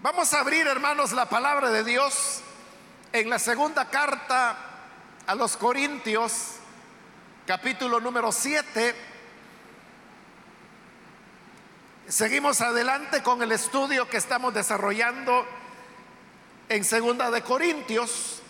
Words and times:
Vamos 0.00 0.32
a 0.32 0.38
abrir, 0.38 0.64
hermanos, 0.68 1.10
la 1.10 1.28
palabra 1.28 1.70
de 1.70 1.82
Dios 1.82 2.40
en 3.12 3.28
la 3.28 3.40
segunda 3.40 3.90
carta 3.90 4.56
a 5.26 5.34
los 5.34 5.56
Corintios, 5.56 6.52
capítulo 7.44 7.98
número 7.98 8.30
7. 8.30 8.94
Seguimos 12.06 12.60
adelante 12.60 13.24
con 13.24 13.42
el 13.42 13.50
estudio 13.50 14.08
que 14.08 14.18
estamos 14.18 14.54
desarrollando 14.54 15.44
en 16.68 16.84
segunda 16.84 17.28
de 17.32 17.42
Corintios. 17.42 18.40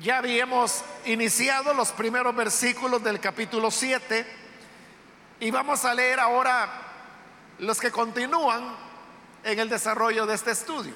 Ya 0.00 0.18
habíamos 0.18 0.84
iniciado 1.06 1.74
los 1.74 1.90
primeros 1.90 2.36
versículos 2.36 3.02
del 3.02 3.18
capítulo 3.18 3.72
7 3.72 4.39
y 5.40 5.50
vamos 5.50 5.86
a 5.86 5.94
leer 5.94 6.20
ahora 6.20 6.68
los 7.58 7.80
que 7.80 7.90
continúan 7.90 8.76
en 9.42 9.58
el 9.58 9.70
desarrollo 9.70 10.26
de 10.26 10.34
este 10.34 10.50
estudio. 10.50 10.94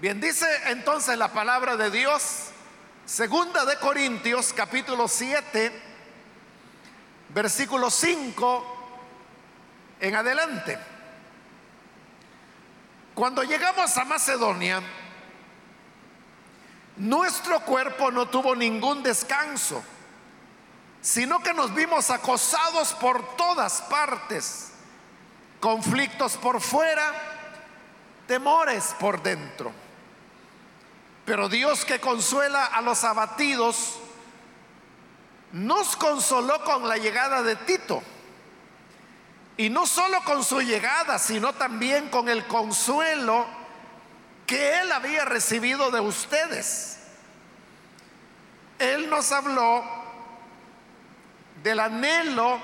Bien, 0.00 0.20
dice 0.20 0.46
entonces 0.66 1.16
la 1.16 1.28
palabra 1.28 1.76
de 1.76 1.90
Dios, 1.90 2.48
segunda 3.06 3.64
de 3.64 3.76
Corintios 3.78 4.52
capítulo 4.52 5.06
7, 5.06 5.82
versículo 7.30 7.90
5 7.90 8.76
en 10.00 10.14
adelante. 10.16 10.78
Cuando 13.14 13.44
llegamos 13.44 13.96
a 13.96 14.04
Macedonia, 14.04 14.82
nuestro 16.96 17.60
cuerpo 17.60 18.10
no 18.10 18.28
tuvo 18.28 18.54
ningún 18.56 19.02
descanso 19.04 19.82
sino 21.00 21.40
que 21.40 21.54
nos 21.54 21.74
vimos 21.74 22.10
acosados 22.10 22.92
por 22.94 23.36
todas 23.36 23.82
partes, 23.82 24.72
conflictos 25.60 26.36
por 26.36 26.60
fuera, 26.60 27.12
temores 28.26 28.94
por 28.98 29.22
dentro. 29.22 29.72
Pero 31.24 31.48
Dios 31.48 31.84
que 31.84 32.00
consuela 32.00 32.64
a 32.66 32.80
los 32.80 33.04
abatidos, 33.04 33.98
nos 35.52 35.96
consoló 35.96 36.62
con 36.64 36.88
la 36.88 36.96
llegada 36.96 37.42
de 37.42 37.56
Tito. 37.56 38.02
Y 39.56 39.70
no 39.70 39.86
solo 39.86 40.22
con 40.24 40.44
su 40.44 40.60
llegada, 40.60 41.18
sino 41.18 41.52
también 41.52 42.08
con 42.10 42.28
el 42.28 42.46
consuelo 42.46 43.44
que 44.46 44.80
él 44.80 44.92
había 44.92 45.24
recibido 45.24 45.90
de 45.90 46.00
ustedes. 46.00 46.98
Él 48.78 49.10
nos 49.10 49.32
habló 49.32 49.84
del 51.62 51.80
anhelo, 51.80 52.58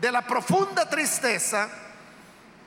de 0.00 0.10
la 0.10 0.22
profunda 0.22 0.88
tristeza 0.88 1.68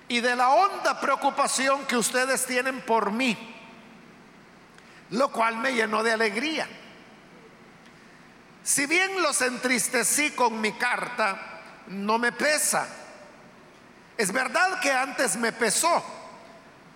y 0.08 0.20
de 0.22 0.36
la 0.36 0.50
honda 0.50 1.00
preocupación 1.00 1.86
que 1.86 1.98
ustedes 1.98 2.46
tienen 2.46 2.82
por 2.82 3.12
mí, 3.12 3.38
lo 5.12 5.32
cual 5.32 5.58
me 5.58 5.74
llenó 5.74 6.04
de 6.04 6.14
alegría. 6.14 6.68
Si 8.64 8.86
bien 8.86 9.22
los 9.22 9.42
entristecí 9.42 10.32
con 10.32 10.60
mi 10.60 10.74
carta, 10.74 11.38
no 11.88 12.18
me 12.18 12.32
pesa. 12.32 12.88
Es 14.18 14.32
verdad 14.32 14.80
que 14.80 14.92
antes 14.92 15.38
me 15.38 15.52
pesó, 15.52 16.04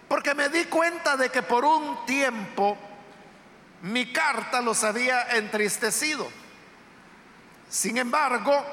porque 0.07 0.33
me 0.33 0.49
di 0.49 0.65
cuenta 0.65 1.15
de 1.15 1.29
que 1.29 1.43
por 1.43 1.63
un 1.63 2.05
tiempo 2.05 2.77
mi 3.83 4.11
carta 4.11 4.61
los 4.61 4.83
había 4.83 5.23
entristecido. 5.31 6.40
Sin 7.71 7.97
embargo, 7.97 8.65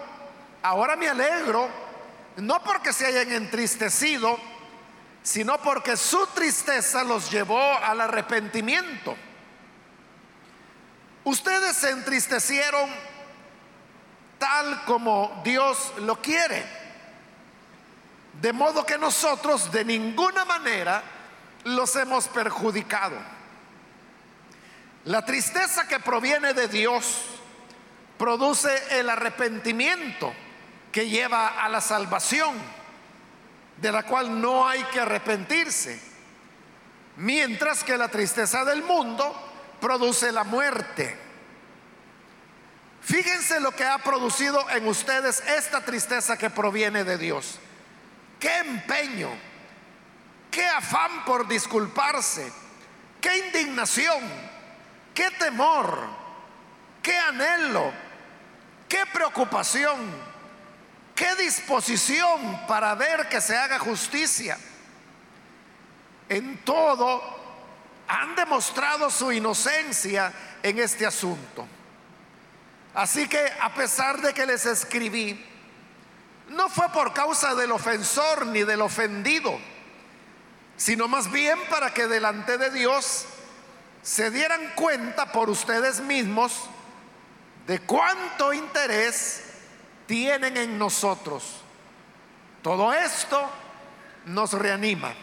ahora 0.61 0.97
me 0.97 1.09
alegro, 1.09 1.69
no 2.39 2.61
porque 2.65 2.93
se 2.93 3.07
hayan 3.07 3.31
entristecido, 3.31 4.37
sino 5.23 5.57
porque 5.63 5.97
su 5.97 6.27
tristeza 6.35 7.05
los 7.05 7.31
llevó 7.31 7.79
al 7.79 8.01
arrepentimiento. 8.01 9.17
Ustedes 11.23 11.77
se 11.77 11.91
entristecieron 11.91 12.91
tal 14.41 14.85
como 14.85 15.43
Dios 15.45 15.93
lo 15.99 16.21
quiere. 16.21 16.67
De 18.41 18.53
modo 18.53 18.85
que 18.85 18.99
nosotros 18.99 19.71
de 19.71 19.85
ninguna 19.85 20.45
manera 20.45 21.05
los 21.63 21.95
hemos 21.95 22.27
perjudicado. 22.27 23.17
La 25.05 25.25
tristeza 25.25 25.87
que 25.87 26.01
proviene 26.01 26.53
de 26.53 26.67
Dios 26.67 27.38
produce 28.19 28.99
el 28.99 29.09
arrepentimiento 29.09 30.35
que 30.93 31.09
lleva 31.09 31.63
a 31.63 31.69
la 31.69 31.81
salvación, 31.81 32.57
de 33.77 33.93
la 33.93 34.03
cual 34.03 34.41
no 34.41 34.67
hay 34.67 34.83
que 34.85 35.01
arrepentirse, 35.01 36.01
mientras 37.17 37.85
que 37.85 37.97
la 37.97 38.09
tristeza 38.09 38.65
del 38.65 38.83
mundo 38.83 39.35
produce 39.81 40.33
la 40.33 40.45
muerte. 40.45 41.17
Fíjense 43.01 43.61
lo 43.61 43.71
que 43.71 43.85
ha 43.85 43.99
producido 43.99 44.69
en 44.71 44.87
ustedes 44.89 45.41
esta 45.41 45.85
tristeza 45.85 46.37
que 46.37 46.51
proviene 46.51 47.05
de 47.05 47.17
Dios. 47.17 47.59
Qué 48.41 48.59
empeño, 48.59 49.31
qué 50.51 50.67
afán 50.67 51.25
por 51.25 51.47
disculparse, 51.47 52.53
qué 53.21 53.47
indignación, 53.47 54.23
qué 55.15 55.31
temor, 55.33 56.07
qué 57.03 57.17
anhelo 57.17 58.08
Qué 58.89 59.05
preocupación, 59.13 59.99
qué 61.15 61.35
disposición 61.37 62.67
para 62.67 62.95
ver 62.95 63.29
que 63.29 63.41
se 63.41 63.57
haga 63.57 63.79
justicia. 63.79 64.59
En 66.29 66.65
todo 66.65 67.39
han 68.07 68.35
demostrado 68.35 69.11
su 69.11 69.31
inocencia 69.31 70.33
en 70.63 70.79
este 70.79 71.05
asunto. 71.05 71.67
Así 72.95 73.29
que 73.29 73.53
a 73.61 73.75
pesar 73.75 74.21
de 74.23 74.33
que 74.33 74.47
les 74.47 74.65
escribí, 74.65 75.45
no 76.49 76.71
fue 76.71 76.89
por 76.89 77.13
causa 77.13 77.55
del 77.55 77.73
ofensor 77.73 78.47
ni 78.47 78.63
del 78.63 78.81
ofendido, 78.81 79.59
sino 80.79 81.09
más 81.09 81.31
bien 81.31 81.59
para 81.69 81.93
que 81.93 82.07
delante 82.07 82.57
de 82.57 82.71
Dios 82.71 83.27
se 84.03 84.31
dieran 84.31 84.73
cuenta 84.75 85.31
por 85.33 85.51
ustedes 85.51 86.01
mismos 86.01 86.71
de 87.69 87.81
cuánto 87.81 88.55
interés 88.55 89.43
tienen 90.07 90.57
en 90.57 90.79
nosotros. 90.79 91.45
Todo 92.63 92.95
esto 92.95 93.47
nos 94.25 94.55
reanima. 94.55 95.15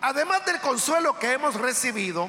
Además 0.00 0.44
del 0.44 0.60
consuelo 0.60 1.16
que 1.16 1.32
hemos 1.32 1.54
recibido, 1.54 2.28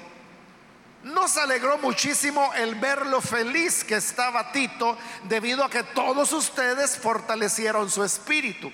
nos 1.02 1.38
alegró 1.38 1.80
muchísimo 1.80 2.54
el 2.54 2.76
verlo 2.76 3.20
feliz 3.20 3.84
que 3.84 3.96
estaba 3.96 4.52
Tito 4.52 4.96
debido 5.24 5.64
a 5.64 5.70
que 5.70 5.82
todos 5.82 6.32
ustedes 6.32 6.98
fortalecieron 6.98 7.90
su 7.90 8.04
espíritu. 8.04 8.72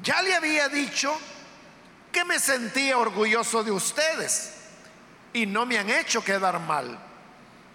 Ya 0.00 0.22
le 0.22 0.36
había 0.36 0.68
dicho 0.68 1.12
que 2.12 2.24
me 2.24 2.38
sentía 2.38 2.98
orgulloso 2.98 3.64
de 3.64 3.72
ustedes 3.72 4.54
y 5.32 5.44
no 5.44 5.66
me 5.66 5.76
han 5.76 5.90
hecho 5.90 6.22
quedar 6.22 6.60
mal. 6.60 7.09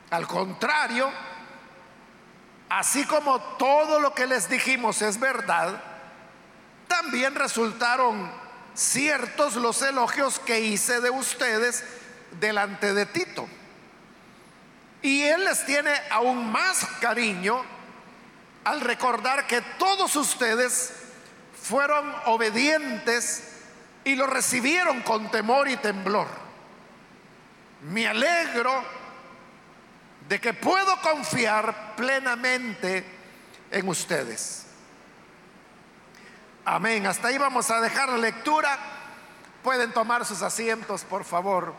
Al 0.10 0.28
contrario, 0.28 1.12
así 2.70 3.06
como 3.06 3.40
todo 3.58 4.00
lo 4.00 4.14
que 4.14 4.28
les 4.28 4.50
dijimos 4.50 5.02
es 5.02 5.20
verdad, 5.20 5.82
también 6.88 7.36
resultaron 7.36 8.32
ciertos 8.74 9.56
los 9.56 9.82
elogios 9.82 10.40
que 10.40 10.60
hice 10.60 11.02
de 11.02 11.10
ustedes 11.10 11.84
delante 12.40 12.94
de 12.94 13.06
Tito. 13.06 13.48
Y 15.02 15.24
él 15.24 15.46
les 15.46 15.66
tiene 15.66 15.92
aún 16.10 16.52
más 16.52 16.86
cariño 17.00 17.64
al 18.64 18.82
recordar 18.82 19.48
que 19.48 19.62
todos 19.62 20.16
ustedes 20.16 20.94
fueron 21.62 22.14
obedientes 22.26 23.52
y 24.04 24.16
lo 24.16 24.28
recibieron 24.28 25.02
con 25.02 25.30
temor 25.32 25.68
y 25.68 25.78
temblor. 25.78 26.28
Me 27.84 28.08
alegro 28.08 28.84
de 30.28 30.40
que 30.40 30.54
puedo 30.54 31.00
confiar 31.02 31.96
plenamente 31.96 33.06
en 33.72 33.88
ustedes. 33.88 34.66
Amén. 36.66 37.06
Hasta 37.06 37.28
ahí 37.28 37.38
vamos 37.38 37.70
a 37.70 37.80
dejar 37.80 38.10
la 38.10 38.18
lectura. 38.18 38.78
Pueden 39.64 39.92
tomar 39.94 40.26
sus 40.26 40.42
asientos, 40.42 41.04
por 41.04 41.24
favor. 41.24 41.76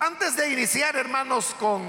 Antes 0.00 0.34
de 0.36 0.52
iniciar, 0.52 0.96
hermanos, 0.96 1.54
con 1.60 1.80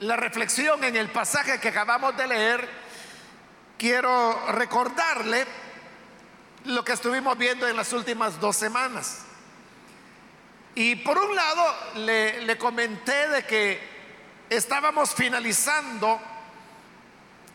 la 0.00 0.16
reflexión 0.16 0.84
en 0.84 0.96
el 0.96 1.10
pasaje 1.10 1.58
que 1.58 1.68
acabamos 1.68 2.14
de 2.18 2.26
leer, 2.26 2.79
quiero 3.80 4.52
recordarle 4.52 5.46
lo 6.66 6.84
que 6.84 6.92
estuvimos 6.92 7.38
viendo 7.38 7.66
en 7.66 7.74
las 7.74 7.94
últimas 7.94 8.38
dos 8.38 8.54
semanas. 8.54 9.20
Y 10.74 10.96
por 10.96 11.16
un 11.16 11.34
lado 11.34 11.64
le, 11.94 12.58
comenté 12.58 13.28
de 13.28 13.46
que 13.46 13.80
estábamos 14.50 15.14
finalizando 15.14 16.20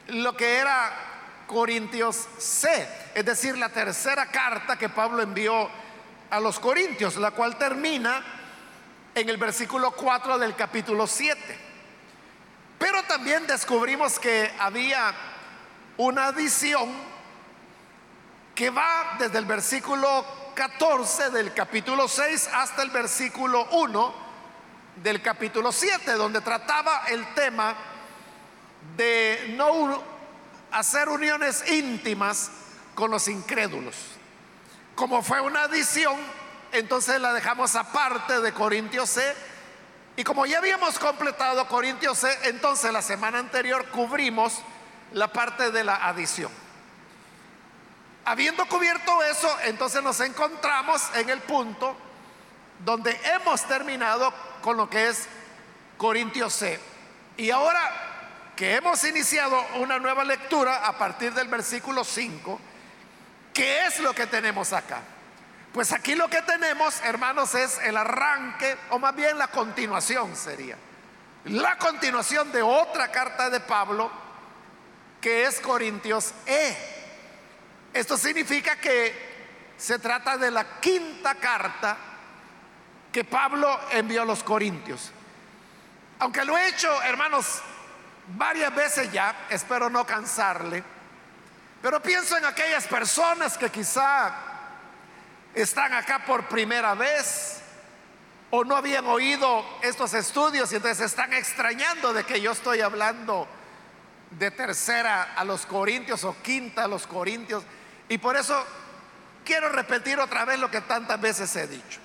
lo 0.07 0.36
que 0.36 0.56
era 0.56 1.44
Corintios 1.45 2.28
C, 2.39 2.89
es 3.13 3.24
decir, 3.24 3.56
la 3.56 3.69
tercera 3.69 4.25
carta 4.25 4.80
que 4.80 4.89
Pablo 4.89 5.21
envió 5.21 5.69
a 6.31 6.39
los 6.39 6.60
Corintios, 6.60 7.18
la 7.18 7.31
cual 7.31 7.56
termina 7.56 8.24
en 9.13 9.30
el 9.30 9.38
versículo 9.38 9.92
4 9.92 10.39
del 10.39 10.56
capítulo 10.56 11.06
7. 11.06 11.39
Pero 12.80 13.04
también 13.04 13.45
descubrimos 13.45 14.18
que 14.18 14.51
había 14.57 15.13
una 15.97 16.27
adición 16.27 16.92
que 18.53 18.69
va 18.69 19.15
desde 19.19 19.38
el 19.38 19.45
versículo 19.45 20.25
14 20.56 21.30
del 21.30 21.53
capítulo 21.53 22.07
6 22.07 22.50
hasta 22.53 22.81
el 22.81 22.89
versículo 22.89 23.65
1 23.71 24.13
del 25.03 25.21
capítulo 25.21 25.71
7, 25.71 26.13
donde 26.13 26.42
trataba 26.42 27.03
el 27.07 27.33
tema 27.33 27.75
de 28.95 29.53
no 29.57 30.01
hacer 30.71 31.09
uniones 31.09 31.69
íntimas 31.69 32.51
con 32.94 33.12
los 33.12 33.27
incrédulos. 33.27 33.95
Como 34.95 35.21
fue 35.21 35.42
una 35.42 35.63
adición, 35.63 36.15
entonces 36.71 37.19
la 37.19 37.33
dejamos 37.33 37.75
aparte 37.75 38.39
de 38.39 38.53
Corintios 38.53 39.09
C. 39.09 39.36
Y 40.18 40.24
como 40.24 40.45
ya 40.45 40.59
habíamos 40.59 40.97
completado 40.97 41.68
Corintios 41.68 42.19
C, 42.19 42.30
entonces 42.44 42.92
la 42.94 43.01
semana 43.01 43.39
anterior 43.39 43.86
cubrimos 43.89 44.62
la 45.13 45.31
parte 45.31 45.72
de 45.72 45.84
la 45.84 46.07
adición. 46.07 46.52
Habiendo 48.25 48.66
cubierto 48.66 49.22
eso, 49.24 49.56
entonces 49.66 50.02
nos 50.02 50.19
encontramos 50.19 51.02
en 51.16 51.30
el 51.30 51.42
punto 51.42 51.96
donde 52.80 53.19
hemos 53.36 53.63
terminado 53.68 54.34
con 54.62 54.78
lo 54.78 54.90
que 54.90 55.10
es 55.10 55.28
Corintios 55.98 56.54
C. 56.54 56.80
Y 57.38 57.52
ahora 57.52 58.52
que 58.56 58.75
hemos 58.75 59.04
iniciado 59.04 59.63
una 59.75 60.00
nueva 60.00 60.24
lectura 60.24 60.86
a 60.86 60.98
partir 60.98 61.34
del 61.34 61.48
versículo 61.48 62.04
5, 62.04 62.60
¿qué 63.54 63.86
es 63.86 64.00
lo 64.00 64.13
que 64.13 64.28
tenemos 64.28 64.74
acá? 64.74 65.02
Pues 65.74 65.92
aquí 65.92 66.16
lo 66.16 66.30
que 66.30 66.42
tenemos, 66.42 67.02
hermanos, 67.02 67.54
es 67.54 67.80
el 67.80 67.98
arranque, 67.98 68.78
o 68.92 68.98
más 68.98 69.13
bien 69.13 69.38
la 69.38 69.50
continuación 69.50 70.36
sería. 70.36 70.78
La 71.46 71.78
continuación 71.78 72.52
de 72.52 72.62
otra 72.62 73.12
carta 73.12 73.50
de 73.50 73.60
Pablo, 73.60 74.10
que 75.25 75.44
es 75.48 75.60
Corintios 75.60 76.36
E. 76.45 76.77
Esto 77.92 78.16
significa 78.16 78.75
que 78.75 79.74
se 79.75 79.98
trata 79.98 80.38
de 80.38 80.51
la 80.51 80.80
quinta 80.80 81.33
carta 81.33 81.98
que 83.12 83.24
Pablo 83.24 83.80
envió 83.89 84.22
a 84.22 84.25
los 84.25 84.44
Corintios. 84.44 85.12
Aunque 86.19 86.45
lo 86.45 86.56
he 86.56 86.68
hecho, 86.68 87.01
hermanos, 87.01 87.60
varias 88.38 88.75
veces 88.75 89.12
ya, 89.12 89.48
espero 89.50 89.89
no 89.89 90.06
cansarle, 90.06 90.83
pero 91.81 92.00
pienso 92.04 92.38
en 92.38 92.45
aquellas 92.45 92.86
personas 92.86 93.57
que 93.57 93.71
quizá 93.71 94.31
están 95.56 95.92
acá 95.94 96.24
por 96.24 96.48
primera 96.48 96.94
vez 96.94 97.62
o 98.51 98.63
no 98.63 98.75
habían 98.75 99.07
oído 99.07 99.66
estos 99.81 100.13
estudios 100.13 100.71
y 100.71 100.75
entonces 100.75 101.04
están 101.04 101.33
extrañando 101.33 102.13
de 102.13 102.24
que 102.25 102.39
yo 102.39 102.51
estoy 102.51 102.81
hablando 102.81 103.48
de 104.37 104.51
tercera 104.51 105.33
a 105.35 105.43
los 105.43 105.65
corintios 105.65 106.23
o 106.23 106.35
quinta 106.41 106.83
a 106.83 106.87
los 106.87 107.07
corintios. 107.07 107.63
Y 108.09 108.17
por 108.17 108.35
eso 108.35 108.55
quiero 109.43 109.69
repetir 109.69 110.19
otra 110.19 110.45
vez 110.45 110.59
lo 110.59 110.69
que 110.69 110.81
tantas 110.81 111.19
veces 111.19 111.55
he 111.55 111.67
dicho. 111.67 111.99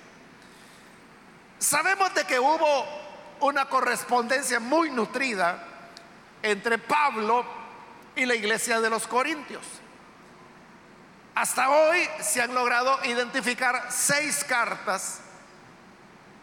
Sabemos 1.58 2.14
de 2.14 2.24
que 2.24 2.38
hubo 2.38 2.86
una 3.40 3.66
correspondencia 3.66 4.60
muy 4.60 4.90
nutrida 4.90 5.62
entre 6.42 6.78
Pablo 6.78 7.44
y 8.16 8.24
la 8.26 8.34
iglesia 8.34 8.80
de 8.80 8.90
los 8.90 9.06
Corintios. 9.06 9.64
Hasta 11.34 11.70
hoy 11.70 12.08
se 12.20 12.42
han 12.42 12.54
logrado 12.54 12.98
identificar 13.04 13.86
seis 13.90 14.44
cartas 14.44 15.20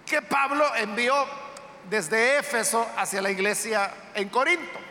que 0.06 0.22
Pablo 0.22 0.64
envió 0.76 1.14
desde 1.90 2.38
Éfeso 2.38 2.88
hacia 2.98 3.22
la 3.22 3.30
iglesia 3.30 3.92
en 4.14 4.30
Corinto. 4.30 4.87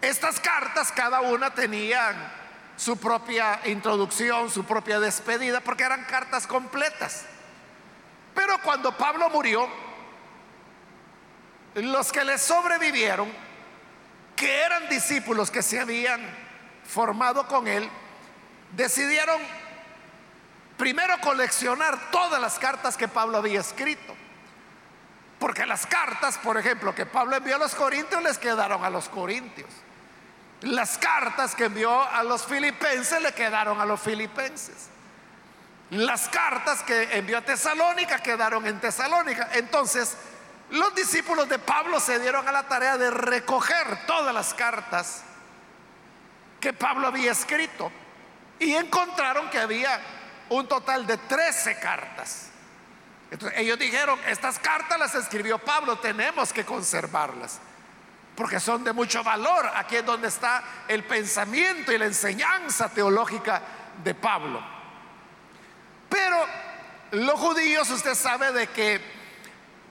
Estas 0.00 0.38
cartas 0.40 0.92
cada 0.92 1.20
una 1.20 1.52
tenían 1.52 2.16
su 2.76 2.96
propia 2.96 3.60
introducción, 3.64 4.50
su 4.50 4.64
propia 4.64 5.00
despedida, 5.00 5.60
porque 5.60 5.82
eran 5.82 6.04
cartas 6.04 6.46
completas. 6.46 7.24
Pero 8.34 8.56
cuando 8.62 8.96
Pablo 8.96 9.28
murió, 9.30 9.68
los 11.74 12.12
que 12.12 12.24
le 12.24 12.38
sobrevivieron, 12.38 13.28
que 14.36 14.60
eran 14.60 14.88
discípulos 14.88 15.50
que 15.50 15.62
se 15.62 15.80
habían 15.80 16.20
formado 16.84 17.48
con 17.48 17.66
él, 17.66 17.90
decidieron 18.72 19.40
primero 20.76 21.18
coleccionar 21.20 22.12
todas 22.12 22.40
las 22.40 22.60
cartas 22.60 22.96
que 22.96 23.08
Pablo 23.08 23.38
había 23.38 23.58
escrito. 23.58 24.14
Porque 25.40 25.66
las 25.66 25.86
cartas, 25.86 26.38
por 26.38 26.56
ejemplo, 26.56 26.94
que 26.94 27.06
Pablo 27.06 27.36
envió 27.36 27.56
a 27.56 27.58
los 27.58 27.74
corintios, 27.74 28.22
les 28.22 28.38
quedaron 28.38 28.84
a 28.84 28.90
los 28.90 29.08
corintios. 29.08 29.68
Las 30.62 30.98
cartas 30.98 31.54
que 31.54 31.66
envió 31.66 32.02
a 32.02 32.22
los 32.24 32.44
filipenses 32.44 33.22
le 33.22 33.32
quedaron 33.32 33.80
a 33.80 33.86
los 33.86 34.00
filipenses. 34.00 34.88
Las 35.90 36.28
cartas 36.28 36.82
que 36.82 37.16
envió 37.16 37.38
a 37.38 37.42
Tesalónica 37.42 38.18
quedaron 38.18 38.66
en 38.66 38.80
Tesalónica. 38.80 39.50
Entonces, 39.52 40.16
los 40.70 40.94
discípulos 40.94 41.48
de 41.48 41.58
Pablo 41.58 42.00
se 42.00 42.18
dieron 42.18 42.46
a 42.46 42.52
la 42.52 42.64
tarea 42.64 42.98
de 42.98 43.10
recoger 43.10 44.06
todas 44.06 44.34
las 44.34 44.52
cartas 44.52 45.22
que 46.60 46.72
Pablo 46.72 47.06
había 47.06 47.30
escrito 47.30 47.92
y 48.58 48.74
encontraron 48.74 49.48
que 49.50 49.60
había 49.60 50.00
un 50.48 50.66
total 50.66 51.06
de 51.06 51.16
13 51.16 51.78
cartas. 51.78 52.48
Entonces, 53.30 53.58
ellos 53.60 53.78
dijeron, 53.78 54.18
estas 54.26 54.58
cartas 54.58 54.98
las 54.98 55.14
escribió 55.14 55.58
Pablo, 55.58 55.98
tenemos 55.98 56.52
que 56.52 56.64
conservarlas 56.64 57.60
porque 58.38 58.60
son 58.60 58.84
de 58.84 58.92
mucho 58.92 59.24
valor. 59.24 59.68
Aquí 59.74 59.96
es 59.96 60.06
donde 60.06 60.28
está 60.28 60.62
el 60.86 61.02
pensamiento 61.02 61.90
y 61.90 61.98
la 61.98 62.04
enseñanza 62.04 62.88
teológica 62.88 63.60
de 64.04 64.14
Pablo. 64.14 64.62
Pero 66.08 66.46
los 67.10 67.40
judíos, 67.40 67.90
usted 67.90 68.14
sabe 68.14 68.52
de 68.52 68.68
que 68.68 69.00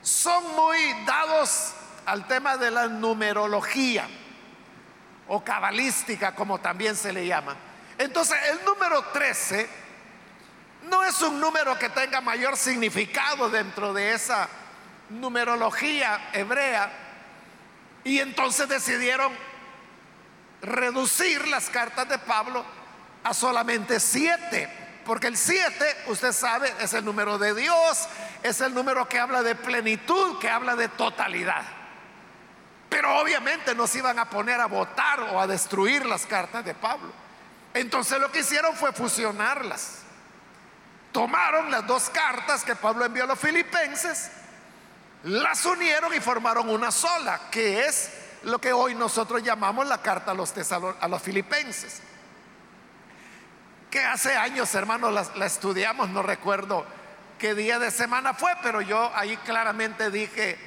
son 0.02 0.56
muy 0.56 0.78
dados 1.06 1.74
al 2.06 2.26
tema 2.26 2.56
de 2.56 2.72
la 2.72 2.88
numerología 2.88 4.08
o 5.28 5.44
cabalística, 5.44 6.34
como 6.34 6.58
también 6.62 6.96
se 6.96 7.12
le 7.12 7.28
llama. 7.28 7.54
Entonces, 7.98 8.38
el 8.50 8.64
número 8.64 9.02
13 9.12 9.70
no 10.84 11.04
es 11.04 11.22
un 11.22 11.38
número 11.42 11.78
que 11.78 11.90
tenga 11.90 12.22
mayor 12.22 12.56
significado 12.56 13.50
dentro 13.50 13.94
de 13.94 14.14
esa 14.14 14.48
numerología 15.10 16.30
hebrea, 16.32 17.07
y 18.08 18.22
entonces 18.22 18.70
decidieron 18.70 19.34
reducir 20.62 21.46
las 21.50 21.70
cartas 21.70 22.08
de 22.08 22.18
Pablo 22.18 22.64
a 23.22 23.34
solamente 23.34 24.00
siete. 24.00 24.70
Porque 25.06 25.28
el 25.28 25.36
siete, 25.36 25.86
usted 26.08 26.32
sabe, 26.32 26.74
es 26.80 26.94
el 26.94 27.04
número 27.04 27.38
de 27.38 27.54
Dios, 27.54 28.08
es 28.44 28.62
el 28.62 28.74
número 28.74 29.10
que 29.10 29.20
habla 29.20 29.44
de 29.44 29.56
plenitud, 29.56 30.40
que 30.40 30.50
habla 30.50 30.78
de 30.78 30.88
totalidad. 30.88 31.64
Pero 32.88 33.20
obviamente 33.20 33.76
no 33.76 33.88
se 33.88 33.98
iban 33.98 34.20
a 34.20 34.30
poner 34.30 34.62
a 34.62 34.68
votar 34.68 35.20
o 35.20 35.42
a 35.42 35.46
destruir 35.46 36.06
las 36.06 36.26
cartas 36.26 36.64
de 36.64 36.74
Pablo. 36.74 37.12
Entonces 37.74 38.22
lo 38.22 38.32
que 38.32 38.40
hicieron 38.40 38.74
fue 38.74 38.94
fusionarlas. 38.94 40.04
Tomaron 41.12 41.72
las 41.72 41.86
dos 41.86 42.10
cartas 42.10 42.64
que 42.64 42.76
Pablo 42.76 43.04
envió 43.04 43.26
a 43.26 43.28
los 43.28 43.40
filipenses 43.40 44.32
las 45.28 45.66
unieron 45.66 46.14
y 46.14 46.22
formaron 46.22 46.70
una 46.70 46.90
sola, 46.90 47.50
que 47.52 47.86
es 47.86 48.12
lo 48.44 48.60
que 48.60 48.72
hoy 48.72 48.96
nosotros 48.96 49.44
llamamos 49.44 49.86
la 49.86 50.02
carta 50.02 50.32
a 50.32 50.34
los, 50.34 50.54
a 50.72 51.08
los 51.10 51.22
filipenses. 51.22 52.02
Que 53.92 54.00
hace 54.00 54.38
años, 54.38 54.74
hermanos, 54.74 55.14
la, 55.14 55.28
la 55.36 55.46
estudiamos, 55.46 56.10
no 56.10 56.24
recuerdo 56.24 56.86
qué 57.38 57.56
día 57.56 57.78
de 57.78 57.92
semana 57.92 58.34
fue, 58.34 58.54
pero 58.64 58.80
yo 58.80 59.12
ahí 59.16 59.36
claramente 59.38 60.12
dije 60.12 60.58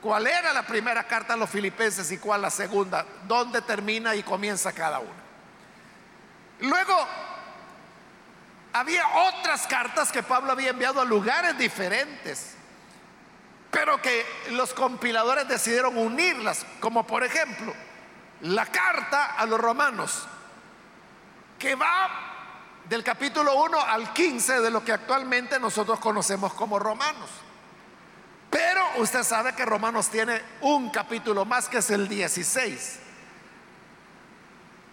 cuál 0.00 0.28
era 0.28 0.52
la 0.52 0.64
primera 0.64 1.04
carta 1.08 1.34
a 1.34 1.36
los 1.36 1.50
filipenses 1.50 2.12
y 2.12 2.18
cuál 2.18 2.42
la 2.42 2.50
segunda, 2.50 3.04
dónde 3.26 3.60
termina 3.62 4.14
y 4.14 4.22
comienza 4.22 4.72
cada 4.72 5.00
una. 5.00 5.22
Luego, 6.60 6.96
había 8.72 9.04
otras 9.08 9.66
cartas 9.66 10.12
que 10.12 10.22
Pablo 10.22 10.52
había 10.52 10.70
enviado 10.70 11.00
a 11.00 11.04
lugares 11.04 11.58
diferentes 11.58 12.56
pero 13.72 14.00
que 14.02 14.24
los 14.50 14.74
compiladores 14.74 15.48
decidieron 15.48 15.96
unirlas, 15.96 16.66
como 16.78 17.06
por 17.06 17.24
ejemplo 17.24 17.74
la 18.42 18.66
carta 18.66 19.32
a 19.36 19.46
los 19.46 19.58
romanos, 19.58 20.26
que 21.58 21.74
va 21.74 22.10
del 22.84 23.02
capítulo 23.02 23.54
1 23.64 23.80
al 23.80 24.12
15 24.12 24.60
de 24.60 24.70
lo 24.70 24.84
que 24.84 24.92
actualmente 24.92 25.58
nosotros 25.58 25.98
conocemos 26.00 26.52
como 26.52 26.78
Romanos. 26.78 27.30
Pero 28.50 28.84
usted 28.98 29.22
sabe 29.22 29.54
que 29.54 29.64
Romanos 29.64 30.08
tiene 30.08 30.42
un 30.60 30.90
capítulo 30.90 31.46
más 31.46 31.68
que 31.68 31.78
es 31.78 31.88
el 31.90 32.06
16. 32.08 32.98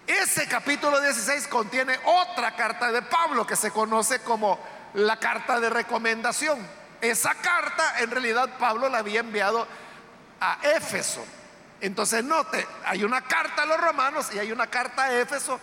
Ese 0.08 0.48
capítulo 0.48 1.02
16 1.02 1.48
contiene 1.48 2.00
otra 2.06 2.56
carta 2.56 2.92
de 2.94 3.02
Pablo 3.02 3.46
que 3.46 3.58
se 3.58 3.72
conoce 3.72 4.22
como 4.22 4.58
la 4.94 5.18
carta 5.18 5.60
de 5.60 5.70
recomendación. 5.70 6.66
Esa 7.01 7.34
carta 7.36 8.00
en 8.00 8.12
realidad 8.12 8.58
Pablo 8.58 8.89
la 8.89 9.00
había 9.00 9.22
enviado 9.22 9.68
a 10.39 10.60
Éfeso. 10.75 11.25
Entonces 11.82 12.24
note, 12.24 12.68
hay 12.86 13.03
una 13.03 13.22
carta 13.22 13.63
a 13.63 13.65
los 13.65 13.79
romanos 13.79 14.29
y 14.34 14.39
hay 14.39 14.51
una 14.51 14.68
carta 14.68 15.03
a 15.06 15.13
Éfeso, 15.13 15.60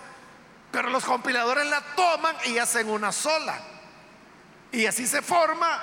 pero 0.72 0.88
los 0.88 1.04
compiladores 1.04 1.66
la 1.66 1.80
toman 1.94 2.36
y 2.46 2.58
hacen 2.58 2.88
una 2.88 3.12
sola. 3.12 3.58
Y 4.72 4.86
así 4.86 5.06
se 5.06 5.22
forma 5.22 5.78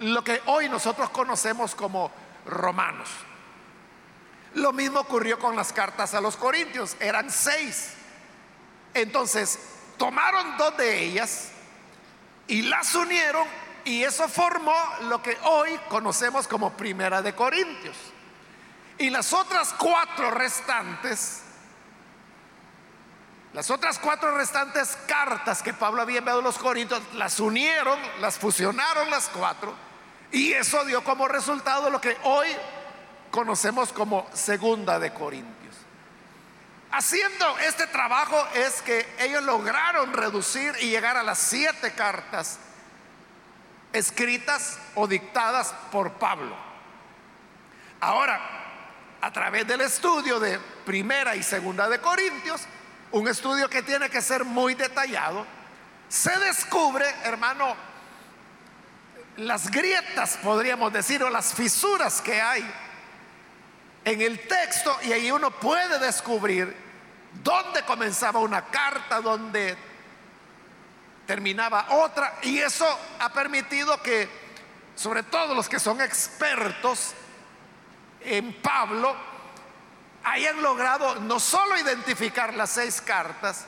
lo 0.00 0.22
que 0.22 0.40
hoy 0.46 0.68
nosotros 0.68 1.10
conocemos 1.10 1.74
como 1.74 2.12
romanos. 2.44 3.08
Lo 4.54 4.72
mismo 4.72 5.00
ocurrió 5.00 5.38
con 5.38 5.56
las 5.56 5.72
cartas 5.72 6.14
a 6.14 6.20
los 6.20 6.36
corintios, 6.36 6.96
eran 7.00 7.30
seis. 7.30 7.92
Entonces, 8.94 9.58
tomaron 9.98 10.56
dos 10.56 10.76
de 10.76 11.04
ellas 11.04 11.50
y 12.46 12.62
las 12.62 12.94
unieron 12.94 13.46
y 13.86 14.02
eso 14.02 14.28
formó 14.28 14.76
lo 15.02 15.22
que 15.22 15.38
hoy 15.44 15.78
conocemos 15.88 16.48
como 16.48 16.72
Primera 16.72 17.22
de 17.22 17.36
Corintios. 17.36 17.96
Y 18.98 19.10
las 19.10 19.32
otras 19.32 19.72
cuatro 19.78 20.32
restantes, 20.32 21.42
las 23.52 23.70
otras 23.70 24.00
cuatro 24.00 24.36
restantes 24.36 24.98
cartas 25.06 25.62
que 25.62 25.72
Pablo 25.72 26.02
había 26.02 26.18
enviado 26.18 26.40
a 26.40 26.42
los 26.42 26.58
Corintios, 26.58 27.00
las 27.14 27.38
unieron, 27.38 27.96
las 28.20 28.36
fusionaron 28.38 29.08
las 29.08 29.28
cuatro, 29.28 29.72
y 30.32 30.52
eso 30.52 30.84
dio 30.84 31.04
como 31.04 31.28
resultado 31.28 31.88
lo 31.88 32.00
que 32.00 32.16
hoy 32.24 32.48
conocemos 33.30 33.92
como 33.92 34.26
Segunda 34.32 34.98
de 34.98 35.14
Corintios. 35.14 35.76
Haciendo 36.90 37.56
este 37.60 37.86
trabajo 37.86 38.36
es 38.52 38.82
que 38.82 39.06
ellos 39.20 39.44
lograron 39.44 40.12
reducir 40.12 40.74
y 40.80 40.88
llegar 40.88 41.16
a 41.16 41.22
las 41.22 41.38
siete 41.38 41.92
cartas 41.92 42.58
escritas 43.98 44.78
o 44.94 45.06
dictadas 45.06 45.74
por 45.90 46.12
Pablo. 46.12 46.56
Ahora, 48.00 48.40
a 49.20 49.32
través 49.32 49.66
del 49.66 49.80
estudio 49.80 50.38
de 50.38 50.58
primera 50.84 51.34
y 51.34 51.42
segunda 51.42 51.88
de 51.88 52.00
Corintios, 52.00 52.62
un 53.12 53.28
estudio 53.28 53.68
que 53.68 53.82
tiene 53.82 54.10
que 54.10 54.20
ser 54.20 54.44
muy 54.44 54.74
detallado, 54.74 55.46
se 56.08 56.36
descubre, 56.38 57.04
hermano, 57.24 57.74
las 59.38 59.70
grietas, 59.70 60.38
podríamos 60.42 60.92
decir, 60.92 61.22
o 61.22 61.30
las 61.30 61.54
fisuras 61.54 62.20
que 62.20 62.40
hay 62.40 62.64
en 64.04 64.20
el 64.20 64.46
texto 64.46 64.96
y 65.02 65.12
ahí 65.12 65.30
uno 65.30 65.50
puede 65.50 65.98
descubrir 65.98 66.74
dónde 67.42 67.82
comenzaba 67.82 68.38
una 68.40 68.66
carta, 68.66 69.20
dónde 69.20 69.76
terminaba 71.26 71.86
otra, 71.90 72.38
y 72.42 72.58
eso 72.58 72.86
ha 73.18 73.28
permitido 73.30 74.00
que, 74.02 74.28
sobre 74.94 75.22
todo 75.24 75.54
los 75.54 75.68
que 75.68 75.78
son 75.78 76.00
expertos, 76.00 77.14
en 78.20 78.52
Pablo 78.54 79.14
hayan 80.24 80.60
logrado 80.62 81.16
no 81.16 81.38
solo 81.38 81.76
identificar 81.78 82.54
las 82.54 82.70
seis 82.70 83.00
cartas, 83.00 83.66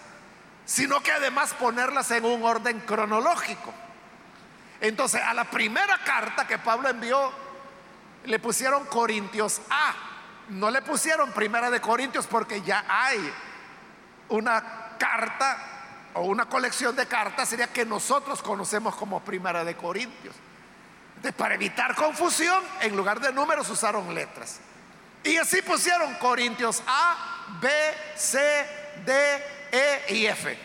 sino 0.65 1.01
que 1.03 1.13
además 1.13 1.55
ponerlas 1.55 2.11
en 2.11 2.25
un 2.25 2.43
orden 2.43 2.81
cronológico. 2.81 3.73
Entonces, 4.81 5.23
a 5.23 5.35
la 5.35 5.45
primera 5.45 5.99
carta 6.05 6.47
que 6.47 6.59
Pablo 6.59 6.89
envió, 6.89 7.33
le 8.25 8.39
pusieron 8.39 8.85
Corintios 8.87 9.61
A. 9.71 9.95
No 10.51 10.71
le 10.71 10.83
pusieron 10.83 11.33
Primera 11.33 11.71
de 11.71 11.81
Corintios 11.81 12.27
porque 12.27 12.63
ya 12.63 12.85
hay 12.89 13.33
una 14.29 14.97
carta 14.99 15.78
o 16.19 16.23
una 16.23 16.47
colección 16.47 16.97
de 16.97 17.07
cartas, 17.07 17.49
sería 17.49 17.69
que 17.73 17.85
nosotros 17.85 18.43
conocemos 18.43 18.97
como 18.97 19.21
Primera 19.21 19.65
de 19.65 19.77
Corintios 19.77 20.35
para 21.37 21.55
evitar 21.55 21.95
confusión, 21.95 22.63
en 22.81 22.97
lugar 22.97 23.21
de 23.21 23.33
números 23.33 23.69
usaron 23.71 24.13
letras. 24.15 24.61
Y 25.23 25.37
así 25.37 25.63
pusieron 25.63 26.15
Corintios 26.15 26.83
A, 26.87 27.47
B, 27.61 27.71
C, 28.17 28.39
D, 29.05 29.43
E 29.71 30.15
y 30.15 30.27
F, 30.27 30.59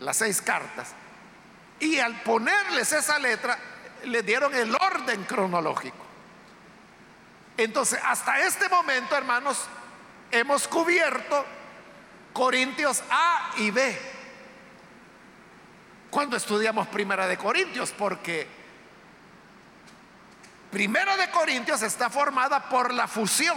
las 0.00 0.16
seis 0.16 0.40
cartas. 0.40 0.92
Y 1.78 1.98
al 1.98 2.20
ponerles 2.22 2.92
esa 2.92 3.18
letra, 3.18 3.58
le 4.04 4.22
dieron 4.22 4.54
el 4.54 4.74
orden 4.74 5.24
cronológico. 5.24 5.96
Entonces, 7.56 8.00
hasta 8.04 8.40
este 8.40 8.68
momento, 8.68 9.16
hermanos, 9.16 9.58
hemos 10.30 10.66
cubierto 10.66 11.44
Corintios 12.32 13.02
A 13.10 13.52
y 13.58 13.70
B. 13.70 14.11
Cuando 16.12 16.36
estudiamos 16.36 16.88
Primera 16.88 17.26
de 17.26 17.38
Corintios, 17.38 17.90
porque 17.90 18.46
Primera 20.70 21.16
de 21.16 21.30
Corintios 21.30 21.80
está 21.80 22.10
formada 22.10 22.68
por 22.68 22.92
la 22.92 23.08
fusión 23.08 23.56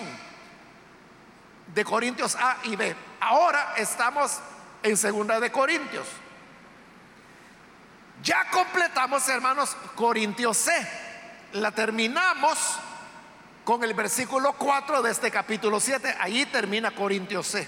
de 1.74 1.84
Corintios 1.84 2.38
A 2.38 2.56
y 2.64 2.78
B. 2.78 2.96
Ahora 3.20 3.74
estamos 3.76 4.40
en 4.84 4.96
Segunda 4.96 5.38
de 5.42 5.52
Corintios. 5.52 6.08
Ya 8.24 8.50
completamos, 8.50 9.28
hermanos, 9.28 9.76
Corintios 9.94 10.56
C. 10.56 10.72
La 11.52 11.72
terminamos 11.72 12.58
con 13.66 13.84
el 13.84 13.94
versículo 13.94 14.54
4 14.54 15.02
de 15.02 15.12
este 15.12 15.30
capítulo 15.30 15.82
7. 15.82 16.16
Allí 16.22 16.46
termina 16.46 16.92
Corintios 16.92 17.48
C. 17.48 17.68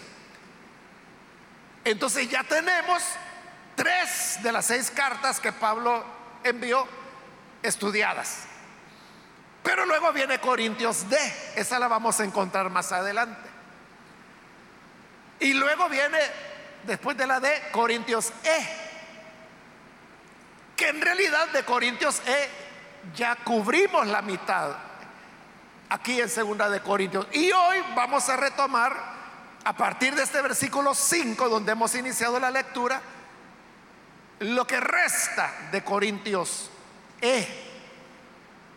Entonces 1.83 2.29
ya 2.29 2.45
tenemos 2.45 3.03
tres 3.77 4.39
de 4.41 4.51
las 4.51 4.65
seis 4.65 4.91
cartas 4.91 5.39
que 5.39 5.53
Pablo 5.53 6.03
envió 6.43 6.85
estudiadas. 7.61 8.39
Pero 9.63 9.85
luego 9.85 10.11
viene 10.11 10.39
Corintios 10.39 11.09
D, 11.09 11.17
esa 11.55 11.79
la 11.79 11.87
vamos 11.87 12.19
a 12.19 12.25
encontrar 12.25 12.69
más 12.69 12.91
adelante. 12.91 13.47
Y 15.39 15.53
luego 15.53 15.87
viene, 15.87 16.17
después 16.83 17.15
de 17.15 17.27
la 17.27 17.39
D, 17.39 17.49
Corintios 17.71 18.33
E, 18.43 18.67
que 20.75 20.89
en 20.89 20.99
realidad 20.99 21.47
de 21.49 21.63
Corintios 21.63 22.21
E 22.25 22.49
ya 23.15 23.35
cubrimos 23.35 24.07
la 24.07 24.21
mitad 24.21 24.71
aquí 25.89 26.19
en 26.19 26.29
segunda 26.29 26.69
de 26.69 26.81
Corintios. 26.81 27.27
Y 27.31 27.51
hoy 27.51 27.77
vamos 27.95 28.27
a 28.29 28.37
retomar 28.37 28.95
a 29.63 29.73
partir 29.73 30.15
de 30.15 30.23
este 30.23 30.41
versículo 30.41 30.95
5 30.95 31.49
donde 31.49 31.73
hemos 31.73 31.93
iniciado 31.93 32.39
la 32.39 32.49
lectura 32.49 33.01
lo 34.39 34.65
que 34.65 34.79
resta 34.79 35.69
de 35.71 35.83
Corintios 35.83 36.69
E. 37.21 37.65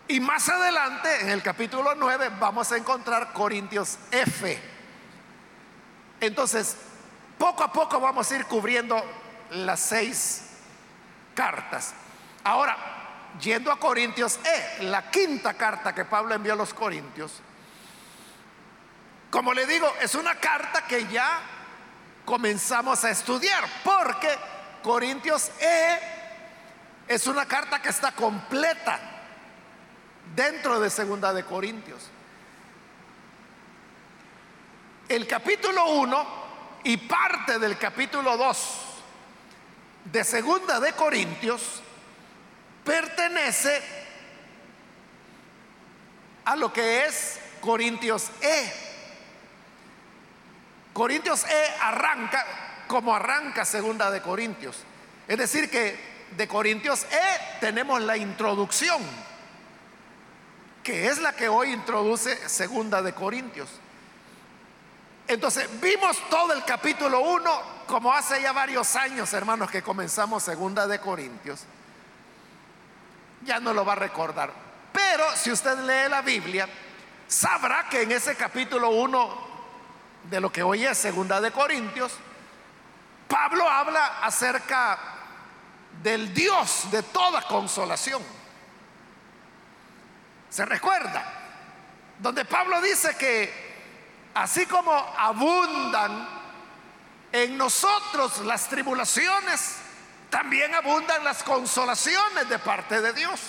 Y 0.08 0.18
más 0.20 0.48
adelante, 0.48 1.20
en 1.20 1.28
el 1.30 1.42
capítulo 1.42 1.94
9, 1.94 2.32
vamos 2.40 2.72
a 2.72 2.76
encontrar 2.76 3.32
Corintios 3.32 3.98
F. 4.10 4.58
Entonces, 6.20 6.76
poco 7.38 7.62
a 7.62 7.72
poco 7.72 8.00
vamos 8.00 8.30
a 8.30 8.36
ir 8.36 8.46
cubriendo 8.46 9.02
las 9.50 9.80
seis 9.80 10.50
cartas. 11.34 11.94
Ahora, 12.44 12.76
yendo 13.40 13.70
a 13.70 13.78
Corintios 13.78 14.40
E, 14.44 14.84
la 14.84 15.10
quinta 15.10 15.54
carta 15.54 15.94
que 15.94 16.04
Pablo 16.04 16.34
envió 16.34 16.54
a 16.54 16.56
los 16.56 16.74
Corintios, 16.74 17.40
como 19.30 19.54
le 19.54 19.64
digo, 19.66 19.92
es 20.00 20.14
una 20.16 20.34
carta 20.34 20.82
que 20.82 21.06
ya 21.06 21.40
comenzamos 22.24 23.04
a 23.04 23.10
estudiar, 23.10 23.64
porque 23.84 24.28
Corintios 24.82 25.50
E 25.60 25.98
es 27.08 27.26
una 27.26 27.46
carta 27.46 27.82
que 27.82 27.88
está 27.88 28.12
completa 28.12 28.98
dentro 30.34 30.80
de 30.80 30.90
Segunda 30.90 31.32
de 31.32 31.44
Corintios. 31.44 32.08
El 35.08 35.26
capítulo 35.26 35.90
1 35.90 36.26
y 36.84 36.96
parte 36.96 37.58
del 37.58 37.76
capítulo 37.76 38.36
2 38.36 38.80
de 40.04 40.24
Segunda 40.24 40.78
de 40.78 40.92
Corintios 40.92 41.82
pertenece 42.84 43.82
a 46.44 46.56
lo 46.56 46.72
que 46.72 47.06
es 47.06 47.40
Corintios 47.60 48.30
E. 48.40 48.72
Corintios 50.92 51.44
E 51.44 51.74
arranca 51.80 52.69
como 52.90 53.14
arranca 53.14 53.64
Segunda 53.64 54.10
de 54.10 54.20
Corintios. 54.20 54.78
Es 55.28 55.38
decir, 55.38 55.70
que 55.70 55.96
de 56.36 56.48
Corintios 56.48 57.04
E 57.04 57.60
tenemos 57.60 58.02
la 58.02 58.16
introducción 58.16 59.00
que 60.82 61.06
es 61.06 61.20
la 61.20 61.32
que 61.32 61.48
hoy 61.48 61.72
introduce 61.72 62.48
segunda 62.48 63.00
de 63.00 63.12
Corintios. 63.12 63.68
Entonces, 65.28 65.68
vimos 65.80 66.18
todo 66.28 66.52
el 66.52 66.64
capítulo 66.64 67.20
1 67.20 67.62
como 67.86 68.12
hace 68.12 68.42
ya 68.42 68.50
varios 68.50 68.96
años, 68.96 69.32
hermanos, 69.34 69.70
que 69.70 69.82
comenzamos 69.82 70.42
segunda 70.42 70.88
de 70.88 70.98
Corintios, 70.98 71.60
ya 73.44 73.60
no 73.60 73.72
lo 73.72 73.84
va 73.84 73.92
a 73.92 73.96
recordar. 73.96 74.52
Pero 74.92 75.24
si 75.36 75.52
usted 75.52 75.78
lee 75.78 76.10
la 76.10 76.22
Biblia, 76.22 76.68
sabrá 77.28 77.88
que 77.88 78.02
en 78.02 78.10
ese 78.10 78.34
capítulo 78.34 78.90
1 78.90 79.50
de 80.28 80.40
lo 80.40 80.50
que 80.50 80.64
hoy 80.64 80.84
es 80.86 80.98
segunda 80.98 81.40
de 81.40 81.52
Corintios, 81.52 82.18
Pablo 83.30 83.70
habla 83.70 84.18
acerca 84.24 84.98
del 86.02 86.34
Dios 86.34 86.90
de 86.90 87.04
toda 87.04 87.42
consolación. 87.42 88.20
¿Se 90.50 90.66
recuerda? 90.66 91.24
Donde 92.18 92.44
Pablo 92.44 92.80
dice 92.80 93.16
que 93.16 94.32
así 94.34 94.66
como 94.66 94.92
abundan 94.92 96.28
en 97.30 97.56
nosotros 97.56 98.40
las 98.40 98.68
tribulaciones, 98.68 99.76
también 100.28 100.74
abundan 100.74 101.22
las 101.22 101.44
consolaciones 101.44 102.48
de 102.48 102.58
parte 102.58 103.00
de 103.00 103.12
Dios. 103.12 103.40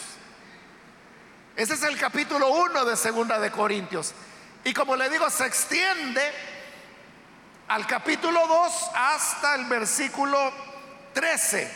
Ese 1.55 1.73
es 1.73 1.81
el 1.81 1.97
capítulo 1.97 2.50
1 2.50 2.85
de 2.85 2.95
Segunda 2.95 3.39
de 3.39 3.50
Corintios. 3.50 4.13
Y 4.63 4.75
como 4.75 4.95
le 4.95 5.09
digo, 5.09 5.27
se 5.31 5.47
extiende 5.47 6.21
al 7.71 7.87
capítulo 7.87 8.47
2 8.47 8.91
hasta 8.93 9.55
el 9.55 9.63
versículo 9.63 10.51
13. 11.13 11.71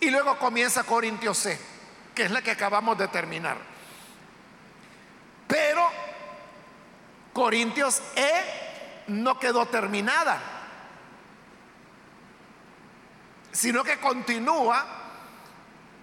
Y 0.00 0.10
luego 0.10 0.38
comienza 0.38 0.84
Corintios 0.84 1.38
C, 1.38 1.58
que 2.14 2.24
es 2.24 2.30
la 2.30 2.42
que 2.42 2.50
acabamos 2.50 2.98
de 2.98 3.08
terminar. 3.08 3.56
Pero 5.48 5.88
Corintios 7.32 8.02
E 8.14 9.04
no 9.06 9.38
quedó 9.38 9.64
terminada, 9.64 10.38
sino 13.52 13.82
que 13.82 13.98
continúa 14.00 14.84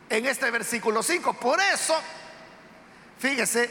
en 0.10 0.26
este 0.26 0.50
versículo 0.50 1.04
5. 1.04 1.34
Por 1.36 1.60
eso, 1.60 2.02
fíjese, 3.20 3.70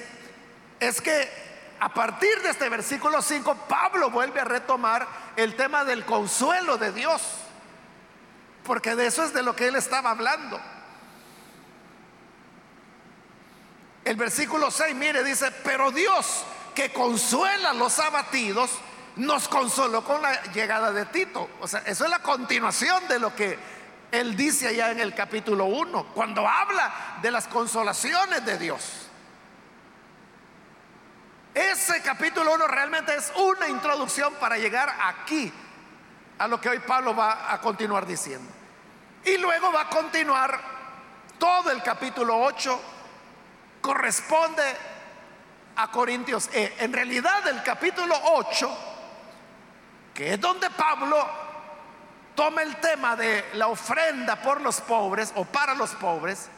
es 0.78 1.00
que 1.00 1.45
a 1.80 1.92
partir 1.92 2.40
de 2.42 2.50
este 2.50 2.68
versículo 2.68 3.20
5, 3.20 3.54
Pablo 3.68 4.10
vuelve 4.10 4.40
a 4.40 4.44
retomar 4.44 5.06
el 5.36 5.56
tema 5.56 5.84
del 5.84 6.04
consuelo 6.04 6.78
de 6.78 6.92
Dios, 6.92 7.22
porque 8.64 8.94
de 8.94 9.06
eso 9.06 9.24
es 9.24 9.32
de 9.32 9.42
lo 9.42 9.54
que 9.54 9.68
él 9.68 9.76
estaba 9.76 10.10
hablando. 10.10 10.60
El 14.04 14.16
versículo 14.16 14.70
6, 14.70 14.94
mire, 14.94 15.24
dice, 15.24 15.50
pero 15.64 15.90
Dios 15.90 16.44
que 16.74 16.92
consuela 16.92 17.70
a 17.70 17.74
los 17.74 17.98
abatidos, 17.98 18.70
nos 19.16 19.48
consoló 19.48 20.04
con 20.04 20.20
la 20.20 20.42
llegada 20.52 20.92
de 20.92 21.06
Tito. 21.06 21.48
O 21.60 21.66
sea, 21.66 21.80
eso 21.86 22.04
es 22.04 22.10
la 22.10 22.18
continuación 22.20 23.08
de 23.08 23.18
lo 23.18 23.34
que 23.34 23.58
él 24.12 24.36
dice 24.36 24.68
allá 24.68 24.90
en 24.90 25.00
el 25.00 25.14
capítulo 25.14 25.64
1, 25.64 26.08
cuando 26.14 26.46
habla 26.46 27.18
de 27.22 27.30
las 27.30 27.48
consolaciones 27.48 28.44
de 28.44 28.58
Dios. 28.58 29.05
Ese 31.56 32.02
capítulo 32.02 32.52
1 32.52 32.68
realmente 32.68 33.16
es 33.16 33.32
una 33.34 33.66
introducción 33.66 34.34
para 34.34 34.58
llegar 34.58 34.94
aquí 35.04 35.50
a 36.36 36.46
lo 36.46 36.60
que 36.60 36.68
hoy 36.68 36.80
Pablo 36.80 37.16
va 37.16 37.50
a 37.50 37.58
continuar 37.62 38.04
diciendo. 38.04 38.52
Y 39.24 39.38
luego 39.38 39.72
va 39.72 39.80
a 39.80 39.88
continuar 39.88 40.60
todo 41.38 41.70
el 41.70 41.82
capítulo 41.82 42.38
8, 42.42 42.78
corresponde 43.80 44.62
a 45.76 45.90
Corintios 45.90 46.50
E. 46.52 46.74
En 46.78 46.92
realidad 46.92 47.48
el 47.48 47.62
capítulo 47.62 48.14
8, 48.34 48.78
que 50.12 50.34
es 50.34 50.38
donde 50.38 50.68
Pablo 50.68 51.26
toma 52.34 52.64
el 52.64 52.76
tema 52.76 53.16
de 53.16 53.46
la 53.54 53.68
ofrenda 53.68 54.42
por 54.42 54.60
los 54.60 54.82
pobres 54.82 55.32
o 55.36 55.46
para 55.46 55.74
los 55.74 55.94
pobres, 55.94 56.50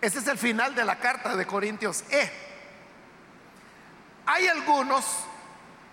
ese 0.00 0.20
es 0.20 0.26
el 0.26 0.38
final 0.38 0.74
de 0.74 0.86
la 0.86 0.96
carta 0.96 1.36
de 1.36 1.46
Corintios 1.46 2.02
E. 2.08 2.48
Hay 4.32 4.46
algunos 4.46 5.04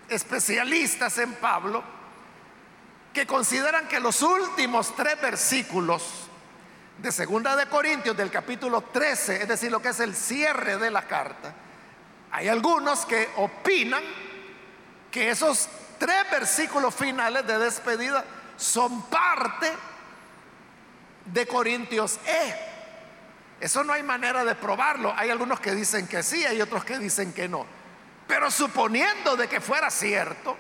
especialistas 0.08 1.17
en 1.17 1.34
Pablo 1.34 1.84
que 3.12 3.26
consideran 3.26 3.88
que 3.88 4.00
los 4.00 4.21
últimos 4.21 4.95
tres 4.95 5.19
versículos 5.19 6.04
de 7.00 7.12
Segunda 7.12 7.56
de 7.56 7.65
Corintios 7.65 8.15
del 8.15 8.30
capítulo 8.30 8.82
13, 8.82 9.41
es 9.41 9.47
decir, 9.47 9.71
lo 9.71 9.82
que 9.82 9.89
es 9.89 10.00
el 10.02 10.15
cierre 10.15 10.78
de 10.78 10.91
la 10.91 11.08
carta, 11.08 11.52
hay 12.32 12.47
algunos 12.47 13.08
que 13.08 13.28
opinan 13.38 14.04
que 15.10 15.32
esos 15.32 15.67
tres 15.97 16.30
versículos 16.30 16.93
finales 16.93 17.47
de 17.47 17.58
despedida 17.58 18.23
son 18.56 19.02
parte 19.10 19.71
de 21.26 21.47
Corintios 21.47 22.19
E. 22.23 22.54
Eso 23.62 23.84
no 23.84 23.93
hay 23.93 24.04
manera 24.04 24.45
de 24.45 24.54
probarlo. 24.54 25.12
Hay 25.17 25.32
algunos 25.32 25.60
que 25.60 25.71
dicen 25.71 26.06
que 26.08 26.21
sí, 26.21 26.45
hay 26.45 26.62
otros 26.62 26.86
que 26.86 27.00
dicen 27.00 27.34
que 27.34 27.50
no. 27.50 27.78
Pero 28.28 28.52
suponiendo 28.52 29.36
de 29.36 29.48
que 29.48 29.62
fuera 29.62 29.90
cierto, 29.90 30.58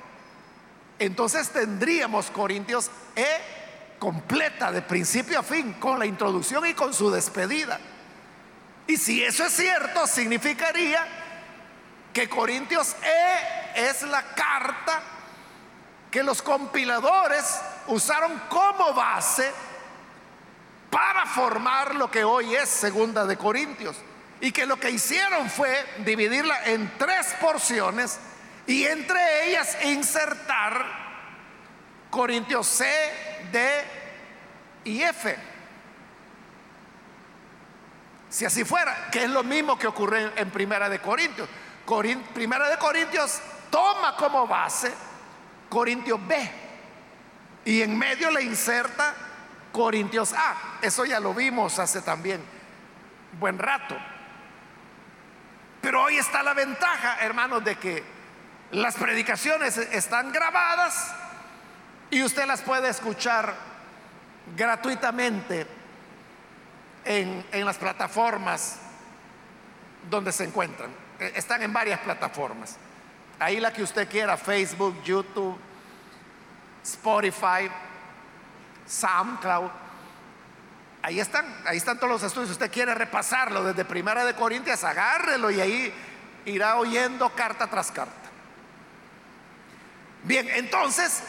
entonces 0.99 1.49
tendríamos 1.49 2.31
Corintios 2.31 2.89
E 3.15 3.95
completa 3.99 4.71
de 4.71 4.81
principio 4.81 5.39
a 5.39 5.43
fin, 5.43 5.73
con 5.73 5.99
la 5.99 6.05
introducción 6.05 6.65
y 6.65 6.73
con 6.73 6.93
su 6.93 7.11
despedida. 7.11 7.79
Y 8.87 8.97
si 8.97 9.23
eso 9.23 9.45
es 9.45 9.53
cierto, 9.53 10.07
significaría 10.07 11.05
que 12.13 12.29
Corintios 12.29 12.95
E 13.03 13.89
es 13.89 14.03
la 14.03 14.23
carta 14.33 15.01
que 16.09 16.23
los 16.23 16.41
compiladores 16.41 17.59
usaron 17.87 18.41
como 18.49 18.93
base 18.93 19.51
para 20.89 21.25
formar 21.25 21.95
lo 21.95 22.09
que 22.09 22.23
hoy 22.23 22.55
es 22.55 22.69
Segunda 22.69 23.25
de 23.25 23.37
Corintios. 23.37 23.97
Y 24.39 24.51
que 24.51 24.65
lo 24.65 24.79
que 24.79 24.91
hicieron 24.91 25.49
fue 25.49 25.85
dividirla 26.05 26.65
en 26.65 26.91
tres 26.97 27.35
porciones 27.41 28.19
y 28.67 28.85
entre 28.85 29.49
ellas 29.49 29.77
insertar 29.85 30.85
Corintios 32.09 32.67
C, 32.67 32.85
D 33.51 33.83
y 34.83 35.01
F. 35.01 35.35
Si 38.29 38.45
así 38.45 38.65
fuera, 38.65 39.09
que 39.09 39.23
es 39.23 39.29
lo 39.29 39.43
mismo 39.43 39.79
que 39.79 39.87
ocurre 39.87 40.31
en 40.35 40.51
Primera 40.51 40.89
de 40.89 40.99
Corintios. 40.99 41.47
Primera 42.33 42.69
de 42.69 42.77
Corintios 42.77 43.39
toma 43.71 44.15
como 44.17 44.45
base 44.45 44.91
Corintios 45.69 46.19
B 46.27 46.51
y 47.63 47.81
en 47.81 47.97
medio 47.97 48.29
le 48.29 48.43
inserta 48.43 49.13
Corintios 49.71 50.33
A. 50.33 50.79
Eso 50.81 51.05
ya 51.05 51.19
lo 51.19 51.33
vimos 51.33 51.79
hace 51.79 52.01
también 52.01 52.41
buen 53.39 53.57
rato. 53.57 53.95
Pero 55.81 56.03
hoy 56.03 56.17
está 56.17 56.43
la 56.43 56.53
ventaja, 56.53 57.17
hermanos, 57.21 57.63
de 57.63 57.75
que 57.75 58.03
las 58.71 58.95
predicaciones 58.95 59.77
están 59.77 60.31
grabadas 60.31 61.13
y 62.09 62.23
usted 62.23 62.45
las 62.45 62.61
puede 62.61 62.89
escuchar 62.89 63.53
gratuitamente 64.55 65.67
en, 67.05 67.65
las 67.65 67.77
plataformas 67.77 68.79
donde 70.09 70.31
se 70.31 70.45
encuentran. 70.45 70.89
E, 71.19 71.33
están 71.35 71.61
en 71.63 71.71
varias 71.71 71.99
plataformas. 71.99 72.77
Ahí 73.39 73.59
la 73.59 73.71
que 73.71 73.83
usted 73.83 74.09
quiera, 74.09 74.35
Facebook, 74.35 75.01
YouTube, 75.03 75.57
Spotify, 76.83 77.69
SoundCloud. 78.85 79.69
Ahí 81.07 81.21
están, 81.21 81.45
ahí 81.65 81.77
están 81.77 81.95
todos 81.95 82.11
los 82.11 82.23
estudios. 82.23 82.51
Usted 82.51 82.69
quiere 82.69 82.93
repasarlo 82.93 83.63
desde 83.63 83.85
Primera 83.85 84.25
de 84.25 84.33
Corintias, 84.33 84.83
agárrelo 84.83 85.49
y 85.49 85.61
ahí 85.61 85.93
irá 86.43 86.75
oyendo 86.75 87.29
carta 87.29 87.65
tras 87.67 87.93
carta. 87.93 88.29
Bien, 90.23 90.49
entonces, 90.49 91.23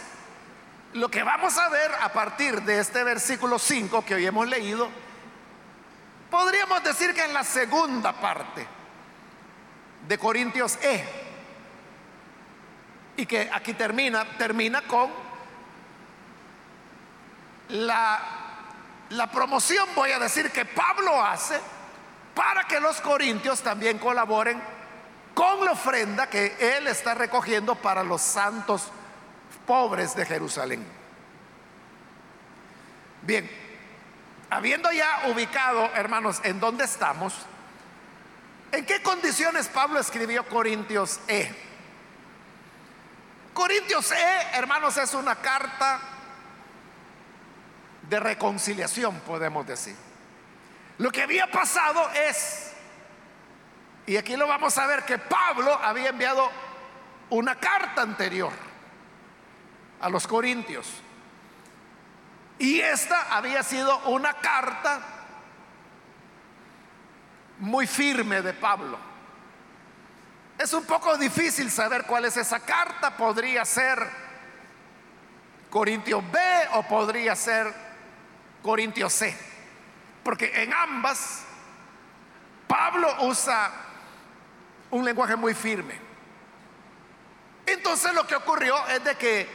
lo 0.95 1.09
que 1.09 1.23
vamos 1.23 1.57
a 1.59 1.69
ver 1.69 1.93
a 2.01 2.13
partir 2.13 2.61
de 2.63 2.81
este 2.81 3.05
versículo 3.05 3.57
5 3.57 4.05
que 4.05 4.17
hoy 4.17 4.27
hemos 4.27 4.49
leído, 4.49 4.89
podríamos 6.29 6.83
decir 6.83 7.15
que 7.15 7.23
en 7.23 7.33
la 7.33 7.45
segunda 7.45 8.13
parte 8.15 8.67
de 10.09 10.19
Corintios 10.19 10.77
E, 10.83 11.05
y 13.17 13.27
que 13.27 13.49
aquí 13.53 13.75
termina, 13.75 14.25
termina 14.39 14.83
con 14.83 15.09
la 17.69 18.48
la 19.11 19.31
promoción, 19.31 19.89
voy 19.95 20.13
a 20.13 20.19
decir, 20.19 20.51
que 20.51 20.65
Pablo 20.65 21.23
hace 21.23 21.59
para 22.35 22.65
que 22.65 22.79
los 22.79 23.01
corintios 23.01 23.63
también 23.63 23.99
colaboren 23.99 24.61
con 25.35 25.65
la 25.65 25.73
ofrenda 25.73 26.29
que 26.29 26.57
él 26.59 26.87
está 26.87 27.15
recogiendo 27.15 27.75
para 27.75 28.03
los 28.03 28.21
santos 28.21 28.89
pobres 29.67 30.15
de 30.15 30.27
Jerusalén. 30.27 30.85
Bien, 33.23 33.51
habiendo 34.51 34.91
ya 34.93 35.23
ubicado, 35.29 35.91
hermanos, 35.95 36.41
en 36.45 36.61
dónde 36.61 36.85
estamos, 36.85 37.35
¿en 38.73 38.85
qué 38.87 39.03
condiciones 39.03 39.69
Pablo 39.69 39.99
escribió 39.99 40.47
Corintios 40.49 41.21
E? 41.29 41.55
Corintios 43.55 44.13
E, 44.13 44.47
hermanos, 44.53 44.97
es 44.97 45.15
una 45.15 45.35
carta 45.37 46.01
de 48.09 48.21
reconciliación, 48.21 49.21
podemos 49.21 49.67
decir. 49.67 49.97
Lo 50.99 51.11
que 51.11 51.23
había 51.23 51.51
pasado 51.51 52.11
es, 52.11 52.73
y 54.07 54.17
aquí 54.17 54.37
lo 54.37 54.47
vamos 54.47 54.77
a 54.79 54.87
ver, 54.87 55.05
que 55.05 55.19
Pablo 55.19 55.73
había 55.83 56.09
enviado 56.09 56.51
una 57.31 57.55
carta 57.57 58.03
anterior 58.03 58.53
a 60.01 60.09
los 60.09 60.27
Corintios. 60.27 60.87
Y 62.59 62.81
esta 62.81 63.37
había 63.37 63.63
sido 63.63 63.97
una 64.07 64.35
carta 64.35 65.01
muy 67.59 67.87
firme 67.87 68.43
de 68.43 68.53
Pablo. 68.55 68.99
Es 70.59 70.73
un 70.73 70.85
poco 70.85 71.17
difícil 71.17 71.71
saber 71.71 72.05
cuál 72.05 72.25
es 72.25 72.37
esa 72.37 72.59
carta. 72.59 73.17
Podría 73.17 73.65
ser 73.65 74.05
Corintios 75.71 76.25
B 76.33 76.41
o 76.73 76.83
podría 76.83 77.37
ser 77.37 77.88
Corintios 78.63 79.13
C. 79.13 79.37
Porque 80.23 80.63
en 80.63 80.73
ambas 80.73 81.45
Pablo 82.67 83.25
usa 83.25 83.71
un 84.91 85.05
lenguaje 85.05 85.37
muy 85.37 85.55
firme. 85.55 85.99
Entonces 87.67 88.15
lo 88.15 88.27
que 88.27 88.35
ocurrió 88.35 88.87
es 88.89 89.05
de 89.05 89.15
que 89.17 89.49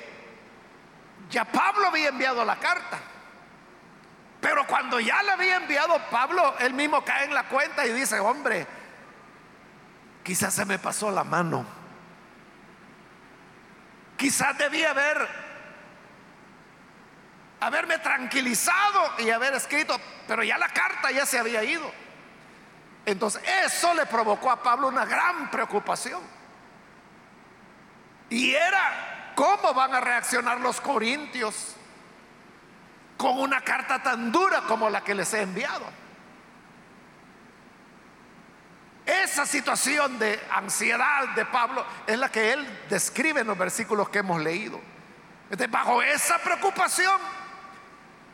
ya 1.29 1.45
Pablo 1.45 1.87
había 1.87 2.09
enviado 2.09 2.43
la 2.45 2.57
carta. 2.57 2.99
Pero 4.41 4.67
cuando 4.67 4.99
ya 4.99 5.23
la 5.23 5.33
había 5.33 5.55
enviado 5.55 5.97
Pablo, 6.09 6.55
él 6.59 6.73
mismo 6.73 7.03
cae 7.03 7.25
en 7.25 7.33
la 7.33 7.47
cuenta 7.47 7.85
y 7.85 7.93
dice, 7.93 8.19
hombre, 8.19 8.67
Quizás 10.23 10.53
se 10.53 10.65
me 10.65 10.79
pasó 10.79 11.11
la 11.11 11.25
mano. 11.25 11.65
Quizás 14.17 14.57
debía 14.57 14.91
haber 14.91 15.27
haberme 17.65 17.97
tranquilizado 17.99 19.13
y 19.19 19.29
haber 19.29 19.53
escrito, 19.53 19.99
pero 20.27 20.43
ya 20.43 20.57
la 20.57 20.69
carta 20.69 21.11
ya 21.11 21.25
se 21.25 21.39
había 21.39 21.63
ido. 21.63 21.91
Entonces, 23.05 23.41
eso 23.65 23.93
le 23.93 24.05
provocó 24.05 24.49
a 24.51 24.61
Pablo 24.61 24.87
una 24.87 25.05
gran 25.05 25.51
preocupación. 25.51 26.21
Y 28.29 28.53
era 28.53 29.33
cómo 29.35 29.73
van 29.73 29.93
a 29.93 30.01
reaccionar 30.01 30.59
los 30.59 30.79
corintios 30.79 31.75
con 33.17 33.39
una 33.39 33.61
carta 33.61 34.01
tan 34.01 34.31
dura 34.31 34.61
como 34.61 34.89
la 34.89 35.01
que 35.01 35.13
les 35.13 35.33
he 35.33 35.41
enviado. 35.41 35.85
Esa 39.05 39.45
situación 39.45 40.17
de 40.17 40.41
ansiedad 40.49 41.29
de 41.35 41.45
Pablo 41.45 41.85
es 42.07 42.17
la 42.17 42.29
que 42.29 42.53
él 42.53 42.85
describe 42.89 43.41
en 43.41 43.47
los 43.47 43.57
versículos 43.57 44.07
que 44.09 44.19
hemos 44.19 44.41
leído. 44.41 44.79
bajo 45.69 46.01
esa 46.01 46.37
preocupación 46.39 47.19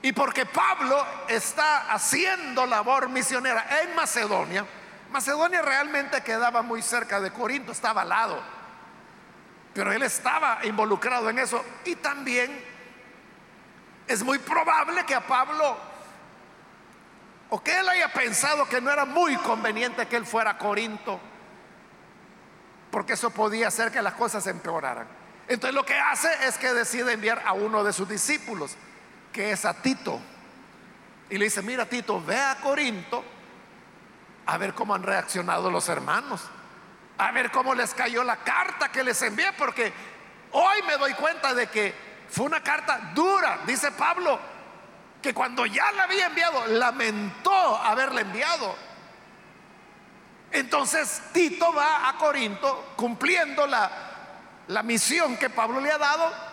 y 0.01 0.13
porque 0.13 0.45
Pablo 0.45 1.05
está 1.27 1.91
haciendo 1.91 2.65
labor 2.65 3.09
misionera 3.09 3.81
en 3.81 3.95
Macedonia, 3.95 4.65
Macedonia 5.11 5.61
realmente 5.61 6.21
quedaba 6.21 6.61
muy 6.61 6.81
cerca 6.81 7.19
de 7.19 7.31
Corinto, 7.31 7.71
estaba 7.71 8.03
al 8.03 8.09
lado, 8.09 8.39
pero 9.73 9.91
él 9.91 10.03
estaba 10.03 10.59
involucrado 10.63 11.29
en 11.29 11.39
eso. 11.39 11.63
Y 11.85 11.95
también 11.95 12.63
es 14.07 14.23
muy 14.23 14.39
probable 14.39 15.05
que 15.05 15.15
a 15.15 15.25
Pablo 15.25 15.77
o 17.49 17.63
que 17.63 17.77
él 17.77 17.89
haya 17.89 18.13
pensado 18.13 18.69
que 18.69 18.79
no 18.79 18.91
era 18.91 19.05
muy 19.05 19.35
conveniente 19.37 20.07
que 20.07 20.15
él 20.15 20.25
fuera 20.25 20.51
a 20.51 20.57
Corinto, 20.57 21.19
porque 22.91 23.13
eso 23.13 23.31
podía 23.31 23.69
hacer 23.69 23.91
que 23.91 24.01
las 24.01 24.13
cosas 24.13 24.45
empeoraran. 24.47 25.07
Entonces 25.47 25.73
lo 25.73 25.83
que 25.83 25.97
hace 25.97 26.29
es 26.47 26.59
que 26.59 26.71
decide 26.73 27.13
enviar 27.13 27.41
a 27.43 27.53
uno 27.53 27.83
de 27.83 27.91
sus 27.91 28.07
discípulos, 28.07 28.75
que 29.31 29.51
es 29.51 29.65
a 29.65 29.73
Tito. 29.81 30.19
Y 31.29 31.37
le 31.37 31.45
dice, 31.45 31.61
mira 31.61 31.85
Tito, 31.85 32.21
ve 32.23 32.39
a 32.39 32.55
Corinto 32.55 33.23
a 34.45 34.57
ver 34.57 34.73
cómo 34.73 34.95
han 34.95 35.03
reaccionado 35.03 35.69
los 35.69 35.89
hermanos, 35.89 36.41
a 37.17 37.31
ver 37.31 37.51
cómo 37.51 37.75
les 37.75 37.93
cayó 37.93 38.23
la 38.23 38.37
carta 38.37 38.91
que 38.91 39.03
les 39.03 39.21
envié, 39.21 39.53
porque 39.53 39.93
hoy 40.51 40.81
me 40.87 40.97
doy 40.97 41.13
cuenta 41.13 41.53
de 41.53 41.67
que 41.67 41.93
fue 42.29 42.45
una 42.45 42.63
carta 42.63 43.11
dura, 43.13 43.59
dice 43.67 43.91
Pablo, 43.91 44.39
que 45.21 45.33
cuando 45.33 45.65
ya 45.65 45.91
la 45.91 46.03
había 46.03 46.27
enviado, 46.27 46.65
lamentó 46.65 47.77
haberla 47.77 48.21
enviado. 48.21 48.75
Entonces 50.51 51.21
Tito 51.31 51.71
va 51.71 52.09
a 52.09 52.17
Corinto 52.17 52.93
cumpliendo 52.95 53.67
la, 53.67 53.91
la 54.67 54.81
misión 54.81 55.37
que 55.37 55.51
Pablo 55.51 55.79
le 55.79 55.91
ha 55.91 55.97
dado 55.99 56.48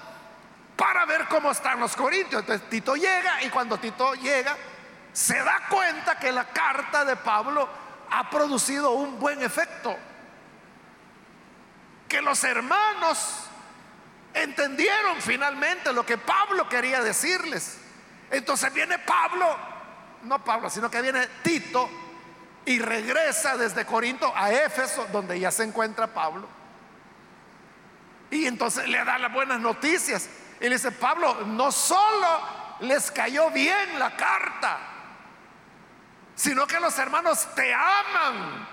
para 0.77 1.07
ver 1.07 1.27
cómo 1.29 1.51
están 1.51 1.81
los 1.81 1.97
corintios. 1.97 2.43
Entonces 2.43 2.69
Tito 2.69 2.95
llega 2.95 3.43
y 3.43 3.49
cuando 3.49 3.79
Tito 3.79 4.15
llega 4.15 4.57
se 5.13 5.43
da 5.43 5.63
cuenta 5.71 6.19
que 6.19 6.31
la 6.31 6.45
carta 6.45 7.05
de 7.05 7.17
Pablo 7.17 7.69
ha 8.11 8.29
producido 8.29 8.91
un 8.91 9.19
buen 9.19 9.43
efecto. 9.43 9.97
Que 12.07 12.21
los 12.21 12.45
hermanos 12.45 13.47
entendieron 14.35 15.21
finalmente 15.21 15.93
lo 15.93 16.05
que 16.05 16.19
Pablo 16.19 16.69
quería 16.69 17.03
decirles. 17.03 17.79
Entonces 18.31 18.73
viene 18.75 18.99
Pablo, 18.99 19.57
no 20.25 20.45
Pablo, 20.45 20.69
sino 20.69 20.91
que 20.91 21.01
viene 21.01 21.27
Tito 21.43 21.89
y 22.67 22.79
regresa 22.79 23.57
desde 23.57 23.87
Corinto 23.87 24.31
a 24.37 24.53
Éfeso, 24.53 25.07
donde 25.13 25.41
ya 25.41 25.51
se 25.51 25.63
encuentra 25.65 26.09
Pablo. 26.09 26.47
Y 28.31 28.47
entonces 28.47 28.87
le 28.89 29.03
da 29.05 29.19
las 29.19 29.33
buenas 29.33 29.61
noticias. 29.61 30.29
Y 30.61 30.65
le 30.65 30.77
dice, 30.77 30.93
Pablo, 30.93 31.45
no 31.47 31.71
solo 31.71 32.41
les 32.81 33.11
cayó 33.11 33.51
bien 33.51 33.99
la 33.99 34.17
carta, 34.17 34.79
sino 36.35 36.67
que 36.67 36.81
los 36.81 36.99
hermanos 36.99 37.47
te 37.55 37.73
aman 37.73 38.69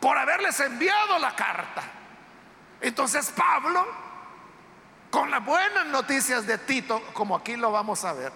por 0.00 0.16
haberles 0.18 0.58
enviado 0.60 1.18
la 1.18 1.34
carta. 1.36 1.82
Entonces 2.80 3.30
Pablo, 3.30 3.86
con 5.10 5.30
las 5.30 5.44
buenas 5.44 5.86
noticias 5.86 6.46
de 6.46 6.58
Tito, 6.58 7.00
como 7.12 7.36
aquí 7.36 7.56
lo 7.56 7.70
vamos 7.70 8.04
a 8.04 8.12
ver, 8.12 8.32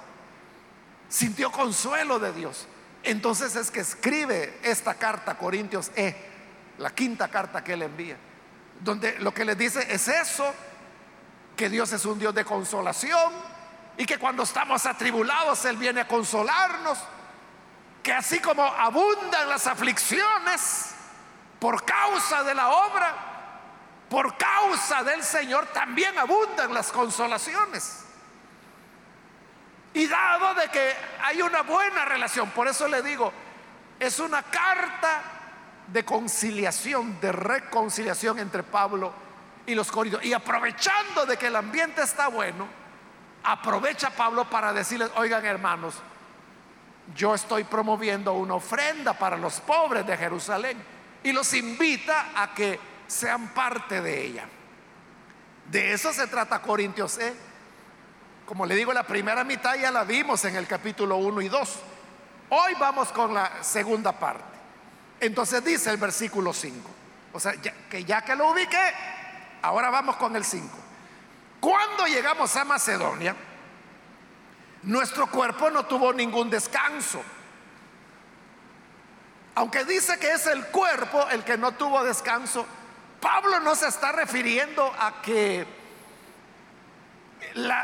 sintió 1.08 1.50
consuelo 1.50 2.18
de 2.18 2.32
Dios. 2.32 2.68
Entonces 3.02 3.56
es 3.56 3.70
que 3.70 3.80
escribe 3.80 4.58
esta 4.62 4.94
carta 4.94 5.32
a 5.32 5.38
Corintios 5.38 5.90
E, 5.96 6.14
la 6.78 6.90
quinta 6.90 7.28
carta 7.28 7.64
que 7.64 7.72
él 7.72 7.82
envía, 7.82 8.16
donde 8.80 9.18
lo 9.20 9.32
que 9.32 9.44
le 9.44 9.54
dice 9.54 9.86
es 9.90 10.08
eso, 10.08 10.52
que 11.56 11.68
Dios 11.70 11.92
es 11.92 12.04
un 12.04 12.18
Dios 12.18 12.34
de 12.34 12.44
consolación 12.44 13.32
y 13.96 14.04
que 14.04 14.18
cuando 14.18 14.42
estamos 14.42 14.84
atribulados 14.86 15.64
Él 15.64 15.76
viene 15.76 16.02
a 16.02 16.08
consolarnos, 16.08 16.98
que 18.02 18.12
así 18.12 18.38
como 18.40 18.62
abundan 18.62 19.48
las 19.48 19.66
aflicciones 19.66 20.94
por 21.58 21.84
causa 21.84 22.44
de 22.44 22.54
la 22.54 22.68
obra, 22.68 23.14
por 24.08 24.36
causa 24.36 25.02
del 25.02 25.24
Señor, 25.24 25.66
también 25.72 26.16
abundan 26.18 26.72
las 26.72 26.92
consolaciones. 26.92 28.04
Y 29.94 30.06
dado 30.06 30.54
de 30.54 30.68
que 30.68 30.94
hay 31.24 31.40
una 31.40 31.62
buena 31.62 32.04
relación, 32.04 32.50
por 32.50 32.68
eso 32.68 32.86
le 32.86 33.02
digo, 33.02 33.32
es 33.98 34.20
una 34.20 34.42
carta 34.42 35.22
de 35.86 36.04
conciliación, 36.04 37.18
de 37.20 37.32
reconciliación 37.32 38.38
entre 38.38 38.62
Pablo 38.62 39.12
y 39.12 39.25
los 39.74 39.90
corintios. 39.90 40.24
Y 40.24 40.32
aprovechando 40.32 41.26
de 41.26 41.36
que 41.36 41.48
el 41.48 41.56
ambiente 41.56 42.02
está 42.02 42.28
bueno, 42.28 42.66
aprovecha 43.42 44.10
Pablo 44.10 44.48
para 44.48 44.72
decirles, 44.72 45.10
oigan 45.16 45.44
hermanos, 45.44 45.94
yo 47.14 47.34
estoy 47.34 47.64
promoviendo 47.64 48.32
una 48.32 48.54
ofrenda 48.54 49.12
para 49.12 49.36
los 49.36 49.60
pobres 49.60 50.06
de 50.06 50.16
Jerusalén 50.16 50.76
y 51.22 51.32
los 51.32 51.52
invita 51.54 52.30
a 52.34 52.52
que 52.54 52.78
sean 53.06 53.48
parte 53.48 54.00
de 54.00 54.24
ella. 54.24 54.44
De 55.70 55.92
eso 55.92 56.12
se 56.12 56.26
trata 56.26 56.60
Corintios 56.62 57.18
E. 57.18 57.34
Como 58.44 58.66
le 58.66 58.76
digo, 58.76 58.92
la 58.92 59.02
primera 59.02 59.42
mitad 59.42 59.74
ya 59.76 59.90
la 59.90 60.04
vimos 60.04 60.44
en 60.44 60.56
el 60.56 60.66
capítulo 60.66 61.16
1 61.16 61.40
y 61.42 61.48
2. 61.48 61.76
Hoy 62.50 62.74
vamos 62.78 63.08
con 63.08 63.34
la 63.34 63.62
segunda 63.62 64.12
parte. 64.12 64.44
Entonces 65.18 65.64
dice 65.64 65.90
el 65.90 65.96
versículo 65.96 66.52
5. 66.52 66.90
O 67.32 67.40
sea, 67.40 67.54
que 67.54 68.04
ya 68.04 68.22
que 68.22 68.36
lo 68.36 68.50
ubiqué, 68.50 68.92
ahora 69.66 69.90
vamos 69.90 70.16
con 70.16 70.36
el 70.36 70.44
5. 70.44 70.68
Cuando 71.60 72.06
llegamos 72.06 72.54
a 72.54 72.64
Macedonia, 72.64 73.34
nuestro 74.82 75.26
cuerpo 75.26 75.70
no 75.70 75.86
tuvo 75.86 76.12
ningún 76.12 76.48
descanso. 76.48 77.20
Aunque 79.56 79.84
dice 79.84 80.18
que 80.18 80.32
es 80.32 80.46
el 80.46 80.66
cuerpo 80.66 81.28
el 81.30 81.42
que 81.42 81.58
no 81.58 81.72
tuvo 81.72 82.04
descanso, 82.04 82.64
Pablo 83.20 83.58
no 83.60 83.74
se 83.74 83.88
está 83.88 84.12
refiriendo 84.12 84.94
a 84.98 85.20
que 85.20 85.66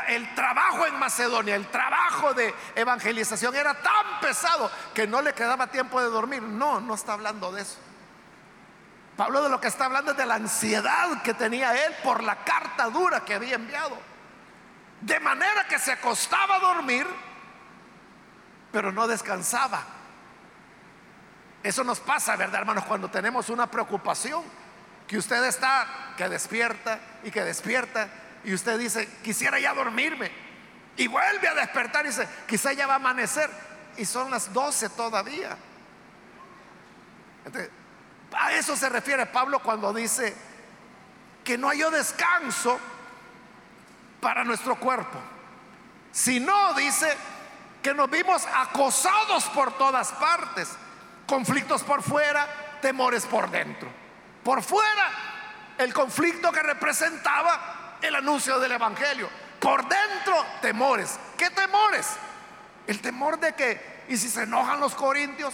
el 0.07 0.35
trabajo 0.35 0.85
en 0.85 0.97
Macedonia, 0.99 1.55
el 1.55 1.67
trabajo 1.67 2.33
de 2.33 2.53
evangelización 2.75 3.55
era 3.55 3.73
tan 3.73 4.21
pesado 4.21 4.71
que 4.93 5.05
no 5.05 5.21
le 5.21 5.33
quedaba 5.33 5.67
tiempo 5.67 5.99
de 5.99 6.07
dormir. 6.07 6.41
No, 6.43 6.79
no 6.79 6.93
está 6.93 7.13
hablando 7.13 7.51
de 7.51 7.63
eso. 7.63 7.77
Pablo 9.17 9.43
de 9.43 9.49
lo 9.49 9.61
que 9.61 9.67
está 9.67 9.85
hablando 9.85 10.11
es 10.11 10.17
de 10.17 10.25
la 10.25 10.35
ansiedad 10.35 11.21
que 11.21 11.33
tenía 11.33 11.85
él 11.85 11.93
por 12.03 12.23
la 12.23 12.43
carta 12.43 12.89
dura 12.89 13.23
que 13.23 13.35
había 13.35 13.55
enviado. 13.55 13.97
De 15.01 15.19
manera 15.19 15.67
que 15.67 15.77
se 15.77 15.91
acostaba 15.91 16.55
a 16.55 16.59
dormir, 16.59 17.05
pero 18.71 18.91
no 18.91 19.07
descansaba. 19.07 19.83
Eso 21.61 21.83
nos 21.83 21.99
pasa, 21.99 22.35
¿verdad, 22.35 22.61
hermanos? 22.61 22.85
Cuando 22.85 23.09
tenemos 23.09 23.49
una 23.49 23.69
preocupación, 23.69 24.43
que 25.07 25.17
usted 25.17 25.43
está, 25.45 26.13
que 26.17 26.27
despierta 26.27 26.99
y 27.23 27.31
que 27.31 27.43
despierta, 27.43 28.09
y 28.43 28.53
usted 28.53 28.79
dice, 28.79 29.07
quisiera 29.23 29.59
ya 29.59 29.73
dormirme, 29.73 30.31
y 30.97 31.07
vuelve 31.07 31.47
a 31.47 31.53
despertar 31.53 32.05
y 32.05 32.09
dice, 32.09 32.27
quizá 32.47 32.73
ya 32.73 32.87
va 32.87 32.93
a 32.93 32.95
amanecer, 32.97 33.49
y 33.97 34.05
son 34.05 34.31
las 34.31 34.51
12 34.51 34.89
todavía. 34.89 35.55
A 38.37 38.53
eso 38.53 38.75
se 38.75 38.89
refiere 38.89 39.25
Pablo 39.25 39.59
cuando 39.59 39.93
dice 39.93 40.35
que 41.43 41.57
no 41.57 41.69
hay 41.69 41.79
descanso 41.91 42.79
para 44.21 44.43
nuestro 44.43 44.75
cuerpo. 44.75 45.19
Si 46.11 46.39
no, 46.39 46.73
dice 46.73 47.15
que 47.81 47.93
nos 47.93 48.09
vimos 48.09 48.45
acosados 48.45 49.45
por 49.45 49.77
todas 49.77 50.11
partes 50.13 50.69
conflictos 51.25 51.83
por 51.83 52.03
fuera, 52.03 52.47
temores 52.81 53.25
por 53.25 53.49
dentro. 53.49 53.89
Por 54.43 54.61
fuera, 54.61 55.09
el 55.77 55.93
conflicto 55.93 56.51
que 56.51 56.61
representaba 56.61 57.97
el 58.01 58.15
anuncio 58.15 58.59
del 58.59 58.73
Evangelio. 58.73 59.29
Por 59.59 59.87
dentro, 59.87 60.45
temores. 60.61 61.19
¿Qué 61.37 61.49
temores? 61.49 62.07
El 62.85 63.01
temor 63.01 63.39
de 63.39 63.53
que, 63.53 64.03
¿y 64.09 64.17
si 64.17 64.29
se 64.29 64.43
enojan 64.43 64.79
los 64.79 64.93
corintios? 64.93 65.53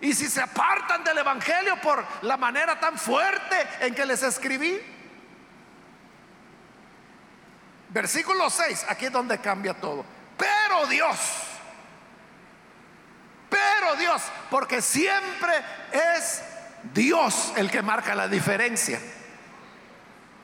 ¿Y 0.00 0.14
si 0.14 0.28
se 0.28 0.40
apartan 0.40 1.04
del 1.04 1.18
Evangelio 1.18 1.76
por 1.80 2.04
la 2.22 2.36
manera 2.36 2.80
tan 2.80 2.96
fuerte 2.96 3.68
en 3.80 3.94
que 3.94 4.06
les 4.06 4.22
escribí? 4.22 4.80
Versículo 7.90 8.48
6, 8.48 8.86
aquí 8.88 9.06
es 9.06 9.12
donde 9.12 9.38
cambia 9.38 9.74
todo. 9.74 10.04
Pero 10.38 10.86
Dios, 10.86 11.18
pero 13.50 13.96
Dios, 13.96 14.22
porque 14.48 14.80
siempre 14.80 15.52
es 15.92 16.42
Dios 16.94 17.52
el 17.56 17.70
que 17.70 17.82
marca 17.82 18.14
la 18.14 18.28
diferencia. 18.28 18.98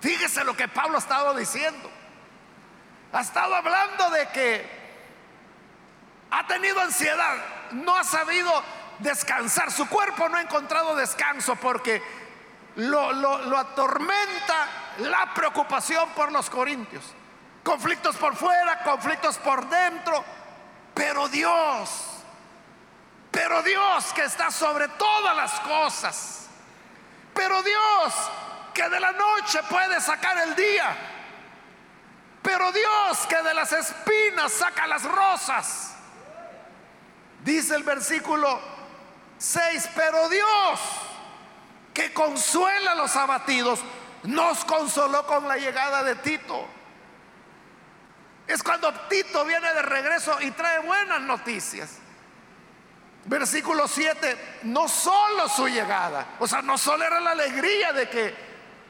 Fíjese 0.00 0.44
lo 0.44 0.56
que 0.56 0.68
Pablo 0.68 0.96
ha 0.96 1.00
estado 1.00 1.34
diciendo. 1.34 1.90
Ha 3.12 3.20
estado 3.20 3.54
hablando 3.54 4.10
de 4.10 4.28
que 4.28 4.76
ha 6.30 6.46
tenido 6.46 6.80
ansiedad, 6.80 7.36
no 7.72 7.96
ha 7.96 8.04
sabido 8.04 8.62
descansar, 8.98 9.70
su 9.70 9.88
cuerpo 9.88 10.28
no 10.28 10.36
ha 10.36 10.42
encontrado 10.42 10.94
descanso 10.94 11.56
porque 11.56 12.02
lo, 12.76 13.56
atormenta 13.56 14.68
la 14.98 15.32
preocupación 15.34 16.08
por 16.10 16.32
los 16.32 16.50
corintios. 16.50 17.04
Conflictos 17.62 18.16
por 18.16 18.36
fuera, 18.36 18.82
conflictos 18.84 19.38
por 19.38 19.68
dentro, 19.68 20.24
pero 20.94 21.28
Dios 21.28 22.16
pero 23.36 23.62
Dios 23.62 24.14
que 24.14 24.24
está 24.24 24.50
sobre 24.50 24.88
todas 24.88 25.36
las 25.36 25.60
cosas. 25.60 26.48
Pero 27.34 27.62
Dios 27.62 28.14
que 28.72 28.88
de 28.88 28.98
la 28.98 29.12
noche 29.12 29.62
puede 29.68 30.00
sacar 30.00 30.38
el 30.38 30.56
día. 30.56 30.96
Pero 32.40 32.72
Dios 32.72 33.26
que 33.28 33.42
de 33.42 33.52
las 33.52 33.72
espinas 33.72 34.52
saca 34.52 34.86
las 34.86 35.02
rosas. 35.02 35.96
Dice 37.44 37.74
el 37.74 37.82
versículo 37.82 38.58
6, 39.38 39.90
pero 39.94 40.28
Dios 40.28 40.80
que 41.96 42.12
consuela 42.12 42.92
a 42.92 42.94
los 42.94 43.16
abatidos, 43.16 43.80
nos 44.24 44.66
consoló 44.66 45.26
con 45.26 45.48
la 45.48 45.56
llegada 45.56 46.02
de 46.02 46.14
Tito. 46.16 46.68
Es 48.46 48.62
cuando 48.62 48.92
Tito 49.08 49.46
viene 49.46 49.72
de 49.72 49.80
regreso 49.80 50.36
y 50.42 50.50
trae 50.50 50.80
buenas 50.80 51.22
noticias. 51.22 51.96
Versículo 53.24 53.88
7, 53.88 54.58
no 54.64 54.88
solo 54.88 55.48
su 55.48 55.68
llegada, 55.68 56.36
o 56.38 56.46
sea, 56.46 56.60
no 56.60 56.76
solo 56.76 57.02
era 57.02 57.18
la 57.18 57.30
alegría 57.30 57.94
de 57.94 58.10
que 58.10 58.34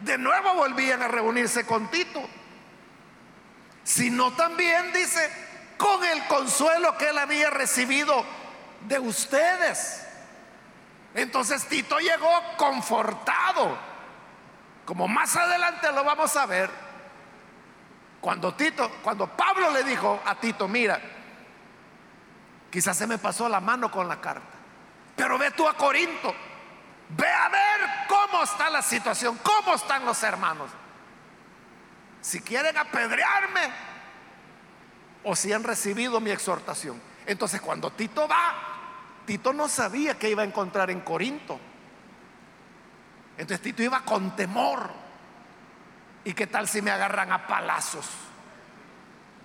de 0.01 0.19
nuevo 0.19 0.55
volvían 0.55 1.01
a 1.01 1.07
reunirse 1.07 1.65
con 1.65 1.89
Tito, 1.93 2.29
sino 3.85 4.33
también 4.33 4.93
dice, 4.93 5.31
con 5.79 6.05
el 6.05 6.27
consuelo 6.27 6.99
que 6.99 7.11
él 7.11 7.19
había 7.19 7.51
recibido 7.51 8.25
de 8.89 8.99
ustedes. 8.99 10.06
Entonces 11.17 11.67
Tito 11.67 11.99
llegó 11.99 12.31
confortado, 12.57 13.77
como 14.85 15.09
más 15.09 15.35
adelante 15.35 15.91
lo 15.91 16.05
vamos 16.05 16.37
a 16.37 16.47
ver, 16.47 16.71
cuando 18.21 18.55
Tito, 18.55 18.89
cuando 19.03 19.27
Pablo 19.27 19.71
le 19.73 19.83
dijo 19.83 20.21
a 20.25 20.37
Tito, 20.37 20.69
mira, 20.69 21.01
Quizás 22.77 22.95
se 22.99 23.07
me 23.07 23.17
pasó 23.17 23.49
la 23.49 23.59
mano 23.59 23.91
con 23.91 24.07
la 24.07 24.21
carta. 24.21 24.47
Pero 25.17 25.39
ve 25.39 25.51
tú 25.53 25.67
a 25.67 25.75
Corinto. 25.75 26.35
Ve 27.09 27.27
a 27.27 27.49
ver 27.49 27.81
cómo 28.07 28.43
está 28.43 28.69
la 28.69 28.83
situación, 28.83 29.39
cómo 29.43 29.75
están 29.75 30.05
los 30.05 30.23
hermanos. 30.23 30.71
Si 32.21 32.43
quieren 32.43 32.77
apedrearme 32.77 33.71
o 35.25 35.35
si 35.35 35.55
han 35.55 35.65
recibido 35.65 36.21
mi 36.21 36.31
exhortación. 36.31 37.01
Entonces 37.25 37.63
cuando 37.63 37.91
Tito 37.93 38.29
va, 38.29 38.76
Tito 39.27 39.53
no 39.53 39.69
sabía 39.69 40.19
que 40.19 40.31
iba 40.31 40.43
a 40.43 40.47
encontrar 40.47 40.91
en 40.91 41.01
Corinto. 41.01 41.59
Entonces 43.37 43.61
Tito 43.61 43.83
iba 43.83 44.01
con 44.01 44.35
temor. 44.37 44.91
¿Y 46.25 46.33
qué 46.33 46.47
tal 46.47 46.69
si 46.69 46.81
me 46.81 46.91
agarran 46.91 47.33
a 47.33 47.47
palazos? 47.47 48.07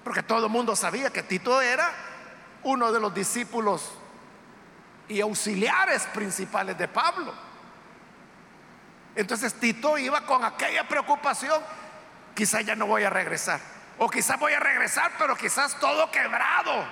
Porque 0.03 0.23
todo 0.23 0.45
el 0.45 0.51
mundo 0.51 0.75
sabía 0.75 1.11
que 1.11 1.23
Tito 1.23 1.61
era 1.61 1.91
uno 2.63 2.91
de 2.91 2.99
los 2.99 3.13
discípulos 3.13 3.91
y 5.07 5.19
auxiliares 5.21 6.03
principales 6.07 6.77
de 6.77 6.87
Pablo. 6.87 7.33
Entonces 9.15 9.53
Tito 9.55 9.97
iba 9.97 10.21
con 10.21 10.43
aquella 10.45 10.87
preocupación, 10.87 11.61
quizás 12.33 12.65
ya 12.65 12.75
no 12.75 12.87
voy 12.87 13.03
a 13.03 13.09
regresar, 13.09 13.59
o 13.97 14.09
quizás 14.09 14.39
voy 14.39 14.53
a 14.53 14.59
regresar, 14.59 15.11
pero 15.17 15.35
quizás 15.35 15.77
todo 15.79 16.09
quebrado. 16.09 16.85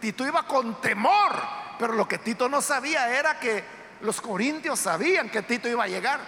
Tito 0.00 0.26
iba 0.26 0.42
con 0.44 0.80
temor, 0.80 1.32
pero 1.78 1.94
lo 1.94 2.06
que 2.06 2.18
Tito 2.18 2.48
no 2.48 2.60
sabía 2.60 3.08
era 3.16 3.38
que 3.38 3.64
los 4.00 4.20
corintios 4.20 4.78
sabían 4.78 5.30
que 5.30 5.42
Tito 5.42 5.68
iba 5.68 5.84
a 5.84 5.88
llegar. 5.88 6.20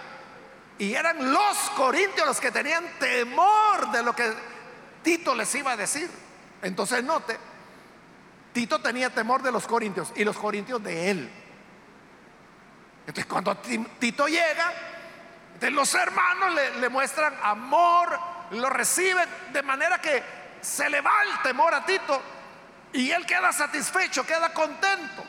Y 0.79 0.93
eran 0.93 1.31
los 1.31 1.57
corintios 1.75 2.27
los 2.27 2.39
que 2.39 2.51
tenían 2.51 2.85
temor 2.99 3.91
de 3.91 4.03
lo 4.03 4.15
que 4.15 4.31
Tito 5.03 5.33
les 5.33 5.53
iba 5.55 5.71
a 5.71 5.77
decir. 5.77 6.09
Entonces 6.61 7.03
note 7.03 7.37
Tito 8.57 8.79
tenía 8.79 9.11
temor 9.11 9.43
de 9.43 9.51
los 9.51 9.67
corintios 9.67 10.11
y 10.15 10.23
los 10.23 10.35
corintios 10.35 10.81
de 10.83 11.11
él. 11.11 11.29
Entonces 13.01 13.25
cuando 13.27 13.55
Tito 13.57 14.27
llega, 14.27 14.73
los 15.69 15.93
hermanos 15.93 16.55
le, 16.79 16.89
muestran 16.89 17.35
amor, 17.43 18.19
lo 18.51 18.67
reciben 18.69 19.29
de 19.53 19.61
manera 19.61 20.01
que 20.01 20.23
se 20.59 20.89
le 20.89 21.01
va 21.01 21.11
el 21.23 21.41
temor 21.43 21.71
a 21.71 21.85
Tito 21.85 22.19
y 22.93 23.11
él 23.11 23.27
queda 23.27 23.51
satisfecho, 23.53 24.25
queda 24.25 24.51
contento. 24.51 25.23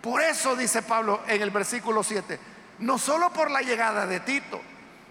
Por 0.00 0.22
eso 0.22 0.56
dice 0.56 0.82
Pablo 0.82 1.22
en 1.26 1.42
el 1.42 1.50
versículo 1.50 2.02
7, 2.02 2.38
no 2.80 2.98
solo 2.98 3.32
por 3.32 3.50
la 3.50 3.60
llegada 3.60 4.06
de 4.06 4.20
Tito, 4.20 4.60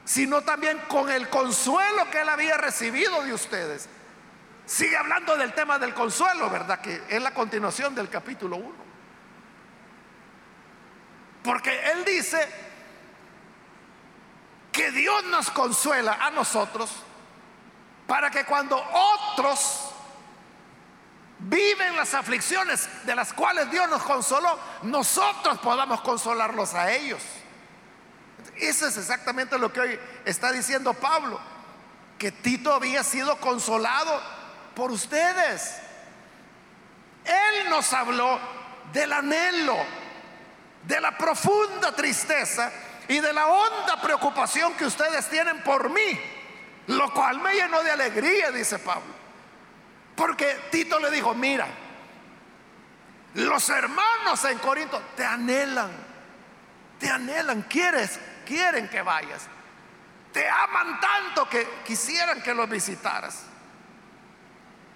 sino 0.04 0.41
también 0.41 0.80
con 0.88 1.10
el 1.10 1.30
consuelo 1.30 2.10
que 2.10 2.21
él 2.21 2.30
había 2.30 2.58
recibido 2.58 3.21
de 3.23 3.34
ustedes 3.34 3.89
Sigue 4.69 4.95
hablando 4.95 5.36
del 5.36 5.52
tema 5.54 5.80
del 5.80 5.95
consuelo, 5.95 6.47
¿verdad? 6.47 6.80
Que 6.80 7.02
es 7.10 7.19
la 7.19 7.34
continuación 7.34 7.95
del 7.95 8.08
capítulo 8.08 8.58
1. 8.58 8.75
Porque 11.41 11.89
él 11.89 12.06
dice 12.06 12.47
que 14.71 14.91
Dios 14.91 15.23
nos 15.23 15.49
consuela 15.49 16.19
a 16.21 16.30
nosotros 16.30 16.91
para 18.06 18.30
que 18.30 18.45
cuando 18.45 18.80
otros 19.34 19.88
viven 21.39 21.95
las 21.95 22.13
aflicciones 22.13 22.88
de 23.06 23.15
las 23.15 23.34
cuales 23.34 23.71
Dios 23.71 23.89
nos 23.89 24.04
consoló, 24.04 24.60
nosotros 24.84 25.60
podamos 25.60 26.02
consolarlos 26.02 26.73
a 26.73 26.91
ellos. 26.91 27.21
Eso 28.58 28.88
es 28.88 28.97
exactamente 28.97 29.58
lo 29.58 29.71
que 29.71 29.80
hoy 29.80 29.99
está 30.25 30.52
diciendo 30.52 30.93
Pablo, 30.93 31.39
que 32.17 32.32
Tito 32.32 32.73
había 32.73 33.04
sido 33.04 33.38
consolado 33.38 34.21
por 34.75 34.91
ustedes. 34.91 35.78
Él 37.23 37.69
nos 37.69 37.91
habló 37.93 38.39
del 38.91 39.13
anhelo, 39.13 39.78
de 40.84 40.99
la 40.99 41.17
profunda 41.17 41.95
tristeza 41.95 42.71
y 43.08 43.19
de 43.19 43.32
la 43.32 43.47
honda 43.47 44.02
preocupación 44.02 44.73
que 44.73 44.86
ustedes 44.86 45.30
tienen 45.30 45.63
por 45.63 45.89
mí, 45.89 46.19
lo 46.88 47.13
cual 47.13 47.39
me 47.39 47.54
llenó 47.54 47.82
de 47.82 47.91
alegría, 47.91 48.52
dice 48.52 48.78
Pablo. 48.80 49.18
Porque 50.19 50.67
Tito 50.69 50.99
le 50.99 51.10
dijo, 51.12 51.34
mira, 51.34 51.65
los 53.36 53.69
hermanos 53.69 54.43
en 54.43 54.60
Corinto 54.60 55.01
te 55.15 55.23
anhelan, 55.23 55.91
te 56.99 57.10
anhelan, 57.10 57.62
quieres, 57.62 58.19
quieren 58.45 58.89
que 58.89 59.01
vayas. 59.01 59.47
Te 60.34 60.45
aman 60.49 60.99
tanto 60.99 61.47
que 61.47 61.65
quisieran 61.86 62.43
que 62.43 62.53
los 62.53 62.69
visitaras. 62.69 63.45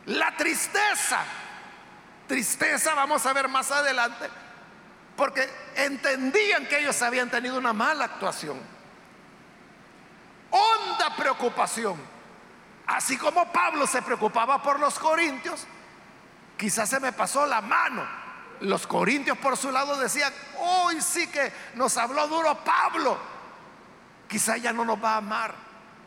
La 0.08 0.36
tristeza, 0.36 1.24
tristeza 2.28 2.94
vamos 2.94 3.26
a 3.26 3.32
ver 3.32 3.48
más 3.48 3.72
adelante, 3.72 4.30
porque 5.16 5.50
entendían 5.78 6.66
que 6.66 6.80
ellos 6.80 7.02
habían 7.02 7.30
tenido 7.32 7.58
una 7.58 7.72
mala 7.72 8.04
actuación. 8.04 8.60
Honda 10.50 11.16
preocupación. 11.16 12.13
Así 12.88 13.18
como 13.18 13.52
Pablo 13.52 13.88
se 13.88 14.02
preocupaba 14.02 14.62
por 14.62 14.80
los 14.80 15.00
corintios, 15.00 15.66
quizás 16.58 16.90
se 16.90 17.00
me 17.00 17.12
pasó 17.12 17.46
la 17.46 17.62
mano. 17.62 18.06
Los 18.62 18.88
corintios 18.88 19.38
por 19.38 19.58
su 19.58 19.72
lado 19.72 19.98
decían, 19.98 20.34
hoy 20.60 21.02
sí 21.02 21.28
que 21.28 21.52
nos 21.76 21.98
habló 21.98 22.28
duro 22.28 22.58
Pablo. 22.64 23.18
Quizás 24.28 24.62
ya 24.62 24.74
no 24.74 24.86
nos 24.86 25.04
va 25.04 25.14
a 25.14 25.18
amar, 25.18 25.54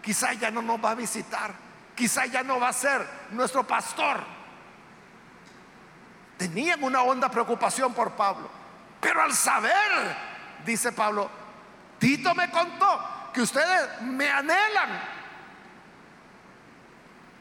quizás 0.02 0.38
ya 0.38 0.50
no 0.50 0.62
nos 0.62 0.82
va 0.82 0.90
a 0.90 0.94
visitar, 0.94 1.52
quizás 1.94 2.30
ya 2.30 2.42
no 2.42 2.58
va 2.58 2.68
a 2.68 2.72
ser 2.72 3.06
nuestro 3.30 3.66
pastor. 3.66 4.20
Tenían 6.36 6.82
una 6.82 7.02
honda 7.02 7.30
preocupación 7.30 7.94
por 7.94 8.12
Pablo. 8.12 8.50
Pero 9.00 9.22
al 9.22 9.32
saber, 9.32 10.16
dice 10.64 10.92
Pablo, 10.92 11.30
Tito 11.98 12.34
me 12.34 12.50
contó 12.50 13.30
que 13.32 13.40
ustedes 13.42 14.02
me 14.02 14.28
anhelan. 14.28 15.15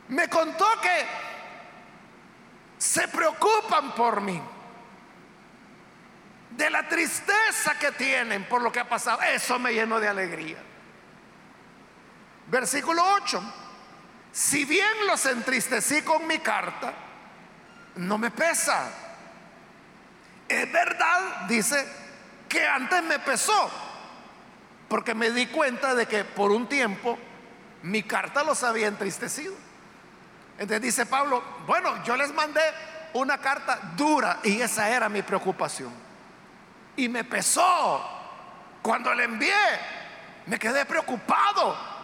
Me 0.09 0.29
contó 0.29 0.65
que 0.81 1.05
se 2.77 3.07
preocupan 3.07 3.93
por 3.95 4.21
mí. 4.21 4.41
De 6.51 6.69
la 6.69 6.87
tristeza 6.87 7.77
que 7.79 7.91
tienen 7.91 8.45
por 8.45 8.61
lo 8.61 8.71
que 8.71 8.79
ha 8.79 8.87
pasado. 8.87 9.21
Eso 9.21 9.59
me 9.59 9.73
llenó 9.73 9.99
de 9.99 10.07
alegría. 10.07 10.57
Versículo 12.47 13.03
8. 13.21 13.41
Si 14.31 14.65
bien 14.65 15.07
los 15.07 15.25
entristecí 15.25 16.01
con 16.01 16.27
mi 16.27 16.39
carta, 16.39 16.93
no 17.95 18.17
me 18.17 18.31
pesa. 18.31 18.91
Es 20.47 20.71
verdad, 20.71 21.47
dice, 21.47 21.87
que 22.47 22.65
antes 22.65 23.03
me 23.03 23.19
pesó, 23.19 23.71
porque 24.87 25.15
me 25.15 25.31
di 25.31 25.47
cuenta 25.47 25.95
de 25.95 26.05
que 26.05 26.23
por 26.23 26.51
un 26.51 26.67
tiempo 26.67 27.17
mi 27.81 28.03
carta 28.03 28.43
los 28.43 28.63
había 28.63 28.87
entristecido. 28.87 29.64
Entonces 30.57 30.81
dice 30.81 31.05
Pablo, 31.05 31.43
bueno, 31.67 32.03
yo 32.03 32.15
les 32.15 32.33
mandé 32.33 32.61
una 33.13 33.37
carta 33.39 33.79
dura 33.95 34.39
y 34.43 34.61
esa 34.61 34.89
era 34.89 35.09
mi 35.09 35.21
preocupación. 35.21 35.93
Y 36.95 37.09
me 37.09 37.23
pesó 37.23 38.01
cuando 38.81 39.13
le 39.13 39.25
envié, 39.25 39.53
me 40.45 40.57
quedé 40.57 40.85
preocupado. 40.85 41.95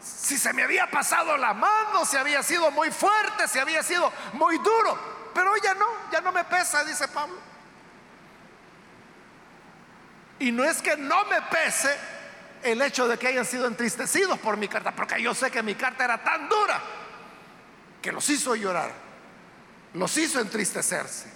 Si 0.00 0.38
se 0.38 0.52
me 0.52 0.62
había 0.62 0.88
pasado 0.88 1.36
la 1.36 1.52
mano, 1.52 2.04
si 2.04 2.16
había 2.16 2.42
sido 2.42 2.70
muy 2.70 2.90
fuerte, 2.90 3.48
si 3.48 3.58
había 3.58 3.82
sido 3.82 4.12
muy 4.34 4.56
duro. 4.58 4.98
Pero 5.34 5.56
ya 5.56 5.74
no, 5.74 5.86
ya 6.12 6.20
no 6.20 6.30
me 6.30 6.44
pesa, 6.44 6.84
dice 6.84 7.08
Pablo. 7.08 7.36
Y 10.38 10.52
no 10.52 10.62
es 10.62 10.80
que 10.80 10.96
no 10.96 11.24
me 11.24 11.42
pese 11.42 11.96
el 12.62 12.80
hecho 12.82 13.08
de 13.08 13.18
que 13.18 13.28
hayan 13.28 13.44
sido 13.44 13.66
entristecidos 13.66 14.38
por 14.38 14.56
mi 14.56 14.68
carta, 14.68 14.92
porque 14.92 15.20
yo 15.20 15.34
sé 15.34 15.50
que 15.50 15.62
mi 15.62 15.74
carta 15.74 16.04
era 16.04 16.22
tan 16.22 16.48
dura 16.48 16.80
que 18.06 18.12
los 18.12 18.30
hizo 18.30 18.54
llorar, 18.54 18.92
los 19.94 20.16
hizo 20.16 20.38
entristecerse. 20.38 21.28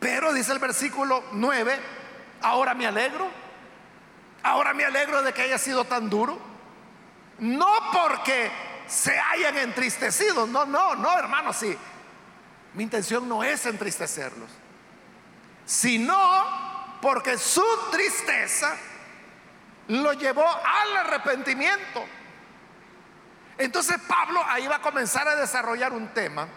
Pero 0.00 0.32
dice 0.32 0.50
el 0.50 0.58
versículo 0.58 1.22
9, 1.30 1.78
ahora 2.42 2.74
me 2.74 2.88
alegro, 2.88 3.30
ahora 4.42 4.74
me 4.74 4.84
alegro 4.84 5.22
de 5.22 5.32
que 5.32 5.42
haya 5.42 5.58
sido 5.58 5.84
tan 5.84 6.10
duro, 6.10 6.40
no 7.38 7.72
porque 7.92 8.50
se 8.88 9.16
hayan 9.16 9.58
entristecido. 9.58 10.44
No, 10.44 10.66
no, 10.66 10.96
no, 10.96 11.16
hermanos, 11.16 11.54
sí. 11.54 11.78
Mi 12.74 12.82
intención 12.82 13.28
no 13.28 13.44
es 13.44 13.64
entristecerlos, 13.64 14.50
sino 15.64 16.98
porque 17.00 17.38
su 17.38 17.64
tristeza 17.92 18.76
lo 19.86 20.14
llevó 20.14 20.48
al 20.48 20.96
arrepentimiento. 20.96 22.04
Entonces 23.58 23.96
Pablo 24.06 24.42
ahí 24.46 24.66
va 24.66 24.76
a 24.76 24.82
comenzar 24.82 25.26
a 25.28 25.36
desarrollar 25.36 25.92
un 25.92 26.08
tema 26.08 26.48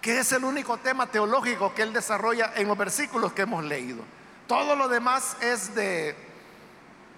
que 0.00 0.18
es 0.18 0.32
el 0.32 0.44
único 0.44 0.76
tema 0.78 1.06
teológico 1.06 1.74
que 1.74 1.82
él 1.82 1.92
desarrolla 1.92 2.52
en 2.56 2.68
los 2.68 2.76
versículos 2.76 3.32
que 3.32 3.42
hemos 3.42 3.64
leído. 3.64 4.04
Todo 4.46 4.76
lo 4.76 4.88
demás 4.88 5.36
es 5.40 5.74
de, 5.74 6.14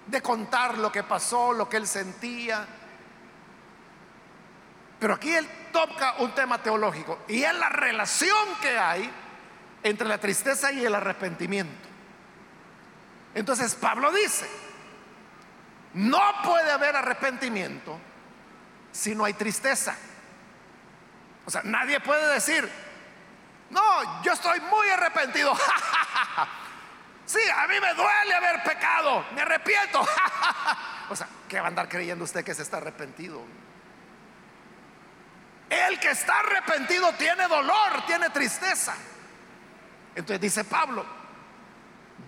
de 0.06 0.22
contar 0.22 0.78
lo 0.78 0.92
que 0.92 1.02
pasó, 1.02 1.52
lo 1.52 1.68
que 1.68 1.78
él 1.78 1.88
sentía, 1.88 2.64
pero 5.00 5.14
aquí 5.14 5.34
él 5.34 5.48
toca 5.72 6.14
un 6.18 6.32
tema 6.34 6.62
teológico 6.62 7.18
y 7.28 7.42
es 7.42 7.54
la 7.54 7.68
relación 7.68 8.36
que 8.62 8.78
hay 8.78 9.10
entre 9.82 10.06
la 10.06 10.18
tristeza 10.18 10.72
y 10.72 10.84
el 10.84 10.94
arrepentimiento. 10.94 11.88
Entonces 13.34 13.74
Pablo 13.74 14.10
dice, 14.12 14.48
no 15.94 16.20
puede 16.44 16.70
haber 16.70 16.96
arrepentimiento 16.96 17.98
si 18.96 19.14
no 19.14 19.24
hay 19.24 19.34
tristeza. 19.34 19.94
O 21.44 21.50
sea, 21.50 21.60
nadie 21.64 22.00
puede 22.00 22.32
decir, 22.32 22.68
no, 23.70 24.22
yo 24.22 24.32
estoy 24.32 24.58
muy 24.60 24.88
arrepentido. 24.88 25.54
sí, 27.26 27.38
a 27.54 27.68
mí 27.68 27.74
me 27.78 27.94
duele 27.94 28.34
haber 28.34 28.62
pecado, 28.62 29.26
me 29.34 29.42
arrepiento. 29.42 30.00
o 31.10 31.14
sea, 31.14 31.28
¿qué 31.46 31.60
va 31.60 31.66
a 31.66 31.68
andar 31.68 31.88
creyendo 31.88 32.24
usted 32.24 32.42
que 32.42 32.54
se 32.54 32.62
está 32.62 32.78
arrepentido? 32.78 33.42
El 35.68 36.00
que 36.00 36.10
está 36.10 36.38
arrepentido 36.38 37.12
tiene 37.14 37.46
dolor, 37.48 38.06
tiene 38.06 38.30
tristeza. 38.30 38.94
Entonces 40.14 40.40
dice 40.40 40.64
Pablo, 40.64 41.04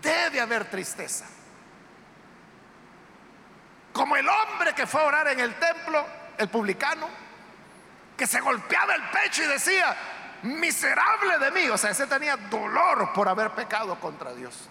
debe 0.03 0.41
haber 0.41 0.69
tristeza. 0.69 1.25
Como 3.93 4.17
el 4.17 4.29
hombre 4.29 4.75
que 4.75 4.87
fue 4.87 5.01
a 5.01 5.05
orar 5.05 5.29
en 5.29 5.41
el 5.41 5.55
templo, 5.55 6.18
el 6.39 6.49
publicano, 6.49 7.07
que 8.17 8.27
se 8.27 8.41
golpeaba 8.41 8.95
el 8.95 9.03
pecho 9.11 9.45
y 9.45 9.47
decía, 9.47 9.97
miserable 10.43 11.39
de 11.39 11.51
mí. 11.51 11.69
O 11.69 11.79
sea, 11.79 11.91
ese 11.91 12.07
tenía 12.07 12.37
dolor 12.37 13.13
por 13.13 13.29
haber 13.29 13.51
pecado 13.51 13.99
contra 14.01 14.33
Dios. 14.35 14.69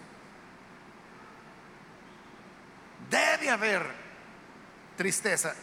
Debe 3.10 3.50
haber 3.50 3.86
tristeza. 4.96 5.54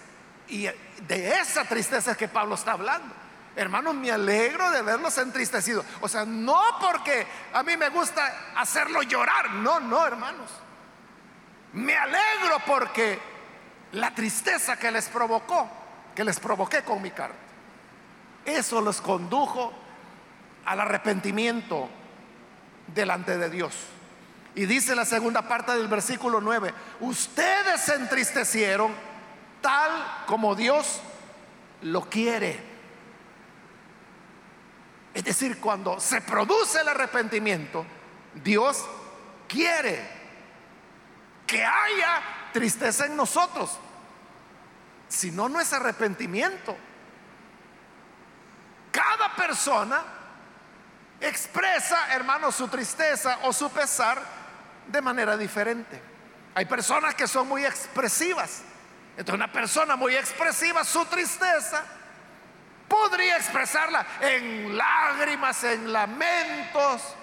Y 0.48 0.64
de 0.64 1.40
esa 1.40 1.64
tristeza 1.64 2.12
es 2.12 2.16
que 2.16 2.28
Pablo 2.28 2.54
está 2.54 2.72
hablando. 2.72 3.14
Hermanos, 3.56 3.94
me 3.94 4.10
alegro 4.10 4.70
de 4.70 4.82
verlos 4.82 5.16
entristecidos. 5.18 5.84
O 6.00 6.08
sea, 6.08 6.24
no 6.24 6.60
porque 6.80 7.26
a 7.52 7.62
mí 7.62 7.76
me 7.76 7.88
gusta 7.88 8.52
hacerlo 8.56 9.02
llorar. 9.02 9.50
No, 9.50 9.78
no, 9.80 10.06
hermanos. 10.06 10.50
Me 11.72 11.96
alegro 11.96 12.58
porque 12.66 13.18
la 13.92 14.14
tristeza 14.14 14.76
que 14.76 14.90
les 14.90 15.08
provocó, 15.08 15.68
que 16.14 16.24
les 16.24 16.38
provoqué 16.38 16.82
con 16.82 17.02
mi 17.02 17.10
carta, 17.10 17.36
eso 18.44 18.80
los 18.80 19.00
condujo 19.00 19.72
al 20.64 20.80
arrepentimiento 20.80 21.88
delante 22.86 23.36
de 23.38 23.50
Dios. 23.50 23.74
Y 24.54 24.66
dice 24.66 24.94
la 24.94 25.04
segunda 25.04 25.42
parte 25.42 25.72
del 25.72 25.88
versículo 25.88 26.40
9, 26.40 26.72
ustedes 27.00 27.80
se 27.80 27.94
entristecieron 27.94 28.92
tal 29.60 29.90
como 30.26 30.54
Dios 30.54 31.00
lo 31.82 32.08
quiere. 32.08 32.74
Es 35.12 35.24
decir, 35.24 35.58
cuando 35.58 35.98
se 36.00 36.20
produce 36.20 36.80
el 36.80 36.88
arrepentimiento, 36.88 37.84
Dios 38.42 38.84
quiere 39.48 40.06
que 41.46 41.64
haya 41.64 42.22
tristeza 42.52 43.06
en 43.06 43.16
nosotros. 43.16 43.78
Si 45.14 45.30
no, 45.30 45.48
no 45.48 45.60
es 45.60 45.72
arrepentimiento. 45.72 46.76
Cada 48.90 49.34
persona 49.36 50.02
expresa, 51.20 52.14
hermano, 52.14 52.50
su 52.50 52.68
tristeza 52.68 53.38
o 53.42 53.52
su 53.52 53.70
pesar 53.70 54.20
de 54.86 55.00
manera 55.00 55.36
diferente. 55.36 56.00
Hay 56.54 56.66
personas 56.66 57.14
que 57.14 57.26
son 57.26 57.48
muy 57.48 57.64
expresivas 57.64 58.62
entonces 59.16 59.34
una 59.34 59.52
persona 59.52 59.96
muy 59.96 60.16
expresiva, 60.16 60.82
su 60.82 61.04
tristeza, 61.06 61.84
podría 62.88 63.36
expresarla 63.36 64.04
en 64.20 64.76
lágrimas, 64.76 65.62
en 65.64 65.92
lamentos, 65.92 67.14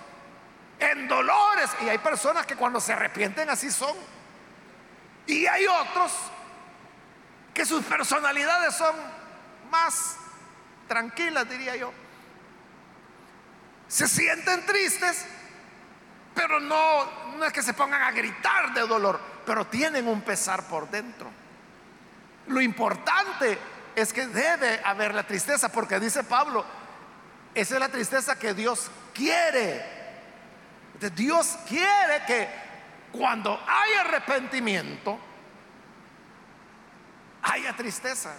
en 0.80 1.08
dolores. 1.08 1.70
Y 1.82 1.90
hay 1.90 1.98
personas 1.98 2.46
que 2.46 2.56
cuando 2.56 2.80
se 2.80 2.94
arrepienten 2.94 3.50
así 3.50 3.70
son. 3.70 3.96
Y 5.28 5.46
hay 5.46 5.68
otros 5.68 6.14
que 7.54 7.66
sus 7.66 7.84
personalidades 7.86 8.76
son 8.76 8.96
más 9.70 10.16
tranquilas, 10.88 11.50
diría 11.50 11.76
yo. 11.76 11.92
Se 13.88 14.08
sienten 14.08 14.66
tristes, 14.66 15.26
pero 16.34 16.60
no, 16.60 17.36
no 17.38 17.46
es 17.46 17.54
que 17.54 17.62
se 17.62 17.74
pongan 17.74 18.02
a 18.02 18.12
gritar 18.12 18.74
de 18.74 18.82
dolor, 18.82 19.20
pero 19.46 19.68
tienen 19.68 20.08
un 20.08 20.22
pesar 20.22 20.64
por 20.64 20.90
dentro. 20.90 21.30
Lo 22.48 22.62
importante 22.62 23.58
es 23.96 24.14
que 24.14 24.28
debe 24.28 24.82
haber 24.84 25.14
la 25.14 25.24
tristeza, 25.24 25.70
porque 25.70 26.00
dice 26.00 26.24
Pablo, 26.24 26.66
esa 27.54 27.74
es 27.76 27.80
la 27.80 27.90
tristeza 27.90 28.38
que 28.40 28.54
Dios 28.54 28.90
quiere. 29.14 30.00
Dios 31.16 31.58
quiere 31.68 32.24
que 32.26 32.50
cuando 33.12 33.60
hay 33.68 33.94
arrepentimiento, 33.94 35.20
haya 37.44 37.76
tristeza. 37.76 38.36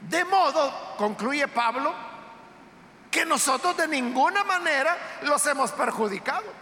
De 0.00 0.24
modo, 0.24 0.96
concluye 0.96 1.46
Pablo, 1.48 1.94
que 3.10 3.24
nosotros 3.24 3.76
de 3.76 3.86
ninguna 3.86 4.44
manera 4.44 4.96
los 5.22 5.44
hemos 5.46 5.72
perjudicado. 5.72 6.52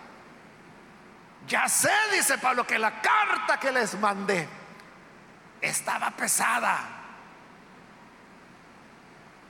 Ya 1.46 1.68
sé, 1.68 1.90
dice 2.12 2.36
Pablo, 2.38 2.66
que 2.66 2.78
la 2.78 3.00
carta 3.00 3.58
que 3.58 3.72
les 3.72 3.98
mandé 3.98 4.46
estaba 5.60 6.10
pesada. 6.10 6.78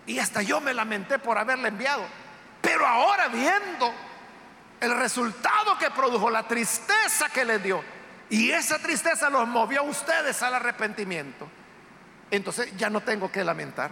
Y 0.06 0.18
hasta 0.18 0.42
yo 0.42 0.61
me 0.61 0.72
lamenté 0.72 1.18
por 1.18 1.36
haberla 1.36 1.68
enviado. 1.68 2.04
Pero 2.62 2.86
ahora 2.86 3.28
viendo 3.28 3.92
el 4.81 4.97
resultado 4.97 5.76
que 5.79 5.91
produjo, 5.91 6.31
la 6.31 6.47
tristeza 6.47 7.29
que 7.29 7.45
les 7.45 7.62
dio, 7.62 7.83
y 8.31 8.51
esa 8.51 8.79
tristeza 8.79 9.31
los 9.31 9.49
movió 9.49 9.81
a 9.81 9.85
ustedes 9.85 10.43
al 10.43 10.55
arrepentimiento, 10.55 11.49
entonces 12.31 12.76
ya 12.76 12.91
no 12.91 13.01
tengo 13.01 13.33
que 13.33 13.43
lamentar. 13.43 13.91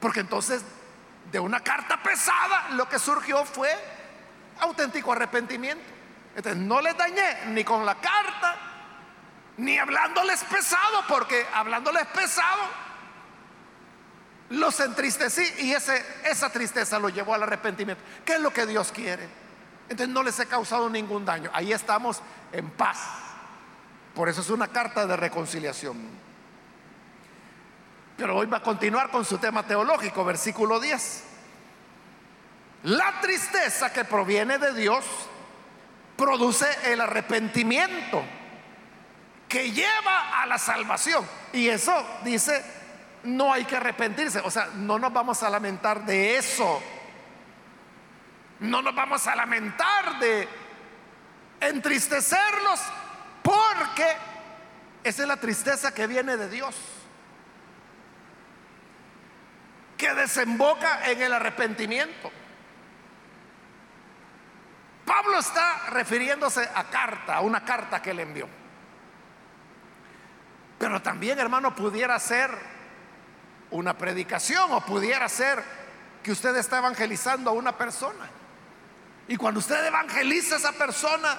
Porque 0.00 0.20
entonces 0.20 0.62
de 1.30 1.38
una 1.38 1.60
carta 1.60 2.02
pesada 2.02 2.70
lo 2.70 2.88
que 2.88 2.98
surgió 2.98 3.44
fue 3.44 3.70
auténtico 4.60 5.12
arrepentimiento. 5.12 5.84
Entonces 6.36 6.60
no 6.60 6.80
les 6.80 6.96
dañé 6.96 7.46
ni 7.46 7.64
con 7.64 7.86
la 7.86 7.94
carta, 7.94 8.56
ni 9.56 9.78
hablándoles 9.78 10.42
pesado, 10.44 11.04
porque 11.08 11.46
hablándoles 11.54 12.06
pesado 12.06 12.84
los 14.50 14.78
entristecí 14.80 15.42
y 15.60 15.72
ese, 15.72 16.04
esa 16.24 16.50
tristeza 16.50 16.98
lo 16.98 17.08
llevó 17.08 17.34
al 17.34 17.44
arrepentimiento. 17.44 18.02
¿Qué 18.24 18.34
es 18.34 18.40
lo 18.40 18.52
que 18.52 18.66
Dios 18.66 18.92
quiere? 18.92 19.28
Entonces 19.88 20.08
no 20.08 20.22
les 20.22 20.38
he 20.40 20.46
causado 20.46 20.88
ningún 20.88 21.24
daño. 21.24 21.50
Ahí 21.52 21.72
estamos 21.72 22.20
en 22.52 22.70
paz. 22.70 22.98
Por 24.14 24.28
eso 24.28 24.40
es 24.40 24.50
una 24.50 24.68
carta 24.68 25.06
de 25.06 25.16
reconciliación. 25.16 25.98
Pero 28.16 28.36
hoy 28.36 28.46
va 28.46 28.58
a 28.58 28.62
continuar 28.62 29.10
con 29.10 29.24
su 29.24 29.38
tema 29.38 29.64
teológico, 29.64 30.24
versículo 30.24 30.78
10. 30.78 31.24
La 32.84 33.20
tristeza 33.20 33.92
que 33.92 34.04
proviene 34.04 34.58
de 34.58 34.72
Dios 34.72 35.04
produce 36.16 36.66
el 36.84 37.00
arrepentimiento 37.00 38.22
que 39.48 39.72
lleva 39.72 40.42
a 40.42 40.46
la 40.46 40.58
salvación. 40.58 41.26
Y 41.52 41.68
eso 41.68 41.92
dice, 42.24 42.64
no 43.24 43.52
hay 43.52 43.64
que 43.64 43.76
arrepentirse. 43.76 44.40
O 44.40 44.50
sea, 44.50 44.68
no 44.74 44.98
nos 44.98 45.12
vamos 45.12 45.42
a 45.42 45.50
lamentar 45.50 46.04
de 46.04 46.36
eso. 46.36 46.80
No 48.60 48.82
nos 48.82 48.94
vamos 48.94 49.26
a 49.26 49.34
lamentar 49.34 50.18
de 50.18 50.48
entristecerlos 51.60 52.80
porque 53.42 54.06
esa 55.02 55.22
es 55.22 55.28
la 55.28 55.36
tristeza 55.36 55.92
que 55.92 56.06
viene 56.06 56.36
de 56.36 56.48
Dios. 56.48 56.74
Que 59.98 60.14
desemboca 60.14 61.10
en 61.10 61.22
el 61.22 61.32
arrepentimiento. 61.32 62.30
Pablo 65.04 65.38
está 65.38 65.90
refiriéndose 65.90 66.68
a 66.74 66.84
carta, 66.84 67.36
a 67.36 67.40
una 67.42 67.64
carta 67.64 68.00
que 68.00 68.14
le 68.14 68.22
envió. 68.22 68.48
Pero 70.78 71.02
también, 71.02 71.38
hermano, 71.38 71.74
pudiera 71.74 72.18
ser 72.18 72.50
una 73.70 73.96
predicación 73.96 74.72
o 74.72 74.80
pudiera 74.80 75.28
ser 75.28 75.62
que 76.22 76.32
usted 76.32 76.56
está 76.56 76.78
evangelizando 76.78 77.50
a 77.50 77.52
una 77.52 77.76
persona. 77.76 78.28
Y 79.28 79.36
cuando 79.36 79.60
usted 79.60 79.84
evangeliza 79.86 80.56
a 80.56 80.58
esa 80.58 80.72
persona, 80.72 81.38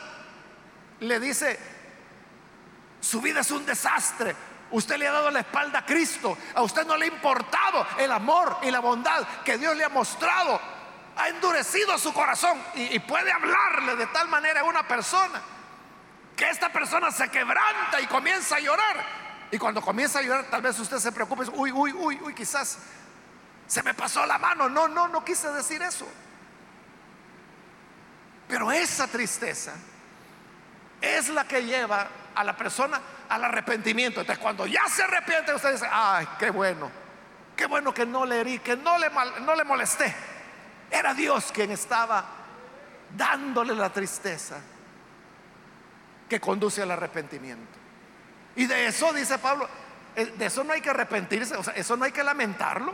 le 1.00 1.20
dice, 1.20 1.60
su 3.00 3.22
vida 3.22 3.42
es 3.42 3.52
un 3.52 3.66
desastre. 3.66 4.36
Usted 4.72 4.98
le 4.98 5.08
ha 5.08 5.12
dado 5.12 5.30
la 5.30 5.42
espalda 5.42 5.80
a 5.80 5.86
Cristo. 5.86 6.38
A 6.56 6.64
usted 6.64 6.86
no 6.86 6.98
le 6.98 7.06
ha 7.06 7.08
importado 7.10 7.86
el 8.00 8.12
amor 8.12 8.58
y 8.64 8.72
la 8.72 8.80
bondad 8.80 9.26
que 9.44 9.58
Dios 9.58 9.76
le 9.78 9.84
ha 9.84 9.90
mostrado 9.90 10.60
ha 11.18 11.30
endurecido 11.30 11.98
su 11.98 12.14
corazón 12.14 12.62
y, 12.74 13.00
puede 13.00 13.32
hablarle 13.32 13.96
de 13.96 14.08
tal 14.08 14.28
manera 14.28 14.62
a 14.62 14.64
una 14.66 14.86
persona 14.88 15.42
que 16.36 16.50
esta 16.50 16.72
persona 16.72 17.10
se 17.12 17.30
quebranta 17.30 18.02
y 18.02 18.08
comienza 18.08 18.58
a 18.58 18.60
llorar. 18.60 19.06
Y 19.52 19.58
cuando 19.58 19.82
comienza 19.82 20.20
a 20.20 20.22
llorar, 20.22 20.46
tal 20.50 20.62
vez 20.62 20.78
usted 20.78 20.98
se 20.98 21.12
preocupe, 21.14 21.46
uy, 21.54 21.72
uy, 21.72 21.94
uy, 21.94 22.20
uy, 22.22 22.34
quizás 22.34 22.80
se 23.68 23.82
me 23.84 23.94
pasó 23.94 24.26
la 24.26 24.38
mano. 24.38 24.68
No, 24.68 24.88
no, 24.90 25.08
no 25.08 25.24
quise 25.24 25.50
decir 25.52 25.82
eso. 25.82 26.06
Pero 28.48 28.72
esa 28.72 29.08
tristeza 29.08 29.74
es 31.02 31.30
la 31.30 31.48
que 31.48 31.64
lleva 31.64 32.08
a 32.34 32.44
la 32.44 32.56
persona 32.56 33.02
al 33.30 33.44
arrepentimiento. 33.44 34.22
Entonces, 34.22 34.42
cuando 34.42 34.68
ya 34.68 34.88
se 34.88 35.04
arrepiente, 35.04 35.54
usted 35.54 35.74
dice, 35.74 35.88
ay, 35.90 36.28
qué 36.38 36.50
bueno, 36.50 36.92
qué 37.56 37.66
bueno 37.66 37.94
que 37.94 38.06
no 38.06 38.26
le 38.26 38.42
herí, 38.42 38.60
que 38.60 38.76
no 38.76 38.98
le, 38.98 39.10
no 39.42 39.56
le 39.56 39.64
molesté. 39.64 40.14
Era 40.92 41.14
Dios 41.14 41.52
quien 41.52 41.72
estaba 41.72 42.26
dándole 43.16 43.76
la 43.76 43.92
tristeza 43.92 44.58
que 46.30 46.40
conduce 46.40 46.82
al 46.82 46.92
arrepentimiento. 46.92 47.78
Y 48.56 48.66
de 48.66 48.88
eso, 48.88 49.12
dice 49.14 49.38
Pablo, 49.38 49.68
eh, 50.16 50.34
de 50.38 50.46
eso 50.46 50.64
no 50.64 50.74
hay 50.74 50.82
que 50.82 50.90
arrepentirse, 50.90 51.56
o 51.56 51.64
sea, 51.64 51.74
eso 51.74 51.98
no 51.98 52.06
hay 52.06 52.12
que 52.12 52.24
lamentarlo. 52.24 52.94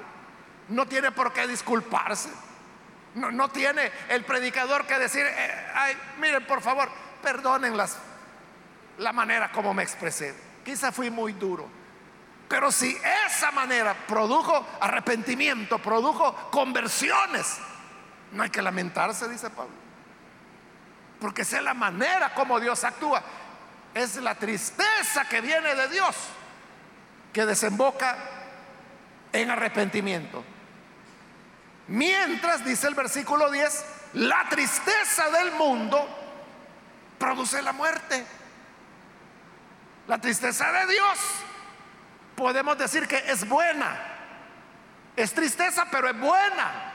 No 0.70 0.86
tiene 0.86 1.12
por 1.12 1.34
qué 1.34 1.48
disculparse. 1.48 2.30
No, 3.16 3.50
tiene 3.50 3.92
el 4.10 4.24
predicador 4.24 4.86
que 4.86 4.98
decir, 4.98 5.26
eh, 5.26 5.72
ay, 5.74 5.98
miren, 6.20 6.46
por 6.46 6.62
favor, 6.62 6.90
perdonen 7.22 7.76
la 8.98 9.12
manera 9.12 9.52
como 9.52 9.74
me 9.74 9.84
expresé. 9.84 10.34
Quizá 10.64 10.92
fui 10.92 11.10
muy 11.10 11.34
duro. 11.34 11.68
Pero 12.48 12.72
si 12.72 12.98
esa 13.28 13.52
manera 13.52 13.94
produjo 13.94 14.66
arrepentimiento, 14.80 15.80
produjo 15.80 16.34
conversiones, 16.52 17.58
no 18.32 18.44
hay 18.44 18.50
que 18.50 18.62
lamentarse, 18.62 19.28
dice 19.28 19.50
Pablo. 19.50 19.74
Porque 21.20 21.44
esa 21.44 21.58
es 21.58 21.64
la 21.64 21.74
manera 21.74 22.34
como 22.34 22.60
Dios 22.60 22.84
actúa. 22.84 23.22
Es 23.94 24.16
la 24.18 24.36
tristeza 24.36 25.28
que 25.30 25.42
viene 25.42 25.76
de 25.76 25.88
Dios 25.90 26.16
que 27.32 27.46
desemboca 27.46 28.18
en 29.32 29.50
arrepentimiento. 29.50 30.44
Mientras, 31.92 32.64
dice 32.64 32.88
el 32.88 32.96
versículo 32.96 33.52
10, 33.52 33.86
la 34.14 34.48
tristeza 34.48 35.30
del 35.30 35.52
mundo 35.52 36.08
produce 37.20 37.62
la 37.62 37.74
muerte. 37.74 38.26
La 40.08 40.18
tristeza 40.18 40.72
de 40.72 40.94
Dios 40.94 41.20
podemos 42.38 42.78
decir 42.78 43.10
que 43.10 43.18
es 43.30 43.46
buena. 43.46 43.94
Es 45.18 45.34
tristeza, 45.34 45.86
pero 45.92 46.10
es 46.10 46.18
buena 46.18 46.94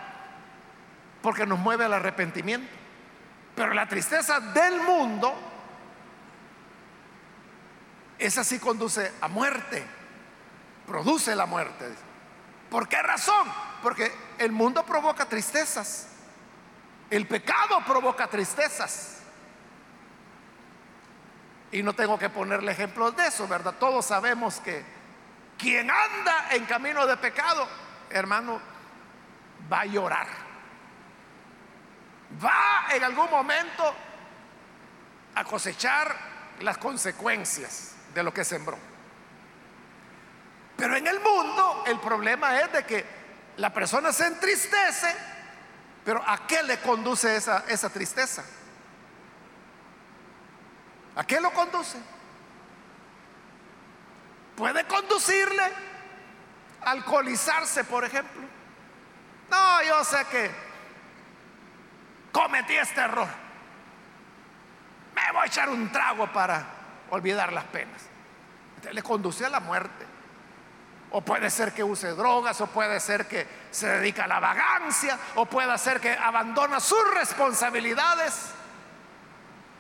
porque 1.21 1.45
nos 1.45 1.59
mueve 1.59 1.85
al 1.85 1.93
arrepentimiento. 1.93 2.73
Pero 3.55 3.75
la 3.75 3.87
tristeza 3.87 4.41
del 4.41 4.81
mundo, 4.81 5.35
esa 8.19 8.43
sí 8.45 8.59
conduce 8.59 9.13
a 9.21 9.29
muerte, 9.29 9.85
produce 10.87 11.37
la 11.37 11.45
muerte. 11.45 11.85
¿Por 12.71 12.89
qué 12.89 13.03
razón? 13.03 13.47
Porque 13.83 14.11
el 14.39 14.53
mundo 14.53 14.85
provoca 14.85 15.27
tristezas, 15.27 16.09
el 17.11 17.27
pecado 17.27 17.83
provoca 17.87 18.27
tristezas. 18.27 19.21
Y 21.73 21.83
no 21.83 21.95
tengo 21.95 22.19
que 22.19 22.31
ponerle 22.31 22.73
ejemplos 22.73 23.17
de 23.17 23.27
eso, 23.27 23.47
¿verdad? 23.49 23.75
Todos 23.79 24.07
sabemos 24.07 24.61
que 24.61 24.85
quien 25.59 25.91
anda 25.91 26.49
en 26.53 26.65
camino 26.65 27.07
de 27.07 27.17
pecado, 27.17 27.67
hermano, 28.11 28.61
va 29.71 29.81
a 29.81 29.87
llorar 29.87 30.47
va 32.43 32.87
en 32.95 33.05
algún 33.05 33.31
momento 33.31 33.95
a 35.35 35.45
cosechar 35.45 36.15
las 36.61 36.79
consecuencias 36.79 37.95
de 38.15 38.23
lo 38.23 38.33
que 38.33 38.45
sembró. 38.45 38.79
Pero 40.77 40.97
en 40.97 41.07
el 41.07 41.21
mundo 41.21 41.85
el 41.87 41.99
problema 42.01 42.61
es 42.61 42.73
de 42.73 42.85
que 42.85 43.16
la 43.57 43.73
persona 43.73 44.13
se 44.13 44.27
entristece, 44.27 45.15
pero 46.05 46.23
¿a 46.27 46.47
qué 46.47 46.63
le 46.63 46.79
conduce 46.79 47.37
esa, 47.37 47.65
esa 47.69 47.89
tristeza? 47.91 48.45
¿A 51.17 51.25
qué 51.25 51.41
lo 51.41 51.51
conduce? 51.53 51.99
Puede 54.55 54.87
conducirle 54.87 55.63
a 56.83 56.91
alcoholizarse, 56.91 57.85
por 57.85 58.05
ejemplo. 58.05 58.43
No, 59.51 59.83
yo 59.83 60.05
sé 60.05 60.25
que 60.31 60.51
cometí 62.33 62.75
este 62.75 63.01
error. 63.01 63.29
Me 65.15 65.33
voy 65.33 65.43
a 65.43 65.47
echar 65.47 65.71
un 65.71 65.91
trago 65.91 66.31
para 66.33 66.67
olvidar 67.11 67.53
las 67.53 67.65
penas. 67.65 68.03
Entonces 68.69 68.95
le 68.95 69.03
conduce 69.03 69.47
a 69.47 69.49
la 69.49 69.61
muerte. 69.61 70.16
O 71.11 71.21
puede 71.21 71.51
ser 71.51 71.73
que 71.73 71.85
use 71.85 72.09
drogas, 72.09 72.61
o 72.61 72.67
puede 72.67 72.99
ser 73.01 73.27
que 73.27 73.47
se 73.71 73.87
dedica 73.87 74.25
a 74.25 74.27
la 74.27 74.41
vagancia, 74.41 75.19
o 75.37 75.47
puede 75.47 75.77
ser 75.79 76.01
que 76.01 76.13
abandona 76.13 76.81
sus 76.81 77.15
responsabilidades, 77.15 78.51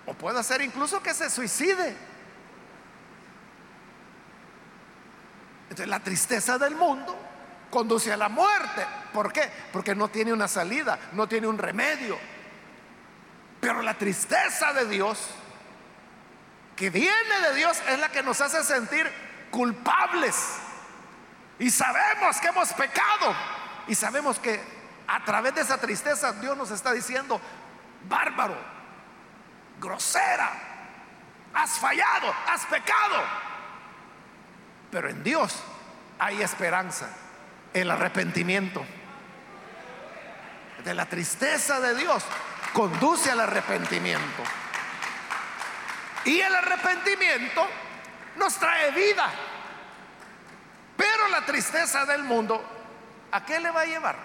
o 0.06 0.14
puede 0.14 0.42
ser 0.42 0.62
incluso 0.62 1.02
que 1.02 1.12
se 1.12 1.28
suicide. 1.28 1.96
Entonces 5.64 5.88
la 5.88 6.00
tristeza 6.00 6.58
del 6.58 6.76
mundo 6.76 7.18
conduce 7.70 8.12
a 8.12 8.16
la 8.16 8.28
muerte. 8.28 8.86
¿Por 9.12 9.32
qué? 9.32 9.50
Porque 9.72 9.94
no 9.94 10.08
tiene 10.08 10.32
una 10.32 10.48
salida, 10.48 10.98
no 11.12 11.26
tiene 11.28 11.48
un 11.48 11.58
remedio. 11.58 12.16
Pero 13.60 13.82
la 13.82 13.94
tristeza 13.94 14.72
de 14.72 14.86
Dios, 14.86 15.26
que 16.76 16.88
viene 16.88 17.40
de 17.48 17.56
Dios, 17.56 17.78
es 17.88 17.98
la 17.98 18.10
que 18.10 18.22
nos 18.22 18.40
hace 18.40 18.62
sentir 18.62 19.10
culpables. 19.50 20.60
Y 21.58 21.70
sabemos 21.70 22.38
que 22.40 22.48
hemos 22.48 22.72
pecado. 22.72 23.34
Y 23.88 23.94
sabemos 23.94 24.38
que 24.38 24.60
a 25.06 25.24
través 25.24 25.54
de 25.54 25.60
esa 25.60 25.78
tristeza 25.78 26.32
Dios 26.32 26.56
nos 26.56 26.70
está 26.70 26.92
diciendo, 26.92 27.40
bárbaro, 28.08 28.56
grosera, 29.80 30.50
has 31.54 31.78
fallado, 31.78 32.34
has 32.48 32.66
pecado. 32.66 33.22
Pero 34.90 35.08
en 35.08 35.22
Dios 35.22 35.62
hay 36.18 36.42
esperanza, 36.42 37.08
el 37.72 37.90
arrepentimiento. 37.90 38.84
De 40.84 40.94
la 40.94 41.06
tristeza 41.06 41.80
de 41.80 41.94
Dios 41.94 42.24
conduce 42.72 43.30
al 43.30 43.40
arrepentimiento. 43.40 44.42
Y 46.24 46.40
el 46.40 46.54
arrepentimiento 46.54 47.66
nos 48.36 48.54
trae 48.56 48.90
vida. 48.90 49.30
Pero 50.96 51.28
la 51.28 51.44
tristeza 51.44 52.04
del 52.06 52.24
mundo, 52.24 52.62
¿a 53.32 53.44
qué 53.44 53.60
le 53.60 53.70
va 53.70 53.82
a 53.82 53.86
llevar? 53.86 54.16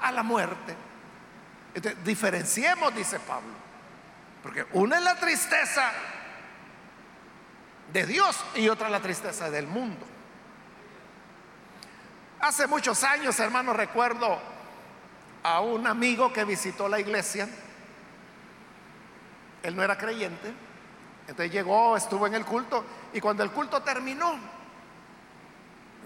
A 0.00 0.12
la 0.12 0.22
muerte. 0.22 0.76
diferenciemos, 2.04 2.94
dice 2.94 3.18
Pablo. 3.20 3.52
Porque 4.42 4.66
una 4.72 4.98
es 4.98 5.02
la 5.02 5.16
tristeza 5.16 5.92
de 7.92 8.06
Dios 8.06 8.44
y 8.54 8.68
otra 8.68 8.88
la 8.88 9.00
tristeza 9.00 9.50
del 9.50 9.66
mundo. 9.66 10.06
Hace 12.40 12.66
muchos 12.66 13.04
años, 13.04 13.38
hermano, 13.38 13.72
recuerdo 13.72 14.38
a 15.44 15.60
un 15.60 15.86
amigo 15.86 16.32
que 16.32 16.44
visitó 16.44 16.88
la 16.88 16.98
iglesia. 16.98 17.48
Él 19.62 19.76
no 19.76 19.82
era 19.82 19.96
creyente. 19.96 20.52
Entonces 21.28 21.52
llegó, 21.52 21.96
estuvo 21.96 22.26
en 22.26 22.34
el 22.34 22.44
culto 22.44 22.84
y 23.12 23.20
cuando 23.20 23.44
el 23.44 23.50
culto 23.52 23.82
terminó, 23.82 24.36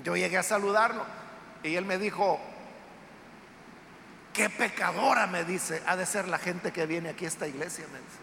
yo 0.02 0.16
llegué 0.16 0.38
a 0.38 0.42
saludarlo 0.42 1.04
y 1.62 1.74
él 1.74 1.84
me 1.84 1.98
dijo, 1.98 2.40
qué 4.32 4.50
pecadora, 4.50 5.26
me 5.26 5.44
dice, 5.44 5.82
ha 5.86 5.96
de 5.96 6.06
ser 6.06 6.28
la 6.28 6.38
gente 6.38 6.72
que 6.72 6.86
viene 6.86 7.08
aquí 7.08 7.24
a 7.24 7.28
esta 7.28 7.48
iglesia, 7.48 7.86
me 7.92 7.98
dice. 7.98 8.18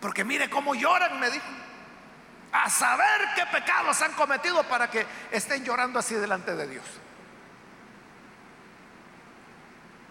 Porque 0.00 0.24
mire 0.24 0.48
cómo 0.48 0.74
lloran, 0.74 1.18
me 1.20 1.30
dijo. 1.30 1.46
A 2.50 2.70
saber 2.70 3.28
qué 3.36 3.44
pecados 3.46 4.00
han 4.00 4.12
cometido 4.12 4.64
para 4.64 4.88
que 4.88 5.06
estén 5.30 5.64
llorando 5.64 5.98
así 5.98 6.14
delante 6.14 6.54
de 6.56 6.66
Dios. 6.66 6.84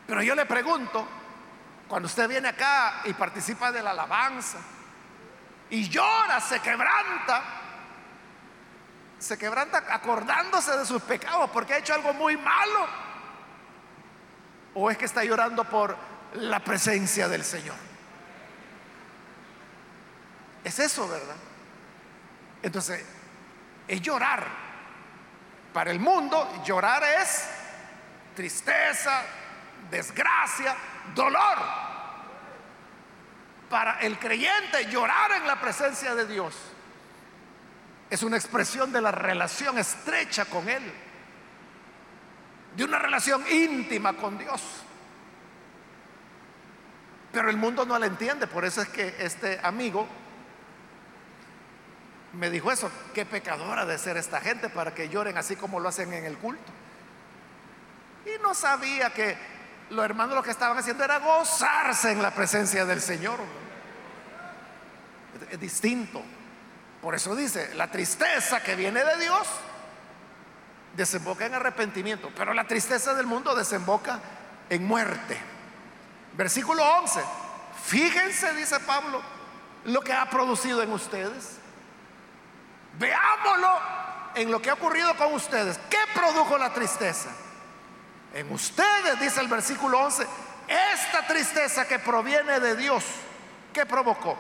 Pero 0.06 0.22
yo 0.22 0.36
le 0.36 0.46
pregunto, 0.46 1.08
cuando 1.88 2.06
usted 2.06 2.30
viene 2.30 2.50
acá 2.50 3.02
y 3.06 3.14
participa 3.14 3.72
de 3.72 3.82
la 3.82 3.92
alabanza 3.92 4.60
y 5.70 5.90
llora, 5.90 6.40
se 6.40 6.60
quebranta, 6.60 7.44
se 9.20 9.38
quebranta 9.38 9.84
acordándose 9.90 10.78
de 10.78 10.86
sus 10.86 11.02
pecados 11.02 11.50
porque 11.52 11.74
ha 11.74 11.78
hecho 11.80 11.94
algo 11.94 12.14
muy 12.14 12.38
malo. 12.38 12.88
O 14.76 14.92
es 14.92 14.98
que 14.98 15.06
está 15.06 15.24
llorando 15.24 15.64
por 15.64 15.98
la 16.34 16.60
presencia 16.60 17.28
del 17.28 17.44
Señor. 17.44 17.76
Es 20.64 20.78
eso, 20.80 21.08
¿verdad? 21.08 21.36
Entonces, 22.62 23.04
es 23.88 24.02
llorar. 24.02 24.46
Para 25.74 25.92
el 25.92 26.00
mundo, 26.00 26.62
llorar 26.64 27.04
es 27.04 27.48
tristeza, 28.36 29.24
desgracia, 29.90 30.76
dolor. 31.16 31.58
Para 33.70 34.00
el 34.02 34.20
creyente, 34.20 34.86
llorar 34.86 35.32
en 35.32 35.48
la 35.48 35.60
presencia 35.60 36.14
de 36.14 36.28
Dios 36.28 36.56
es 38.10 38.24
una 38.24 38.38
expresión 38.38 38.92
de 38.92 39.02
la 39.02 39.12
relación 39.12 39.78
estrecha 39.78 40.46
con 40.46 40.68
Él, 40.70 40.84
de 42.76 42.84
una 42.84 43.00
relación 43.00 43.44
íntima 43.52 44.14
con 44.14 44.38
Dios. 44.38 44.62
Pero 47.32 47.50
el 47.50 47.58
mundo 47.58 47.86
no 47.86 48.00
la 48.00 48.06
entiende, 48.06 48.48
por 48.48 48.66
eso 48.66 48.82
es 48.82 48.90
que 48.90 49.16
este 49.20 49.60
amigo 49.62 50.08
me 52.34 52.50
dijo 52.50 52.72
eso, 52.72 52.92
qué 53.14 53.26
pecadora 53.26 53.86
de 53.86 53.98
ser 53.98 54.16
esta 54.18 54.40
gente 54.40 54.70
para 54.70 54.94
que 54.94 55.10
lloren 55.10 55.38
así 55.38 55.56
como 55.56 55.80
lo 55.80 55.90
hacen 55.90 56.14
en 56.14 56.26
el 56.26 56.38
culto. 56.38 56.72
Y 58.26 58.42
no 58.42 58.54
sabía 58.54 59.12
que 59.12 59.38
los 59.90 60.04
hermanos 60.04 60.36
lo 60.36 60.44
que 60.44 60.52
estaban 60.52 60.78
haciendo 60.78 61.04
era 61.04 61.20
gozarse 61.20 62.12
en 62.12 62.22
la 62.22 62.32
presencia 62.32 62.86
del 62.86 63.02
Señor. 63.02 63.40
Es 65.50 65.60
distinto. 65.60 66.22
Por 67.02 67.16
eso 67.16 67.36
dice, 67.36 67.74
la 67.76 67.92
tristeza 67.92 68.62
que 68.62 68.76
viene 68.76 69.04
de 69.04 69.18
Dios 69.18 69.48
desemboca 70.96 71.46
en 71.46 71.54
arrepentimiento, 71.54 72.32
pero 72.36 72.54
la 72.54 72.66
tristeza 72.66 73.14
del 73.14 73.28
mundo 73.28 73.56
desemboca 73.56 74.20
en 74.70 74.86
muerte. 74.86 75.38
Versículo 76.34 76.84
11. 77.00 77.22
Fíjense, 77.86 78.54
dice 78.54 78.80
Pablo, 78.80 79.22
lo 79.86 80.02
que 80.02 80.14
ha 80.14 80.30
producido 80.30 80.82
en 80.82 80.92
ustedes. 80.92 81.58
Veámoslo 82.98 83.72
en 84.36 84.52
lo 84.52 84.62
que 84.62 84.70
ha 84.70 84.74
ocurrido 84.74 85.16
con 85.16 85.34
ustedes. 85.34 85.80
¿Qué 85.90 86.00
produjo 86.14 86.58
la 86.58 86.74
tristeza? 86.74 87.30
En 88.34 88.52
ustedes, 88.52 89.20
dice 89.20 89.40
el 89.40 89.48
versículo 89.48 90.00
11, 90.00 90.28
esta 90.68 91.26
tristeza 91.28 91.88
que 91.88 92.00
proviene 92.00 92.60
de 92.60 92.76
Dios, 92.76 93.04
¿qué 93.72 93.86
provocó? 93.86 94.38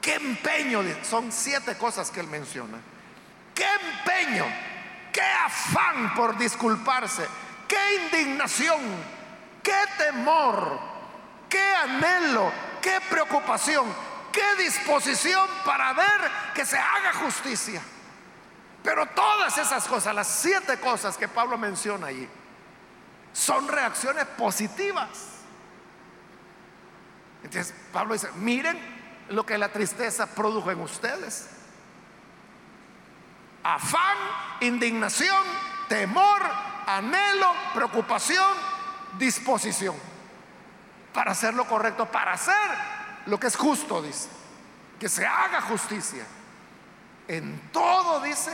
¿Qué 0.00 0.14
empeño? 0.14 0.82
Son 1.02 1.30
siete 1.32 1.76
cosas 1.76 2.10
que 2.10 2.20
él 2.20 2.26
menciona. 2.26 2.78
¿Qué 3.54 3.64
empeño? 3.64 4.46
¿Qué 5.12 5.20
afán 5.20 6.14
por 6.14 6.38
disculparse? 6.38 7.26
¿Qué 7.66 7.96
indignación? 8.04 8.80
¿Qué 9.62 9.84
temor? 9.98 10.78
¿Qué 11.48 11.74
anhelo? 11.74 12.52
¿Qué 12.80 13.00
preocupación? 13.10 13.86
¿Qué 14.32 14.62
disposición 14.62 15.48
para 15.64 15.92
ver 15.92 16.30
que 16.54 16.64
se 16.64 16.78
haga 16.78 17.12
justicia? 17.14 17.82
Pero 18.82 19.06
todas 19.06 19.58
esas 19.58 19.86
cosas, 19.88 20.14
las 20.14 20.28
siete 20.28 20.78
cosas 20.78 21.16
que 21.16 21.28
Pablo 21.28 21.58
menciona 21.58 22.06
allí, 22.06 22.28
son 23.32 23.68
reacciones 23.68 24.24
positivas. 24.24 25.08
Entonces 27.42 27.74
Pablo 27.92 28.14
dice, 28.14 28.30
miren 28.36 28.97
lo 29.30 29.44
que 29.44 29.58
la 29.58 29.70
tristeza 29.70 30.26
produjo 30.26 30.70
en 30.70 30.80
ustedes. 30.80 31.48
Afán, 33.62 34.16
indignación, 34.60 35.42
temor, 35.88 36.40
anhelo, 36.86 37.52
preocupación, 37.74 38.54
disposición 39.18 39.94
para 41.12 41.32
hacer 41.32 41.54
lo 41.54 41.66
correcto, 41.66 42.06
para 42.06 42.32
hacer 42.32 42.54
lo 43.26 43.40
que 43.40 43.48
es 43.48 43.56
justo, 43.56 44.00
dice. 44.00 44.28
Que 45.00 45.08
se 45.08 45.26
haga 45.26 45.60
justicia. 45.62 46.24
En 47.26 47.70
todo, 47.72 48.20
dice, 48.20 48.52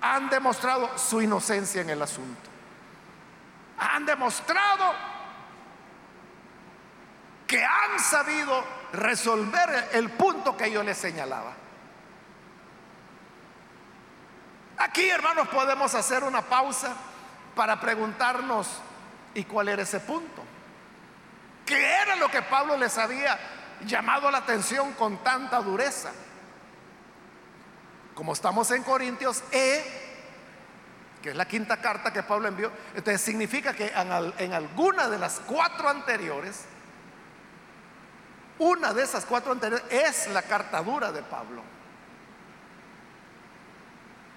han 0.00 0.28
demostrado 0.30 0.96
su 0.96 1.20
inocencia 1.20 1.82
en 1.82 1.90
el 1.90 2.00
asunto. 2.00 2.50
Han 3.78 4.06
demostrado 4.06 4.94
que 7.46 7.62
han 7.62 8.00
sabido 8.00 8.64
resolver 8.92 9.90
el 9.92 10.10
punto 10.10 10.56
que 10.56 10.70
yo 10.70 10.82
les 10.82 10.98
señalaba. 10.98 11.52
Aquí, 14.78 15.08
hermanos, 15.08 15.48
podemos 15.48 15.94
hacer 15.94 16.24
una 16.24 16.42
pausa 16.42 16.94
para 17.54 17.80
preguntarnos, 17.80 18.68
¿y 19.34 19.44
cuál 19.44 19.68
era 19.68 19.82
ese 19.82 20.00
punto? 20.00 20.42
¿Qué 21.64 21.94
era 22.02 22.16
lo 22.16 22.28
que 22.28 22.42
Pablo 22.42 22.76
les 22.76 22.98
había 22.98 23.38
llamado 23.86 24.30
la 24.30 24.38
atención 24.38 24.92
con 24.92 25.18
tanta 25.22 25.60
dureza? 25.60 26.10
Como 28.14 28.32
estamos 28.32 28.70
en 28.72 28.82
Corintios, 28.82 29.42
he 29.52 30.02
que 31.22 31.30
es 31.30 31.36
la 31.36 31.46
quinta 31.46 31.76
carta 31.76 32.12
que 32.12 32.24
Pablo 32.24 32.48
envió, 32.48 32.72
entonces 32.96 33.22
significa 33.22 33.72
que 33.72 33.92
en, 33.94 34.34
en 34.38 34.52
alguna 34.52 35.08
de 35.08 35.18
las 35.18 35.40
cuatro 35.46 35.88
anteriores, 35.88 36.64
una 38.62 38.92
de 38.92 39.02
esas 39.02 39.24
cuatro 39.24 39.52
anteriores 39.52 39.84
es 39.90 40.28
la 40.28 40.42
carta 40.42 40.80
dura 40.82 41.10
de 41.10 41.22
Pablo. 41.22 41.62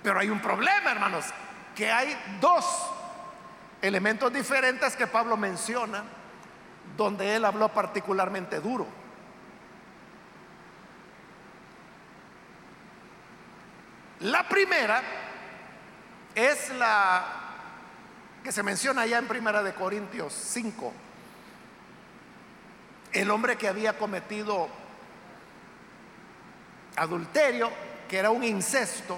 Pero 0.02 0.20
hay 0.20 0.30
un 0.30 0.42
problema, 0.42 0.92
hermanos, 0.92 1.26
que 1.76 1.92
hay 1.92 2.16
dos 2.40 2.66
elementos 3.82 4.34
diferentes 4.34 4.96
que 4.96 5.08
Pablo 5.08 5.38
menciona, 5.38 6.04
donde 6.98 7.36
él 7.36 7.46
habló 7.46 7.70
particularmente 7.70 8.60
duro. 8.60 8.88
La 14.22 14.48
primera 14.48 15.04
es 16.34 16.70
la 16.72 17.26
que 18.44 18.52
se 18.52 18.64
menciona 18.64 19.02
allá 19.02 19.18
en 19.18 19.28
Primera 19.28 19.62
de 19.62 19.74
Corintios 19.74 20.34
5. 20.34 21.05
El 23.16 23.32
hombre 23.32 23.55
que 23.55 23.70
había 23.70 23.97
cometido 23.97 24.68
adulterio, 26.97 27.72
que 28.09 28.18
era 28.18 28.30
un 28.30 28.43
incesto, 28.43 29.18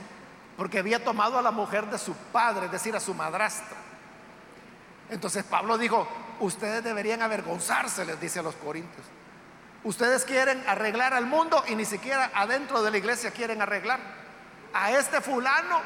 porque 0.55 0.79
había 0.79 1.03
tomado 1.03 1.37
a 1.37 1.41
la 1.41 1.51
mujer 1.51 1.87
de 1.87 1.97
su 1.97 2.13
padre, 2.31 2.67
es 2.67 2.71
decir, 2.71 2.95
a 2.95 2.99
su 2.99 3.15
madrastra. 3.15 3.75
Entonces 5.09 5.43
Pablo 5.43 5.79
dijo, 5.79 6.07
ustedes 6.39 6.83
deberían 6.83 7.23
avergonzarse, 7.23 8.05
les 8.05 8.21
dice 8.21 8.39
a 8.39 8.43
los 8.43 8.55
corintios. 8.55 9.05
Ustedes 9.83 10.25
quieren 10.25 10.63
arreglar 10.67 11.15
al 11.15 11.25
mundo 11.25 11.63
y 11.67 11.75
ni 11.75 11.85
siquiera 11.85 12.31
adentro 12.35 12.83
de 12.83 12.91
la 12.91 12.97
iglesia 12.97 13.31
quieren 13.31 13.63
arreglar. 13.63 13.99
A 14.73 14.91
este 14.91 15.21
fulano, 15.21 15.81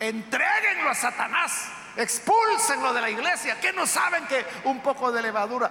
entreguenlo 0.00 0.90
a 0.90 0.94
Satanás, 0.94 1.68
expúlsenlo 1.96 2.92
de 2.92 3.00
la 3.00 3.10
iglesia, 3.10 3.60
que 3.60 3.72
no 3.72 3.86
saben 3.86 4.26
que 4.26 4.44
un 4.64 4.80
poco 4.80 5.10
de 5.12 5.22
levadura 5.22 5.70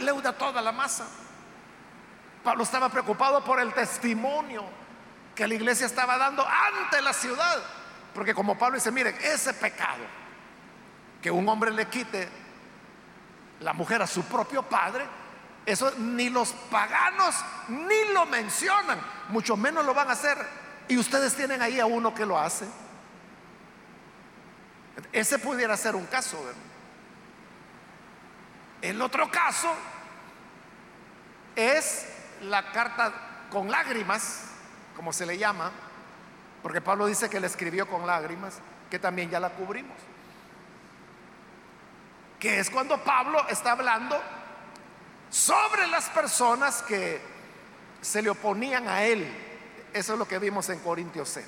leuda 0.00 0.32
toda 0.32 0.62
la 0.62 0.72
masa. 0.72 1.06
Pablo 2.42 2.62
estaba 2.62 2.88
preocupado 2.88 3.42
por 3.44 3.60
el 3.60 3.72
testimonio 3.74 4.64
que 5.34 5.46
la 5.46 5.54
iglesia 5.54 5.86
estaba 5.86 6.18
dando 6.18 6.46
ante 6.46 7.02
la 7.02 7.12
ciudad. 7.12 7.62
Porque 8.14 8.34
como 8.34 8.58
Pablo 8.58 8.76
dice, 8.76 8.90
miren, 8.90 9.16
ese 9.22 9.54
pecado 9.54 10.04
que 11.22 11.30
un 11.30 11.48
hombre 11.48 11.70
le 11.70 11.86
quite 11.86 12.28
la 13.60 13.72
mujer 13.72 14.02
a 14.02 14.06
su 14.06 14.24
propio 14.24 14.62
padre, 14.62 15.04
eso 15.66 15.92
ni 15.98 16.30
los 16.30 16.52
paganos 16.70 17.34
ni 17.68 18.12
lo 18.12 18.24
mencionan, 18.26 18.98
mucho 19.28 19.56
menos 19.56 19.84
lo 19.84 19.94
van 19.94 20.08
a 20.08 20.12
hacer. 20.12 20.38
Y 20.88 20.96
ustedes 20.96 21.34
tienen 21.34 21.60
ahí 21.60 21.78
a 21.78 21.86
uno 21.86 22.14
que 22.14 22.24
lo 22.24 22.38
hace. 22.38 22.66
Ese 25.12 25.38
pudiera 25.38 25.76
ser 25.76 25.94
un 25.96 26.06
caso. 26.06 26.38
El 28.80 29.00
otro 29.02 29.30
caso 29.30 29.72
es 31.56 32.06
la 32.42 32.70
carta 32.72 33.12
con 33.50 33.70
lágrimas, 33.70 34.44
como 34.94 35.12
se 35.12 35.26
le 35.26 35.38
llama, 35.38 35.72
porque 36.62 36.80
Pablo 36.80 37.06
dice 37.06 37.28
que 37.28 37.40
le 37.40 37.46
escribió 37.46 37.88
con 37.88 38.06
lágrimas, 38.06 38.58
que 38.90 38.98
también 38.98 39.30
ya 39.30 39.40
la 39.40 39.50
cubrimos 39.50 39.96
que 42.38 42.60
es 42.60 42.70
cuando 42.70 43.02
Pablo 43.02 43.46
está 43.48 43.72
hablando 43.72 44.20
sobre 45.30 45.86
las 45.88 46.08
personas 46.10 46.82
que 46.82 47.20
se 48.00 48.22
le 48.22 48.30
oponían 48.30 48.88
a 48.88 49.02
él. 49.04 49.26
Eso 49.92 50.12
es 50.12 50.18
lo 50.18 50.28
que 50.28 50.38
vimos 50.38 50.68
en 50.68 50.78
Corintios 50.78 51.28
C. 51.30 51.44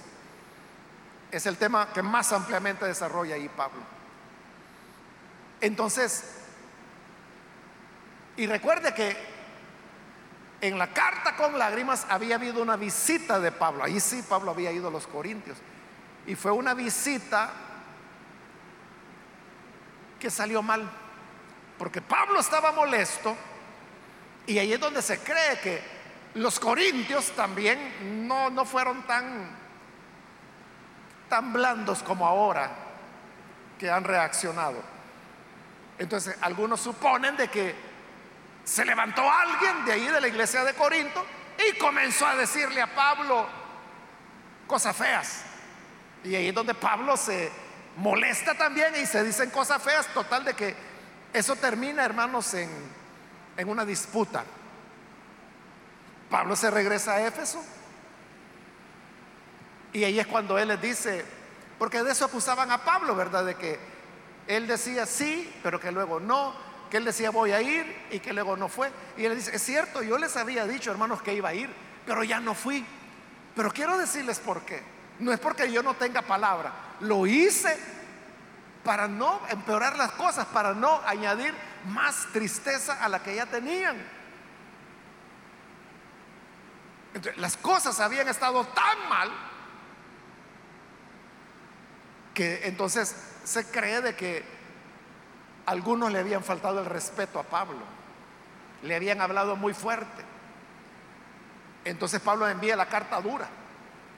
Es 1.31 1.47
el 1.47 1.57
tema 1.57 1.93
que 1.93 2.03
más 2.03 2.33
ampliamente 2.33 2.85
desarrolla 2.85 3.35
ahí 3.35 3.49
Pablo. 3.49 3.81
Entonces, 5.61 6.37
y 8.37 8.47
recuerde 8.47 8.95
que 8.95 9.16
en 10.61 10.78
la 10.78 10.93
carta 10.93 11.37
con 11.37 11.59
lágrimas 11.59 12.07
había 12.09 12.35
habido 12.37 12.62
una 12.62 12.76
visita 12.76 13.41
de 13.41 13.53
Pablo. 13.53 13.85
Ahí 13.85 14.01
sí 14.01 14.22
Pablo 14.28 14.51
había 14.51 14.72
ido 14.72 14.89
a 14.89 14.91
los 14.91 15.07
Corintios. 15.07 15.59
Y 16.26 16.35
fue 16.35 16.53
una 16.53 16.74
visita 16.74 17.51
que 20.18 20.31
salió 20.31 20.62
mal. 20.62 20.89
Porque 21.78 22.03
Pablo 22.03 22.41
estaba 22.41 22.72
molesto 22.72 23.35
y 24.47 24.59
ahí 24.59 24.72
es 24.72 24.81
donde 24.81 25.01
se 25.01 25.18
cree 25.20 25.59
que 25.61 25.83
los 26.35 26.61
corintios 26.61 27.31
también 27.33 28.26
no, 28.28 28.51
no 28.51 28.64
fueron 28.64 29.03
tan, 29.07 29.49
tan 31.31 31.53
blandos 31.55 32.03
como 32.03 32.26
ahora 32.26 32.70
que 33.78 33.91
han 33.91 34.05
reaccionado. 34.05 34.83
Entonces 35.99 36.37
algunos 36.43 36.81
suponen 36.81 37.37
de 37.37 37.49
que 37.49 37.74
se 38.64 38.85
levantó 38.85 39.22
alguien 39.31 39.85
de 39.87 39.93
ahí 39.93 40.07
de 40.09 40.20
la 40.20 40.28
iglesia 40.28 40.64
de 40.64 40.74
Corinto 40.74 41.24
y 41.57 41.78
comenzó 41.78 42.26
a 42.26 42.37
decirle 42.37 42.83
a 42.83 42.95
Pablo 42.95 43.47
cosas 44.66 44.95
feas. 44.95 45.45
Y 46.24 46.35
ahí 46.35 46.49
es 46.49 46.55
donde 46.55 46.74
Pablo 46.74 47.16
se 47.16 47.51
molesta 47.97 48.55
también 48.55 48.95
y 49.01 49.07
se 49.07 49.24
dicen 49.24 49.51
cosas 49.51 49.83
feas, 49.83 50.07
total 50.09 50.45
de 50.45 50.55
que 50.55 50.76
eso 51.33 51.57
termina, 51.57 52.05
hermanos, 52.05 52.53
en, 52.55 52.68
en 53.57 53.68
una 53.68 53.85
disputa. 53.85 54.45
Pablo 56.28 56.55
se 56.57 56.70
regresa 56.70 57.14
a 57.14 57.26
Éfeso 57.26 57.64
y 59.93 60.05
ahí 60.05 60.20
es 60.20 60.26
cuando 60.26 60.59
él 60.59 60.68
les 60.68 60.80
dice, 60.80 61.24
porque 61.78 62.03
de 62.03 62.12
eso 62.12 62.24
acusaban 62.24 62.70
a 62.70 62.84
Pablo, 62.84 63.16
¿verdad? 63.16 63.45
De 63.45 63.57
que 63.57 63.78
él 64.47 64.66
decía 64.66 65.07
sí, 65.07 65.53
pero 65.62 65.80
que 65.80 65.91
luego 65.91 66.20
no, 66.20 66.55
que 66.91 66.99
él 66.99 67.05
decía 67.05 67.30
voy 67.30 67.53
a 67.53 67.61
ir 67.61 68.07
y 68.11 68.20
que 68.20 68.32
luego 68.32 68.57
no 68.57 68.68
fue. 68.68 68.91
Y 69.16 69.24
él 69.24 69.36
dice, 69.36 69.55
es 69.55 69.62
cierto, 69.62 70.03
yo 70.03 70.18
les 70.18 70.36
había 70.36 70.66
dicho, 70.66 70.91
hermanos, 70.91 71.22
que 71.22 71.34
iba 71.34 71.49
a 71.49 71.55
ir, 71.55 71.70
pero 72.07 72.22
ya 72.22 72.41
no 72.41 72.55
fui. 72.55 72.84
Pero 73.57 73.70
quiero 73.72 73.99
decirles 73.99 74.38
por 74.38 74.62
qué. 74.62 74.82
No 75.18 75.32
es 75.32 75.41
porque 75.41 75.70
yo 75.70 75.82
no 75.82 75.95
tenga 75.95 76.22
palabra, 76.22 76.72
lo 77.01 77.26
hice 77.26 77.78
para 78.84 79.07
no 79.07 79.41
empeorar 79.51 79.97
las 79.97 80.12
cosas, 80.12 80.47
para 80.47 80.72
no 80.72 81.03
añadir 81.05 81.55
más 81.86 82.26
tristeza 82.32 83.05
a 83.05 83.09
la 83.09 83.22
que 83.22 83.34
ya 83.34 83.47
tenían. 83.47 84.20
las 87.36 87.57
cosas 87.57 87.99
habían 87.99 88.28
estado 88.28 88.64
tan 88.66 89.09
mal 89.09 89.49
que 92.35 92.66
entonces 92.66 93.14
se 93.45 93.64
cree 93.66 94.01
de 94.01 94.14
que 94.14 94.45
algunos 95.66 96.12
le 96.12 96.18
habían 96.18 96.43
faltado 96.43 96.81
el 96.81 96.87
respeto 96.87 97.39
a 97.39 97.45
Pablo, 97.45 97.81
le 98.83 98.95
habían 98.95 99.20
hablado 99.20 99.57
muy 99.57 99.74
fuerte. 99.74 100.24
Entonces 101.85 102.20
Pablo 102.20 102.49
envía 102.49 102.76
la 102.76 102.87
carta 102.87 103.20
dura 103.20 103.49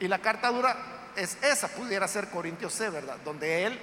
y 0.01 0.09
la 0.09 0.19
carta 0.19 0.51
dura 0.51 0.77
es 1.17 1.37
esa, 1.43 1.69
pudiera 1.69 2.09
ser 2.09 2.29
Corintios 2.29 2.73
C, 2.73 2.91
¿verdad? 2.91 3.19
Donde 3.25 3.67
él 3.67 3.79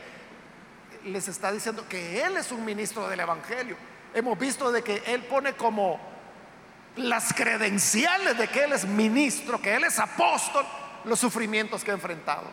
les 1.06 1.28
está 1.28 1.52
diciendo 1.52 1.86
que 1.88 2.24
él 2.24 2.38
es 2.38 2.52
un 2.52 2.66
ministro 2.66 3.08
del 3.08 3.20
Evangelio. 3.20 3.78
Hemos 4.14 4.38
visto 4.38 4.72
de 4.72 4.84
que 4.84 5.04
él 5.06 5.24
pone 5.24 5.54
como 5.54 6.00
las 6.96 7.34
credenciales 7.34 8.38
de 8.38 8.48
que 8.48 8.64
él 8.64 8.74
es 8.74 8.86
ministro, 8.86 9.62
que 9.62 9.76
él 9.76 9.84
es 9.84 10.00
apóstol, 10.00 10.66
los 11.06 11.20
sufrimientos 11.20 11.84
que 11.84 11.92
ha 11.92 11.94
enfrentado. 11.94 12.44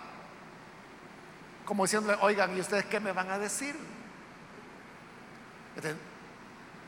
Como 1.66 1.84
diciéndole, 1.84 2.16
oigan, 2.22 2.56
¿y 2.56 2.60
ustedes 2.60 2.86
qué 2.86 2.98
me 3.00 3.12
van 3.12 3.30
a 3.30 3.38
decir? 3.38 3.76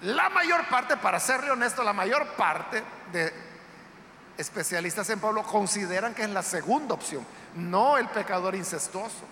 la 0.00 0.30
mayor 0.30 0.66
parte, 0.68 0.96
para 0.96 1.20
serle 1.20 1.50
honesto, 1.50 1.82
la 1.84 1.92
mayor 1.92 2.26
parte 2.28 2.82
de 3.12 3.30
especialistas 4.38 5.10
en 5.10 5.20
Pablo 5.20 5.42
consideran 5.42 6.14
que 6.14 6.22
es 6.22 6.30
la 6.30 6.42
segunda 6.42 6.94
opción, 6.94 7.26
no 7.54 7.98
el 7.98 8.08
pecador 8.08 8.54
incestuoso 8.54 9.26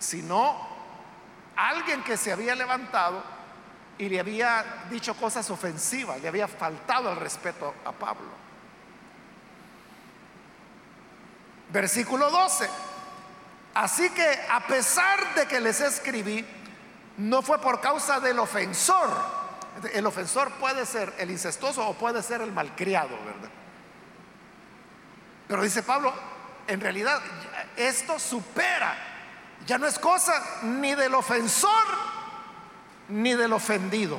sino 0.00 0.56
alguien 1.54 2.02
que 2.02 2.16
se 2.16 2.32
había 2.32 2.54
levantado 2.56 3.22
y 3.98 4.08
le 4.08 4.18
había 4.18 4.86
dicho 4.90 5.14
cosas 5.14 5.48
ofensivas, 5.50 6.20
le 6.20 6.26
había 6.26 6.48
faltado 6.48 7.12
el 7.12 7.16
respeto 7.16 7.74
a 7.84 7.92
Pablo. 7.92 8.40
Versículo 11.70 12.30
12. 12.30 12.68
Así 13.74 14.10
que 14.10 14.40
a 14.50 14.66
pesar 14.66 15.34
de 15.34 15.46
que 15.46 15.60
les 15.60 15.80
escribí, 15.80 16.44
no 17.18 17.42
fue 17.42 17.60
por 17.60 17.80
causa 17.80 18.20
del 18.20 18.38
ofensor. 18.38 19.10
El 19.92 20.06
ofensor 20.06 20.50
puede 20.52 20.84
ser 20.86 21.14
el 21.18 21.30
incestuoso 21.30 21.86
o 21.86 21.94
puede 21.94 22.22
ser 22.22 22.40
el 22.40 22.52
malcriado, 22.52 23.16
¿verdad? 23.24 23.50
Pero 25.46 25.62
dice 25.62 25.82
Pablo, 25.82 26.12
en 26.66 26.80
realidad 26.80 27.20
esto 27.76 28.18
supera 28.18 28.96
ya 29.66 29.78
no 29.78 29.86
es 29.86 29.98
cosa 29.98 30.32
ni 30.62 30.94
del 30.94 31.14
ofensor 31.14 31.70
ni 33.08 33.34
del 33.34 33.52
ofendido, 33.52 34.18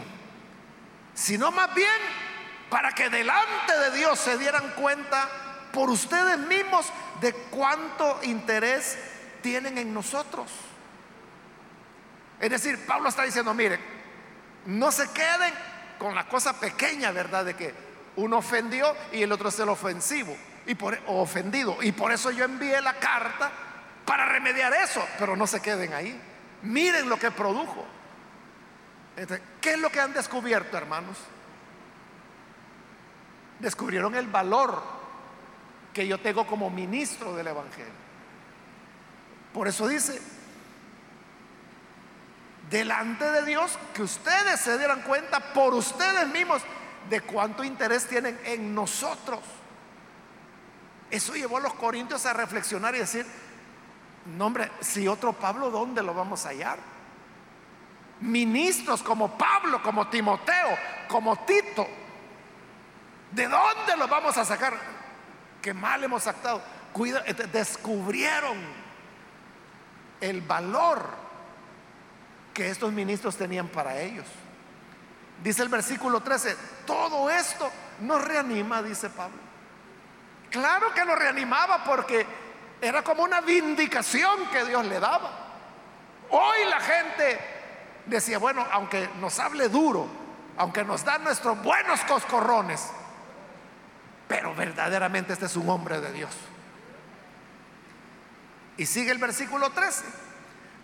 sino 1.13 1.51
más 1.51 1.73
bien 1.73 1.87
para 2.69 2.91
que 2.91 3.09
delante 3.09 3.77
de 3.77 3.97
Dios 3.97 4.19
se 4.19 4.37
dieran 4.37 4.69
cuenta 4.75 5.27
por 5.73 5.89
ustedes 5.89 6.37
mismos 6.37 6.85
de 7.21 7.33
cuánto 7.33 8.19
interés 8.23 8.97
tienen 9.41 9.77
en 9.77 9.93
nosotros. 9.93 10.49
Es 12.39 12.49
decir, 12.49 12.85
Pablo 12.85 13.09
está 13.09 13.23
diciendo, 13.23 13.53
miren, 13.53 13.79
no 14.65 14.91
se 14.91 15.09
queden 15.11 15.53
con 15.99 16.15
la 16.15 16.27
cosa 16.27 16.59
pequeña, 16.59 17.11
¿verdad? 17.11 17.45
De 17.45 17.55
que 17.55 17.73
uno 18.15 18.37
ofendió 18.37 18.95
y 19.11 19.21
el 19.23 19.31
otro 19.31 19.49
es 19.49 19.59
el 19.59 19.69
ofensivo 19.69 20.35
y 20.65 20.75
por, 20.75 20.97
o 21.07 21.21
ofendido. 21.21 21.77
Y 21.81 21.91
por 21.91 22.11
eso 22.11 22.31
yo 22.31 22.45
envié 22.45 22.81
la 22.81 22.93
carta 22.93 23.51
para 24.05 24.25
remediar 24.25 24.73
eso, 24.73 25.05
pero 25.19 25.35
no 25.35 25.47
se 25.47 25.61
queden 25.61 25.93
ahí. 25.93 26.19
Miren 26.63 27.09
lo 27.09 27.17
que 27.17 27.31
produjo. 27.31 27.85
¿Qué 29.59 29.73
es 29.73 29.79
lo 29.79 29.91
que 29.91 29.99
han 29.99 30.13
descubierto, 30.13 30.77
hermanos? 30.77 31.17
Descubrieron 33.59 34.15
el 34.15 34.27
valor 34.27 34.81
que 35.93 36.07
yo 36.07 36.19
tengo 36.19 36.47
como 36.47 36.69
ministro 36.69 37.35
del 37.35 37.47
Evangelio. 37.47 38.10
Por 39.53 39.67
eso 39.67 39.87
dice, 39.87 40.21
delante 42.69 43.29
de 43.29 43.45
Dios, 43.45 43.77
que 43.93 44.03
ustedes 44.03 44.59
se 44.61 44.77
dieran 44.77 45.01
cuenta 45.01 45.53
por 45.53 45.73
ustedes 45.73 46.27
mismos 46.27 46.61
de 47.09 47.21
cuánto 47.21 47.63
interés 47.63 48.07
tienen 48.07 48.39
en 48.45 48.73
nosotros. 48.73 49.39
Eso 51.09 51.33
llevó 51.33 51.57
a 51.57 51.61
los 51.61 51.73
corintios 51.73 52.25
a 52.25 52.33
reflexionar 52.33 52.95
y 52.95 52.99
decir, 52.99 53.25
no 54.25 54.45
hombre, 54.45 54.71
si 54.79 55.07
otro 55.07 55.33
Pablo, 55.33 55.69
¿dónde 55.69 56.01
lo 56.01 56.13
vamos 56.13 56.45
a 56.45 56.49
hallar? 56.49 56.79
Ministros 58.21 59.03
como 59.03 59.37
Pablo, 59.37 59.83
como 59.83 60.07
Timoteo, 60.07 60.77
como 61.09 61.35
Tito, 61.45 61.85
¿de 63.31 63.47
dónde 63.47 63.97
los 63.97 64.09
vamos 64.09 64.37
a 64.37 64.45
sacar? 64.45 64.77
Qué 65.61 65.73
mal 65.73 66.01
hemos 66.03 66.25
actado. 66.27 66.61
Eh, 67.25 67.33
descubrieron 67.51 68.57
el 70.21 70.41
valor 70.41 71.03
que 72.53 72.69
estos 72.69 72.91
ministros 72.93 73.35
tenían 73.35 73.67
para 73.67 73.99
ellos. 73.99 74.25
Dice 75.43 75.63
el 75.63 75.69
versículo 75.69 76.21
13, 76.21 76.55
todo 76.85 77.29
esto 77.29 77.69
nos 78.01 78.23
reanima, 78.23 78.81
dice 78.83 79.09
Pablo. 79.09 79.37
Claro 80.51 80.93
que 80.93 81.03
nos 81.03 81.17
reanimaba 81.17 81.83
porque 81.83 82.25
era 82.81 83.03
como 83.03 83.23
una 83.23 83.41
vindicación 83.41 84.47
que 84.51 84.65
Dios 84.65 84.85
le 84.85 84.99
daba. 84.99 85.31
Hoy 86.29 86.57
la 86.69 86.79
gente 86.79 87.39
decía, 88.05 88.37
bueno, 88.37 88.65
aunque 88.71 89.09
nos 89.19 89.39
hable 89.39 89.69
duro, 89.69 90.07
aunque 90.57 90.83
nos 90.83 91.03
da 91.03 91.17
nuestros 91.17 91.61
buenos 91.63 92.01
coscorrones, 92.01 92.91
pero 94.27 94.53
verdaderamente 94.53 95.33
este 95.33 95.45
es 95.45 95.55
un 95.55 95.69
hombre 95.69 95.99
de 95.99 96.11
Dios. 96.11 96.31
Y 98.81 98.87
sigue 98.87 99.11
el 99.11 99.19
versículo 99.19 99.69
13. 99.69 100.03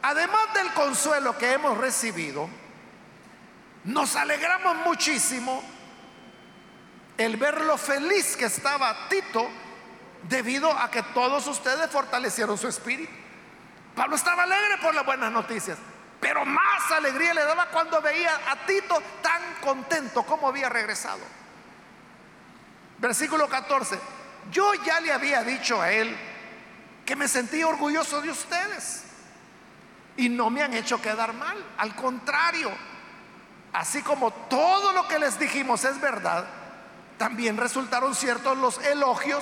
Además 0.03 0.53
del 0.53 0.71
consuelo 0.73 1.35
que 1.35 1.53
hemos 1.53 1.79
recibido, 1.79 2.47
nos 3.85 4.15
alegramos 4.15 4.75
muchísimo 4.85 5.63
el 7.17 7.37
ver 7.37 7.59
lo 7.61 7.75
feliz 7.75 8.37
que 8.37 8.45
estaba 8.45 9.09
Tito 9.09 9.49
debido 10.29 10.71
a 10.71 10.91
que 10.91 11.01
todos 11.01 11.47
ustedes 11.47 11.89
fortalecieron 11.89 12.55
su 12.55 12.67
espíritu. 12.67 13.11
Pablo 13.95 14.15
estaba 14.15 14.43
alegre 14.43 14.77
por 14.79 14.93
las 14.93 15.03
buenas 15.03 15.31
noticias, 15.31 15.79
pero 16.21 16.45
más 16.45 16.91
alegría 16.91 17.33
le 17.33 17.45
daba 17.45 17.65
cuando 17.69 17.99
veía 17.99 18.39
a 18.47 18.57
Tito 18.67 19.01
tan 19.23 19.41
contento 19.59 20.21
como 20.21 20.49
había 20.49 20.69
regresado. 20.69 21.21
Versículo 22.99 23.49
14. 23.49 23.99
Yo 24.51 24.71
ya 24.85 24.99
le 24.99 25.11
había 25.11 25.43
dicho 25.43 25.81
a 25.81 25.91
él 25.91 26.15
que 27.07 27.15
me 27.15 27.29
sentía 27.29 27.65
orgulloso 27.65 28.19
de 28.19 28.29
ustedes 28.29 29.03
y 30.17 30.27
no 30.27 30.49
me 30.49 30.61
han 30.61 30.73
hecho 30.73 31.01
quedar 31.01 31.31
mal. 31.31 31.57
Al 31.77 31.95
contrario, 31.95 32.69
así 33.71 34.01
como 34.01 34.31
todo 34.31 34.91
lo 34.91 35.07
que 35.07 35.17
les 35.17 35.39
dijimos 35.39 35.85
es 35.85 36.01
verdad, 36.01 36.45
también 37.17 37.55
resultaron 37.55 38.13
ciertos 38.13 38.57
los 38.57 38.79
elogios 38.79 39.41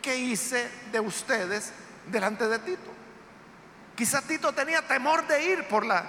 que 0.00 0.16
hice 0.16 0.70
de 0.90 1.00
ustedes 1.00 1.70
delante 2.06 2.48
de 2.48 2.58
Tito. 2.58 2.90
Quizá 3.94 4.22
Tito 4.22 4.54
tenía 4.54 4.80
temor 4.80 5.26
de 5.26 5.44
ir 5.44 5.68
por 5.68 5.84
la 5.84 6.02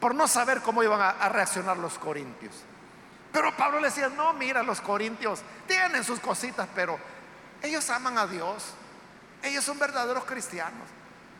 por 0.00 0.14
no 0.14 0.28
saber 0.28 0.60
cómo 0.60 0.82
iban 0.82 1.00
a, 1.00 1.10
a 1.10 1.30
reaccionar 1.30 1.78
los 1.78 1.98
corintios. 1.98 2.52
Pero 3.32 3.56
Pablo 3.56 3.80
le 3.80 3.86
decía, 3.86 4.10
no, 4.10 4.34
mira, 4.34 4.62
los 4.62 4.82
corintios 4.82 5.40
tienen 5.66 6.04
sus 6.04 6.20
cositas, 6.20 6.68
pero 6.74 6.98
ellos 7.62 7.88
aman 7.88 8.18
a 8.18 8.26
Dios. 8.26 8.74
Ellos 9.42 9.64
son 9.64 9.78
verdaderos 9.78 10.24
cristianos. 10.24 10.88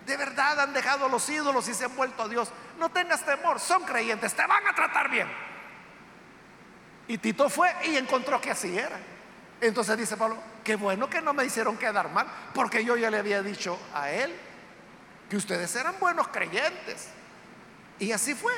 De 0.06 0.16
verdad 0.16 0.58
han 0.60 0.72
dejado 0.72 1.08
los 1.08 1.28
ídolos 1.28 1.68
y 1.68 1.74
se 1.74 1.84
han 1.84 1.94
vuelto 1.94 2.24
a 2.24 2.28
Dios. 2.28 2.50
No 2.78 2.90
tengas 2.90 3.24
temor, 3.24 3.60
son 3.60 3.84
creyentes, 3.84 4.34
te 4.34 4.46
van 4.46 4.66
a 4.66 4.74
tratar 4.74 5.08
bien. 5.10 5.28
Y 7.08 7.18
Tito 7.18 7.48
fue 7.48 7.72
y 7.84 7.96
encontró 7.96 8.40
que 8.40 8.50
así 8.50 8.76
era. 8.76 8.98
Entonces 9.60 9.96
dice 9.96 10.16
Pablo, 10.16 10.38
qué 10.64 10.74
bueno 10.74 11.08
que 11.08 11.20
no 11.20 11.32
me 11.32 11.44
hicieron 11.44 11.76
quedar 11.76 12.10
mal, 12.10 12.26
porque 12.52 12.84
yo 12.84 12.96
ya 12.96 13.10
le 13.10 13.18
había 13.18 13.42
dicho 13.42 13.78
a 13.94 14.10
él 14.10 14.34
que 15.30 15.36
ustedes 15.36 15.74
eran 15.76 15.94
buenos 16.00 16.28
creyentes. 16.28 17.08
Y 18.00 18.10
así 18.10 18.34
fue. 18.34 18.52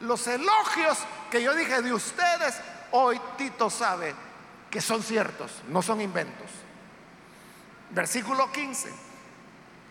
Los 0.00 0.26
elogios 0.26 0.98
que 1.30 1.40
yo 1.40 1.54
dije 1.54 1.80
de 1.82 1.92
ustedes, 1.92 2.60
hoy 2.90 3.20
Tito 3.38 3.70
sabe 3.70 4.12
que 4.70 4.80
son 4.80 5.02
ciertos, 5.02 5.62
no 5.68 5.80
son 5.82 6.00
inventos. 6.00 6.50
Versículo 7.94 8.50
15. 8.50 8.92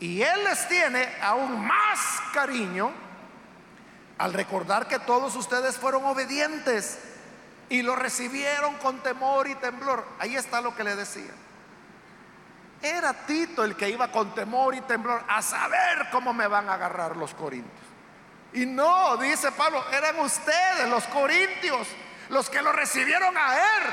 Y 0.02 0.22
él 0.22 0.44
les 0.44 0.68
tiene 0.68 1.08
aún 1.22 1.66
más 1.66 2.00
cariño 2.34 2.92
al 4.18 4.34
recordar 4.34 4.88
que 4.88 5.00
todos 5.00 5.36
ustedes 5.36 5.78
fueron 5.78 6.04
obedientes 6.06 7.00
y 7.70 7.82
lo 7.82 7.96
recibieron 7.96 8.76
con 8.76 9.00
temor 9.00 9.48
y 9.48 9.56
temblor. 9.56 10.06
Ahí 10.20 10.36
está 10.36 10.60
lo 10.60 10.76
que 10.76 10.84
le 10.84 10.98
decía. 10.98 11.32
Era 12.82 13.14
Tito 13.26 13.64
el 13.64 13.78
que 13.78 13.90
iba 13.90 14.12
con 14.12 14.36
temor 14.36 14.76
y 14.76 14.82
temblor 14.82 15.24
a 15.30 15.42
saber 15.42 16.10
cómo 16.12 16.34
me 16.34 16.48
van 16.48 16.68
a 16.68 16.74
agarrar 16.74 17.16
los 17.16 17.34
corintios. 17.34 17.88
Y 18.52 18.66
no, 18.66 19.16
dice 19.18 19.54
Pablo, 19.54 19.84
eran 19.92 20.20
ustedes, 20.20 20.90
los 20.90 21.06
corintios, 21.06 21.88
los 22.30 22.50
que 22.50 22.62
lo 22.62 22.74
recibieron 22.74 23.36
a 23.38 23.56
él 23.56 23.84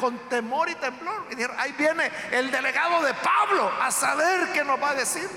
con 0.00 0.18
temor 0.30 0.70
y 0.70 0.74
temblor. 0.76 1.26
Y 1.30 1.34
dijeron, 1.34 1.56
ahí 1.60 1.72
viene 1.76 2.10
el 2.30 2.50
delegado 2.50 3.02
de 3.02 3.12
Pablo 3.12 3.70
a 3.80 3.90
saber 3.90 4.48
qué 4.54 4.64
nos 4.64 4.82
va 4.82 4.90
a 4.90 4.94
decir. 4.94 5.28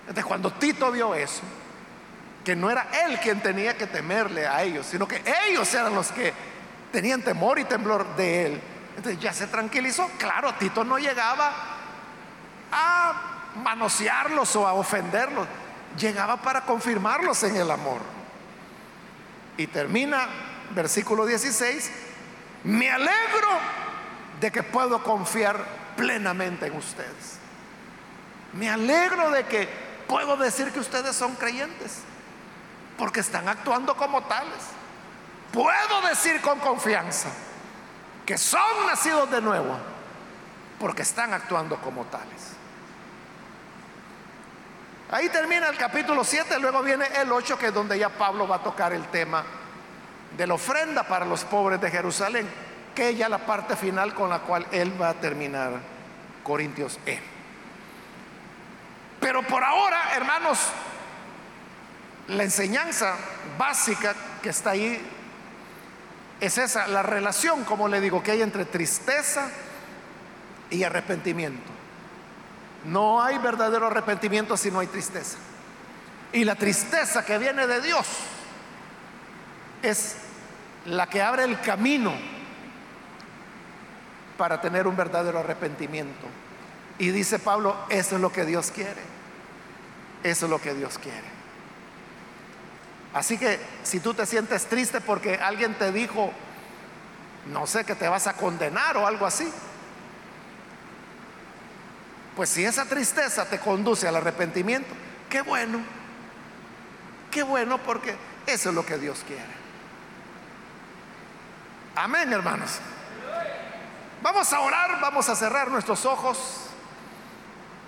Entonces 0.00 0.24
cuando 0.24 0.52
Tito 0.52 0.90
vio 0.90 1.14
eso, 1.14 1.42
que 2.44 2.56
no 2.56 2.68
era 2.68 2.88
él 3.06 3.18
quien 3.20 3.40
tenía 3.40 3.76
que 3.76 3.86
temerle 3.86 4.46
a 4.46 4.62
ellos, 4.62 4.86
sino 4.86 5.06
que 5.06 5.22
ellos 5.48 5.72
eran 5.72 5.94
los 5.94 6.10
que 6.10 6.32
tenían 6.90 7.22
temor 7.22 7.60
y 7.60 7.64
temblor 7.64 8.16
de 8.16 8.46
él. 8.46 8.60
Entonces 8.96 9.20
ya 9.20 9.32
se 9.32 9.46
tranquilizó. 9.46 10.10
Claro, 10.18 10.52
Tito 10.54 10.82
no 10.82 10.98
llegaba 10.98 11.52
a 12.72 13.52
manosearlos 13.62 14.54
o 14.56 14.66
a 14.66 14.74
ofenderlos, 14.74 15.46
llegaba 15.96 16.36
para 16.38 16.62
confirmarlos 16.62 17.42
en 17.44 17.56
el 17.56 17.70
amor. 17.70 18.00
Y 19.56 19.68
termina 19.68 20.28
versículo 20.74 21.24
16, 21.24 21.90
me 22.66 22.90
alegro 22.90 23.48
de 24.40 24.50
que 24.50 24.64
puedo 24.64 25.02
confiar 25.02 25.64
plenamente 25.96 26.66
en 26.66 26.76
ustedes. 26.76 27.38
Me 28.54 28.68
alegro 28.68 29.30
de 29.30 29.44
que 29.46 29.68
puedo 30.08 30.36
decir 30.36 30.72
que 30.72 30.80
ustedes 30.80 31.14
son 31.14 31.36
creyentes 31.36 32.00
porque 32.98 33.20
están 33.20 33.48
actuando 33.48 33.96
como 33.96 34.22
tales. 34.24 34.64
Puedo 35.52 36.02
decir 36.08 36.40
con 36.40 36.58
confianza 36.58 37.28
que 38.26 38.36
son 38.36 38.86
nacidos 38.88 39.30
de 39.30 39.40
nuevo 39.40 39.78
porque 40.80 41.02
están 41.02 41.34
actuando 41.34 41.76
como 41.76 42.04
tales. 42.06 42.54
Ahí 45.12 45.28
termina 45.28 45.68
el 45.68 45.76
capítulo 45.76 46.24
7, 46.24 46.58
luego 46.58 46.82
viene 46.82 47.06
el 47.14 47.30
8, 47.30 47.56
que 47.56 47.66
es 47.66 47.74
donde 47.74 47.96
ya 47.96 48.08
Pablo 48.08 48.48
va 48.48 48.56
a 48.56 48.62
tocar 48.62 48.92
el 48.92 49.06
tema 49.06 49.44
de 50.36 50.46
la 50.46 50.54
ofrenda 50.54 51.02
para 51.02 51.24
los 51.24 51.44
pobres 51.44 51.80
de 51.80 51.90
Jerusalén, 51.90 52.46
que 52.94 53.14
ya 53.14 53.28
la 53.28 53.38
parte 53.38 53.76
final 53.76 54.14
con 54.14 54.30
la 54.30 54.40
cual 54.40 54.66
él 54.72 55.00
va 55.00 55.10
a 55.10 55.14
terminar 55.14 55.72
Corintios 56.42 56.98
E. 57.06 57.20
Pero 59.20 59.42
por 59.42 59.62
ahora, 59.64 60.14
hermanos, 60.14 60.58
la 62.28 62.42
enseñanza 62.42 63.14
básica 63.58 64.14
que 64.42 64.50
está 64.50 64.70
ahí 64.70 65.00
es 66.40 66.58
esa, 66.58 66.86
la 66.86 67.02
relación, 67.02 67.64
como 67.64 67.88
le 67.88 68.00
digo, 68.00 68.22
que 68.22 68.32
hay 68.32 68.42
entre 68.42 68.64
tristeza 68.64 69.48
y 70.70 70.82
arrepentimiento. 70.84 71.70
No 72.84 73.22
hay 73.22 73.38
verdadero 73.38 73.86
arrepentimiento 73.86 74.56
si 74.56 74.70
no 74.70 74.80
hay 74.80 74.86
tristeza. 74.86 75.38
Y 76.32 76.44
la 76.44 76.54
tristeza 76.54 77.24
que 77.24 77.38
viene 77.38 77.66
de 77.66 77.80
Dios 77.80 78.06
es 79.82 80.16
la 80.86 81.08
que 81.08 81.22
abre 81.22 81.44
el 81.44 81.60
camino 81.60 82.12
para 84.36 84.60
tener 84.60 84.86
un 84.86 84.96
verdadero 84.96 85.38
arrepentimiento. 85.38 86.26
Y 86.98 87.10
dice 87.10 87.38
Pablo, 87.38 87.76
eso 87.88 88.16
es 88.16 88.20
lo 88.20 88.32
que 88.32 88.44
Dios 88.44 88.70
quiere. 88.70 89.02
Eso 90.22 90.46
es 90.46 90.50
lo 90.50 90.60
que 90.60 90.74
Dios 90.74 90.98
quiere. 90.98 91.36
Así 93.14 93.38
que 93.38 93.58
si 93.82 94.00
tú 94.00 94.12
te 94.12 94.26
sientes 94.26 94.66
triste 94.66 95.00
porque 95.00 95.36
alguien 95.36 95.74
te 95.74 95.90
dijo, 95.92 96.32
no 97.46 97.66
sé, 97.66 97.84
que 97.84 97.94
te 97.94 98.08
vas 98.08 98.26
a 98.26 98.34
condenar 98.34 98.96
o 98.96 99.06
algo 99.06 99.24
así, 99.24 99.50
pues 102.34 102.50
si 102.50 102.64
esa 102.64 102.84
tristeza 102.84 103.46
te 103.46 103.58
conduce 103.58 104.06
al 104.06 104.16
arrepentimiento, 104.16 104.88
qué 105.30 105.40
bueno, 105.40 105.78
qué 107.30 107.42
bueno 107.42 107.78
porque 107.78 108.14
eso 108.46 108.68
es 108.68 108.74
lo 108.74 108.84
que 108.84 108.98
Dios 108.98 109.24
quiere. 109.26 109.55
Amén, 111.96 112.30
hermanos. 112.30 112.78
Vamos 114.20 114.52
a 114.52 114.60
orar, 114.60 115.00
vamos 115.00 115.28
a 115.30 115.34
cerrar 115.34 115.70
nuestros 115.70 116.04
ojos. 116.04 116.66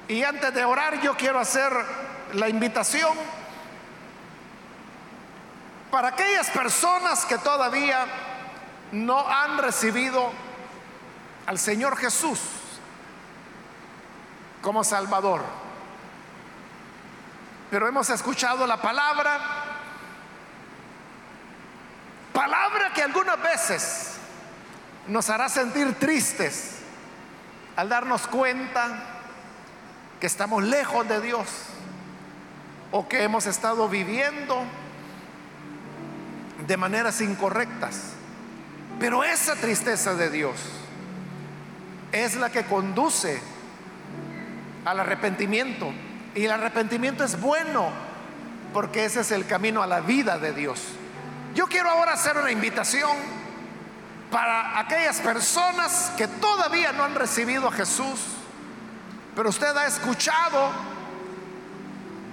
Y 0.09 0.22
antes 0.22 0.54
de 0.54 0.64
orar 0.64 0.98
yo 1.02 1.14
quiero 1.14 1.38
hacer 1.38 1.70
la 2.32 2.48
invitación 2.48 3.12
para 5.90 6.09
aquellas 6.09 6.48
personas 6.48 7.26
que 7.26 7.36
todavía 7.36 8.06
no 8.92 9.28
han 9.28 9.59
recibido 9.59 10.30
al 11.46 11.59
Señor 11.59 11.98
Jesús 11.98 12.40
como 14.62 14.84
Salvador. 14.84 15.42
Pero 17.70 17.86
hemos 17.86 18.09
escuchado 18.09 18.66
la 18.66 18.80
palabra, 18.80 19.57
palabra 22.39 22.93
que 22.95 23.03
algunas 23.03 23.43
veces 23.43 24.12
nos 25.09 25.28
hará 25.28 25.49
sentir 25.49 25.95
tristes 25.95 26.76
al 27.74 27.89
darnos 27.89 28.28
cuenta 28.28 29.03
que 30.20 30.28
estamos 30.28 30.62
lejos 30.62 31.09
de 31.09 31.20
Dios 31.20 31.49
o 32.93 33.09
que 33.09 33.24
hemos 33.24 33.47
estado 33.47 33.89
viviendo 33.89 34.62
de 36.64 36.76
maneras 36.76 37.20
incorrectas. 37.22 38.12
Pero 39.01 39.24
esa 39.24 39.57
tristeza 39.57 40.14
de 40.14 40.30
Dios 40.30 40.55
es 42.12 42.36
la 42.36 42.53
que 42.53 42.62
conduce 42.66 43.43
al 44.84 45.01
arrepentimiento. 45.01 45.91
Y 46.36 46.45
el 46.45 46.53
arrepentimiento 46.53 47.24
es 47.24 47.41
bueno 47.41 47.91
porque 48.72 49.07
ese 49.07 49.22
es 49.22 49.32
el 49.32 49.45
camino 49.45 49.82
a 49.82 49.89
la 49.89 50.03
vida 50.03 50.39
de 50.39 50.53
Dios. 50.53 50.84
Yo 51.55 51.66
quiero 51.66 51.90
ahora 51.90 52.12
hacer 52.12 52.36
una 52.36 52.51
invitación 52.51 53.16
para 54.30 54.78
aquellas 54.78 55.20
personas 55.20 56.12
que 56.16 56.28
todavía 56.28 56.92
no 56.92 57.05
han 57.05 57.14
recibido 57.14 57.68
a 57.68 57.72
Jesús, 57.72 58.20
pero 59.34 59.49
usted 59.49 59.76
ha 59.76 59.86
escuchado 59.86 60.70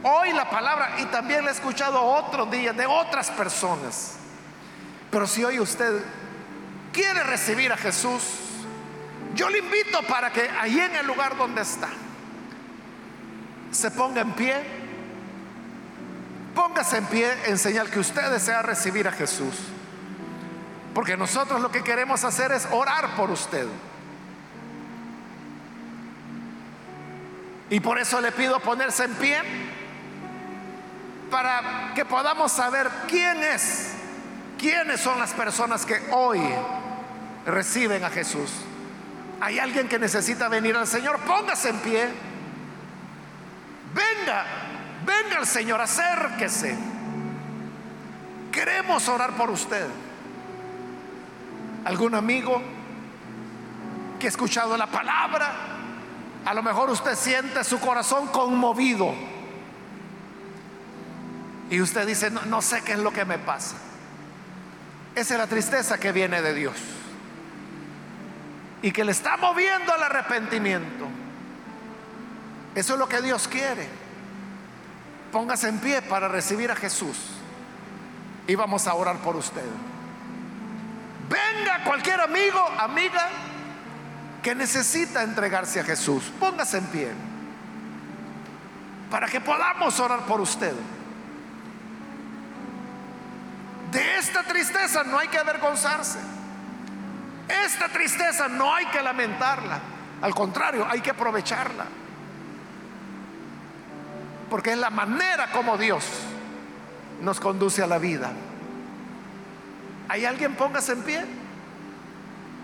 hoy 0.03 0.33
la 0.33 0.49
palabra 0.49 0.95
y 0.99 1.05
también 1.05 1.43
la 1.43 1.51
ha 1.51 1.53
escuchado 1.53 2.01
otros 2.01 2.51
días 2.51 2.75
de 2.75 2.85
otras 2.85 3.31
personas. 3.31 4.17
Pero 5.09 5.25
si 5.25 5.43
hoy 5.43 5.59
usted 5.59 6.03
quiere 6.91 7.23
recibir 7.23 7.71
a 7.71 7.77
Jesús, 7.77 8.21
yo 9.33 9.49
le 9.49 9.59
invito 9.59 10.01
para 10.03 10.31
que 10.31 10.49
ahí 10.49 10.79
en 10.79 10.95
el 10.95 11.07
lugar 11.07 11.37
donde 11.37 11.61
está, 11.61 11.89
se 13.71 13.91
ponga 13.91 14.21
en 14.21 14.31
pie, 14.33 14.74
póngase 16.55 16.97
en 16.97 17.05
pie 17.05 17.31
en 17.45 17.59
señal 17.59 17.89
que 17.91 17.99
usted 17.99 18.31
desea 18.31 18.61
recibir 18.61 19.07
a 19.07 19.11
Jesús. 19.11 19.55
Porque 20.95 21.17
nosotros 21.17 21.61
lo 21.61 21.69
que 21.69 21.83
queremos 21.83 22.23
hacer 22.23 22.53
es 22.53 22.67
orar 22.71 23.15
por 23.15 23.29
usted. 23.29 23.67
Y 27.69 27.79
por 27.79 27.99
eso 27.99 28.21
le 28.21 28.31
pido 28.31 28.59
ponerse 28.61 29.03
en 29.03 29.13
pie 29.15 29.41
para 31.29 31.91
que 31.93 32.05
podamos 32.05 32.51
saber 32.51 32.89
quién 33.07 33.43
es, 33.43 33.93
quiénes 34.57 35.01
son 35.01 35.19
las 35.19 35.33
personas 35.33 35.85
que 35.85 35.99
hoy 36.11 36.39
reciben 37.45 38.03
a 38.03 38.09
Jesús. 38.09 38.51
Hay 39.41 39.59
alguien 39.59 39.89
que 39.89 39.99
necesita 39.99 40.47
venir 40.47 40.77
al 40.77 40.87
Señor, 40.87 41.19
póngase 41.19 41.69
en 41.69 41.79
pie. 41.79 42.09
Venga, 43.93 44.45
venga 45.05 45.37
al 45.37 45.47
Señor, 45.47 45.79
acérquese. 45.81 46.75
Queremos 48.51 49.07
orar 49.09 49.31
por 49.35 49.51
usted. 49.51 49.87
¿Algún 51.83 52.15
amigo 52.15 52.61
que 54.19 54.27
ha 54.27 54.29
escuchado 54.29 54.75
la 54.77 54.87
palabra? 54.87 55.53
A 56.45 56.53
lo 56.53 56.63
mejor 56.63 56.89
usted 56.89 57.15
siente 57.15 57.63
su 57.63 57.79
corazón 57.79 58.27
conmovido. 58.27 59.13
Y 61.69 61.81
usted 61.81 62.07
dice, 62.07 62.29
no, 62.29 62.41
no 62.45 62.61
sé 62.61 62.81
qué 62.83 62.93
es 62.93 62.99
lo 62.99 63.11
que 63.11 63.25
me 63.25 63.39
pasa. 63.39 63.75
Esa 65.15 65.33
es 65.33 65.39
la 65.39 65.47
tristeza 65.47 65.97
que 65.99 66.11
viene 66.11 66.41
de 66.41 66.53
Dios. 66.53 66.75
Y 68.81 68.91
que 68.91 69.03
le 69.03 69.11
está 69.11 69.37
moviendo 69.37 69.93
al 69.93 70.03
arrepentimiento. 70.03 71.07
Eso 72.75 72.93
es 72.93 72.99
lo 72.99 73.09
que 73.09 73.21
Dios 73.21 73.47
quiere. 73.47 74.04
Póngase 75.35 75.67
en 75.67 75.79
pie 75.79 76.01
para 76.01 76.29
recibir 76.29 76.71
a 76.71 76.77
Jesús. 76.77 77.17
Y 78.47 78.55
vamos 78.55 78.87
a 78.87 78.93
orar 78.93 79.17
por 79.17 79.35
usted. 79.35 79.65
Venga 81.27 81.83
cualquier 81.83 82.21
amigo, 82.21 82.65
amiga 82.79 83.27
que 84.41 84.55
necesita 84.55 85.23
entregarse 85.23 85.81
a 85.81 85.83
Jesús. 85.83 86.31
Póngase 86.39 86.77
en 86.77 86.85
pie. 86.85 87.11
Para 89.11 89.27
que 89.27 89.41
podamos 89.41 89.99
orar 89.99 90.21
por 90.21 90.39
usted. 90.39 90.73
De 93.91 94.17
esta 94.17 94.41
tristeza 94.43 95.03
no 95.03 95.19
hay 95.19 95.27
que 95.27 95.37
avergonzarse. 95.37 96.19
Esta 97.49 97.89
tristeza 97.89 98.47
no 98.47 98.73
hay 98.73 98.85
que 98.85 99.01
lamentarla. 99.01 99.81
Al 100.21 100.33
contrario, 100.33 100.87
hay 100.89 101.01
que 101.01 101.09
aprovecharla. 101.09 102.04
Porque 104.49 104.73
es 104.73 104.77
la 104.77 104.89
manera 104.89 105.51
como 105.51 105.77
Dios 105.77 106.05
nos 107.21 107.39
conduce 107.39 107.81
a 107.81 107.87
la 107.87 107.97
vida. 107.97 108.31
¿Hay 110.07 110.25
alguien? 110.25 110.55
Póngase 110.55 110.93
en 110.93 111.01
pie. 111.03 111.25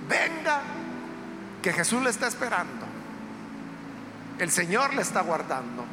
Venga, 0.08 0.62
que 1.62 1.74
Jesús 1.74 2.02
le 2.04 2.10
está 2.10 2.28
esperando. 2.28 2.86
El 4.38 4.52
Señor 4.52 4.94
le 4.94 5.02
está 5.02 5.22
guardando. 5.22 5.86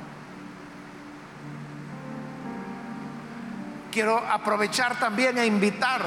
Quiero 3.91 4.18
aprovechar 4.18 4.99
también 4.99 5.39
e 5.39 5.47
invitar, 5.47 6.03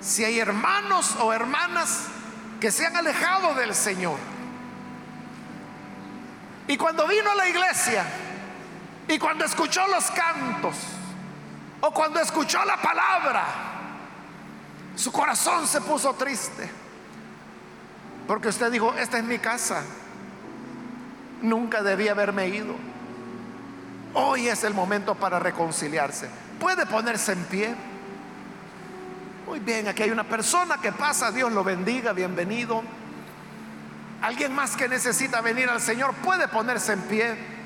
si 0.00 0.24
hay 0.24 0.38
hermanos 0.38 1.16
o 1.20 1.32
hermanas 1.32 2.06
que 2.60 2.70
se 2.70 2.86
han 2.86 2.96
alejado 2.96 3.54
del 3.54 3.74
Señor. 3.74 4.18
Y 6.66 6.76
cuando 6.76 7.06
vino 7.06 7.30
a 7.30 7.34
la 7.34 7.48
iglesia 7.48 8.04
y 9.08 9.18
cuando 9.18 9.44
escuchó 9.44 9.86
los 9.88 10.10
cantos 10.10 10.76
o 11.80 11.90
cuando 11.92 12.20
escuchó 12.20 12.62
la 12.64 12.76
palabra, 12.76 13.44
su 14.94 15.10
corazón 15.10 15.66
se 15.66 15.80
puso 15.80 16.12
triste. 16.14 16.68
Porque 18.26 18.48
usted 18.48 18.70
dijo, 18.70 18.94
esta 18.94 19.18
es 19.18 19.24
mi 19.24 19.38
casa. 19.38 19.82
Nunca 21.40 21.82
debía 21.82 22.12
haberme 22.12 22.48
ido. 22.48 22.74
Hoy 24.12 24.48
es 24.48 24.64
el 24.64 24.74
momento 24.74 25.14
para 25.14 25.38
reconciliarse. 25.38 26.28
Puede 26.60 26.84
ponerse 26.84 27.32
en 27.32 27.44
pie. 27.44 27.74
Muy 29.46 29.60
bien, 29.60 29.88
aquí 29.88 30.02
hay 30.02 30.10
una 30.10 30.24
persona 30.24 30.78
que 30.78 30.92
pasa, 30.92 31.32
Dios 31.32 31.50
lo 31.52 31.64
bendiga, 31.64 32.12
bienvenido. 32.12 32.82
Alguien 34.20 34.54
más 34.54 34.76
que 34.76 34.88
necesita 34.88 35.40
venir 35.40 35.70
al 35.70 35.80
Señor 35.80 36.12
puede 36.16 36.48
ponerse 36.48 36.92
en 36.92 37.00
pie. 37.02 37.57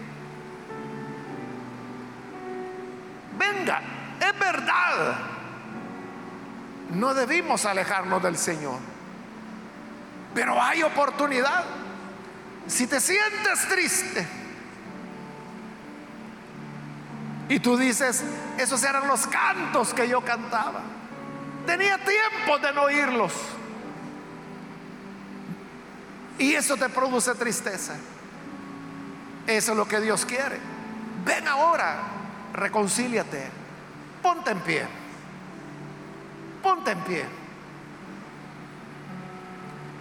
Venga, 3.38 3.80
es 4.20 4.38
verdad 4.38 5.32
no 6.94 7.14
debimos 7.14 7.64
alejarnos 7.64 8.22
del 8.22 8.36
Señor. 8.36 8.78
Pero 10.34 10.60
hay 10.60 10.82
oportunidad. 10.82 11.64
Si 12.66 12.86
te 12.86 13.00
sientes 13.00 13.68
triste 13.68 14.26
y 17.48 17.58
tú 17.60 17.76
dices, 17.76 18.22
esos 18.58 18.82
eran 18.84 19.08
los 19.08 19.26
cantos 19.26 19.92
que 19.92 20.08
yo 20.08 20.20
cantaba. 20.22 20.80
Tenía 21.66 21.98
tiempo 21.98 22.58
de 22.58 22.72
no 22.72 22.82
oírlos. 22.82 23.32
Y 26.38 26.54
eso 26.54 26.76
te 26.76 26.88
produce 26.88 27.34
tristeza. 27.34 27.94
Eso 29.46 29.72
es 29.72 29.78
lo 29.78 29.86
que 29.86 30.00
Dios 30.00 30.24
quiere. 30.24 30.58
Ven 31.24 31.46
ahora, 31.46 32.11
reconcíliate. 32.52 33.50
Ponte 34.22 34.50
en 34.50 34.60
pie. 34.60 34.86
Ponte 36.62 36.92
en 36.92 37.00
pie. 37.00 37.24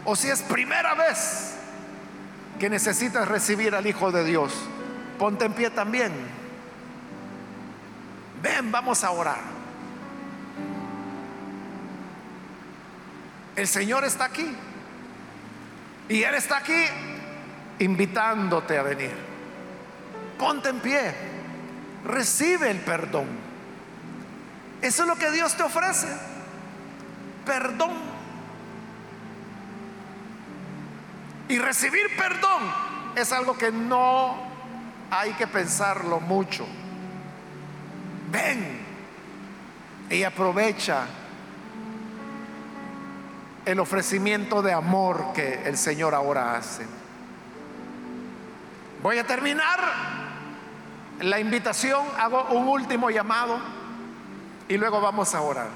O 0.06 0.16
si 0.16 0.30
es 0.30 0.42
primera 0.42 0.94
vez 0.96 1.56
que 2.60 2.70
necesitas 2.70 3.28
recibir 3.28 3.76
al 3.76 3.86
Hijo 3.88 4.12
de 4.12 4.24
Dios, 4.24 4.54
ponte 5.18 5.46
en 5.46 5.54
pie 5.54 5.70
también. 5.70 6.12
ven, 8.42 8.72
vamos 8.72 9.04
a 9.04 9.12
orar. 9.12 9.40
El 13.56 13.68
Señor 13.68 14.04
está 14.06 14.26
aquí. 14.26 14.56
Y 16.10 16.24
Él 16.24 16.36
está 16.36 16.58
aquí 16.58 16.84
invitándote 17.80 18.78
a 18.78 18.84
venir. 18.84 19.16
Ponte 20.38 20.70
en 20.70 20.80
pie. 20.80 21.31
Recibe 22.06 22.72
el 22.72 22.80
perdón. 22.80 23.28
Eso 24.82 25.04
es 25.04 25.08
lo 25.08 25.16
que 25.16 25.32
Dios 25.32 25.56
te 25.56 25.64
ofrece. 25.64 26.08
Perdón. 27.46 27.92
Y 31.48 31.60
recibir 31.60 32.16
perdón 32.18 32.64
es 33.16 33.32
algo 33.32 33.58
que 33.58 33.72
no 33.72 34.36
hay 35.10 35.34
que 35.34 35.48
pensarlo 35.48 36.20
mucho. 36.20 36.66
Ven 38.32 38.82
y 40.10 40.24
aprovecha 40.24 41.06
el 43.66 43.80
ofrecimiento 43.80 44.62
de 44.62 44.74
amor 44.74 45.34
que 45.34 45.62
el 45.66 45.78
Señor 45.78 46.16
ahora 46.16 46.56
hace. 46.56 46.86
Voy 49.04 49.18
a 49.18 49.28
terminar 49.28 50.21
la 51.22 51.40
invitación, 51.40 52.06
hago 52.18 52.44
un 52.52 52.68
último 52.68 53.10
llamado 53.10 53.60
y 54.68 54.78
luego 54.78 55.02
vamos 55.02 55.34
a 55.36 55.42
orar. 55.42 55.70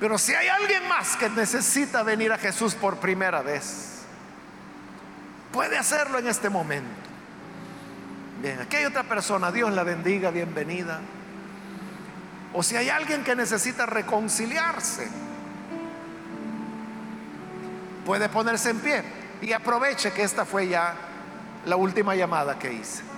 Pero 0.00 0.18
si 0.18 0.34
hay 0.34 0.48
alguien 0.48 0.88
más 0.88 1.16
que 1.16 1.28
necesita 1.30 2.02
venir 2.02 2.32
a 2.32 2.38
Jesús 2.38 2.74
por 2.74 2.96
primera 2.96 3.42
vez, 3.42 4.02
puede 5.52 5.78
hacerlo 5.78 6.18
en 6.18 6.26
este 6.26 6.48
momento. 6.48 6.90
Bien, 8.40 8.60
aquí 8.60 8.76
hay 8.76 8.84
otra 8.86 9.04
persona, 9.04 9.52
Dios 9.52 9.72
la 9.72 9.84
bendiga, 9.84 10.30
bienvenida. 10.30 11.00
O 12.52 12.62
si 12.62 12.76
hay 12.76 12.88
alguien 12.88 13.22
que 13.22 13.36
necesita 13.36 13.86
reconciliarse, 13.86 15.08
puede 18.04 18.28
ponerse 18.28 18.70
en 18.70 18.80
pie 18.80 19.04
y 19.40 19.52
aproveche 19.52 20.12
que 20.12 20.22
esta 20.22 20.44
fue 20.44 20.68
ya 20.68 20.94
la 21.66 21.76
última 21.76 22.16
llamada 22.16 22.58
que 22.58 22.72
hice. 22.72 23.11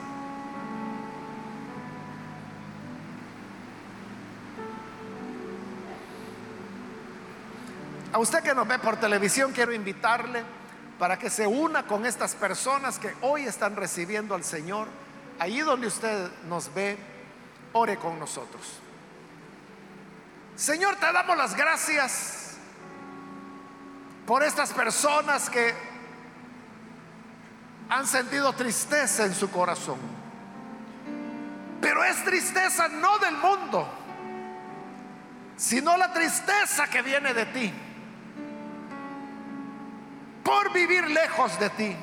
A 8.14 8.18
usted 8.20 8.44
que 8.44 8.54
nos 8.54 8.68
ve 8.68 8.78
por 8.78 8.96
televisión, 8.96 9.50
quiero 9.50 9.72
invitarle 9.72 10.44
para 11.00 11.18
que 11.18 11.28
se 11.28 11.48
una 11.48 11.84
con 11.84 12.06
estas 12.06 12.36
personas 12.36 13.00
que 13.00 13.12
hoy 13.22 13.42
están 13.42 13.74
recibiendo 13.74 14.36
al 14.36 14.44
Señor. 14.44 14.86
Allí 15.40 15.58
donde 15.62 15.88
usted 15.88 16.30
nos 16.44 16.72
ve, 16.72 16.96
ore 17.72 17.96
con 17.96 18.16
nosotros. 18.20 18.78
Señor, 20.54 20.94
te 20.94 21.12
damos 21.12 21.36
las 21.36 21.56
gracias 21.56 22.54
por 24.28 24.44
estas 24.44 24.72
personas 24.72 25.50
que 25.50 25.74
han 27.88 28.06
sentido 28.06 28.52
tristeza 28.52 29.24
en 29.24 29.34
su 29.34 29.50
corazón. 29.50 29.98
Pero 31.80 32.04
es 32.04 32.22
tristeza 32.22 32.86
no 32.86 33.18
del 33.18 33.36
mundo, 33.38 33.88
sino 35.56 35.96
la 35.96 36.12
tristeza 36.12 36.86
que 36.86 37.02
viene 37.02 37.34
de 37.34 37.46
ti. 37.46 37.83
Por 40.44 40.72
vivir 40.72 41.08
lejos 41.08 41.58
de 41.58 41.70
ti, 41.70 41.96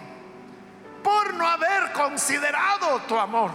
por 1.03 1.33
no 1.35 1.47
haber 1.47 1.93
considerado 1.93 2.99
tu 3.01 3.17
amor. 3.17 3.51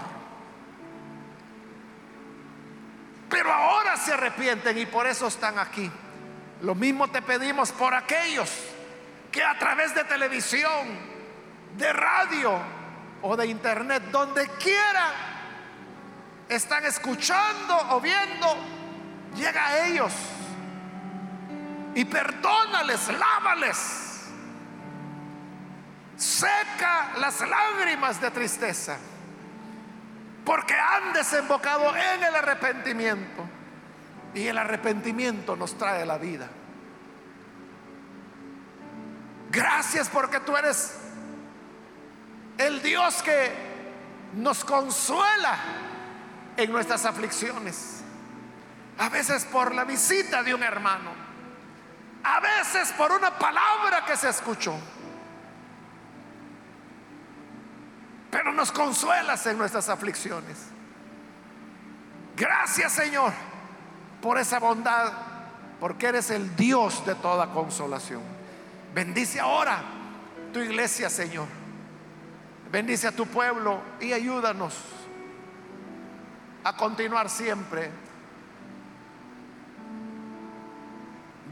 Pero 3.29 3.53
ahora 3.53 3.97
se 3.97 4.13
arrepienten 4.13 4.79
y 4.79 4.87
por 4.87 5.07
eso 5.07 5.27
están 5.27 5.59
aquí. 5.59 5.91
Lo 6.63 6.75
mismo 6.75 7.09
te 7.09 7.21
pedimos 7.21 7.73
por 7.73 7.93
aquellos 7.93 8.51
que 9.31 9.43
a 9.43 9.59
través 9.59 9.95
de 9.95 10.05
televisión, 10.05 10.99
de 11.77 11.93
radio 11.93 12.59
o 13.23 13.37
de 13.37 13.47
internet, 13.47 14.05
donde 14.11 14.49
quiera, 14.53 15.13
están 16.49 16.85
escuchando 16.85 17.77
o 17.91 18.01
viendo, 18.01 18.57
llega 19.35 19.67
a 19.67 19.87
ellos 19.87 20.13
y 21.95 22.05
perdónales, 22.05 23.09
lávales, 23.09 24.06
seca 26.17 27.13
las 27.19 27.41
lágrimas 27.41 28.21
de 28.21 28.31
tristeza, 28.31 28.97
porque 30.45 30.75
han 30.75 31.13
desembocado 31.13 31.95
en 31.97 32.25
el 32.25 32.35
arrepentimiento 32.35 33.49
y 34.35 34.47
el 34.47 34.59
arrepentimiento 34.59 35.57
nos 35.57 35.77
trae 35.77 36.05
la 36.05 36.19
vida. 36.19 36.49
Gracias 39.51 40.09
porque 40.09 40.41
tú 40.41 40.57
eres 40.57 40.99
el 42.59 42.83
Dios 42.83 43.23
que 43.23 43.53
nos 44.35 44.65
consuela 44.65 45.57
en 46.57 46.73
nuestras 46.73 47.05
aflicciones. 47.05 48.03
A 48.99 49.09
veces 49.09 49.45
por 49.45 49.75
la 49.75 49.85
visita 49.85 50.43
de 50.43 50.55
un 50.55 50.63
hermano. 50.63 51.13
A 52.25 52.41
veces 52.41 52.93
por 52.93 53.13
una 53.13 53.39
palabra 53.39 54.05
que 54.05 54.17
se 54.17 54.29
escuchó. 54.29 54.79
Pero 58.37 58.53
nos 58.53 58.71
consuelas 58.71 59.47
en 59.47 59.57
nuestras 59.57 59.89
aflicciones. 59.89 60.59
Gracias 62.37 62.93
Señor 62.93 63.33
por 64.21 64.37
esa 64.37 64.59
bondad, 64.59 65.11
porque 65.81 66.09
eres 66.09 66.29
el 66.29 66.55
Dios 66.55 67.07
de 67.07 67.15
toda 67.15 67.51
consolación. 67.51 68.21
Bendice 68.95 69.41
ahora 69.41 69.79
tu 70.53 70.59
iglesia, 70.59 71.09
Señor. 71.09 71.47
Bendice 72.71 73.07
a 73.09 73.13
tu 73.13 73.27
pueblo 73.27 73.81
y 74.01 74.13
ayúdanos 74.13 74.75
a 76.63 76.77
continuar 76.77 77.31
siempre 77.31 77.91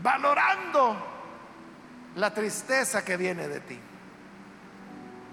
valorando 0.02 0.96
la 2.16 2.34
tristeza 2.34 3.02
que 3.02 3.16
viene 3.16 3.48
de 3.48 3.60
ti. 3.60 3.80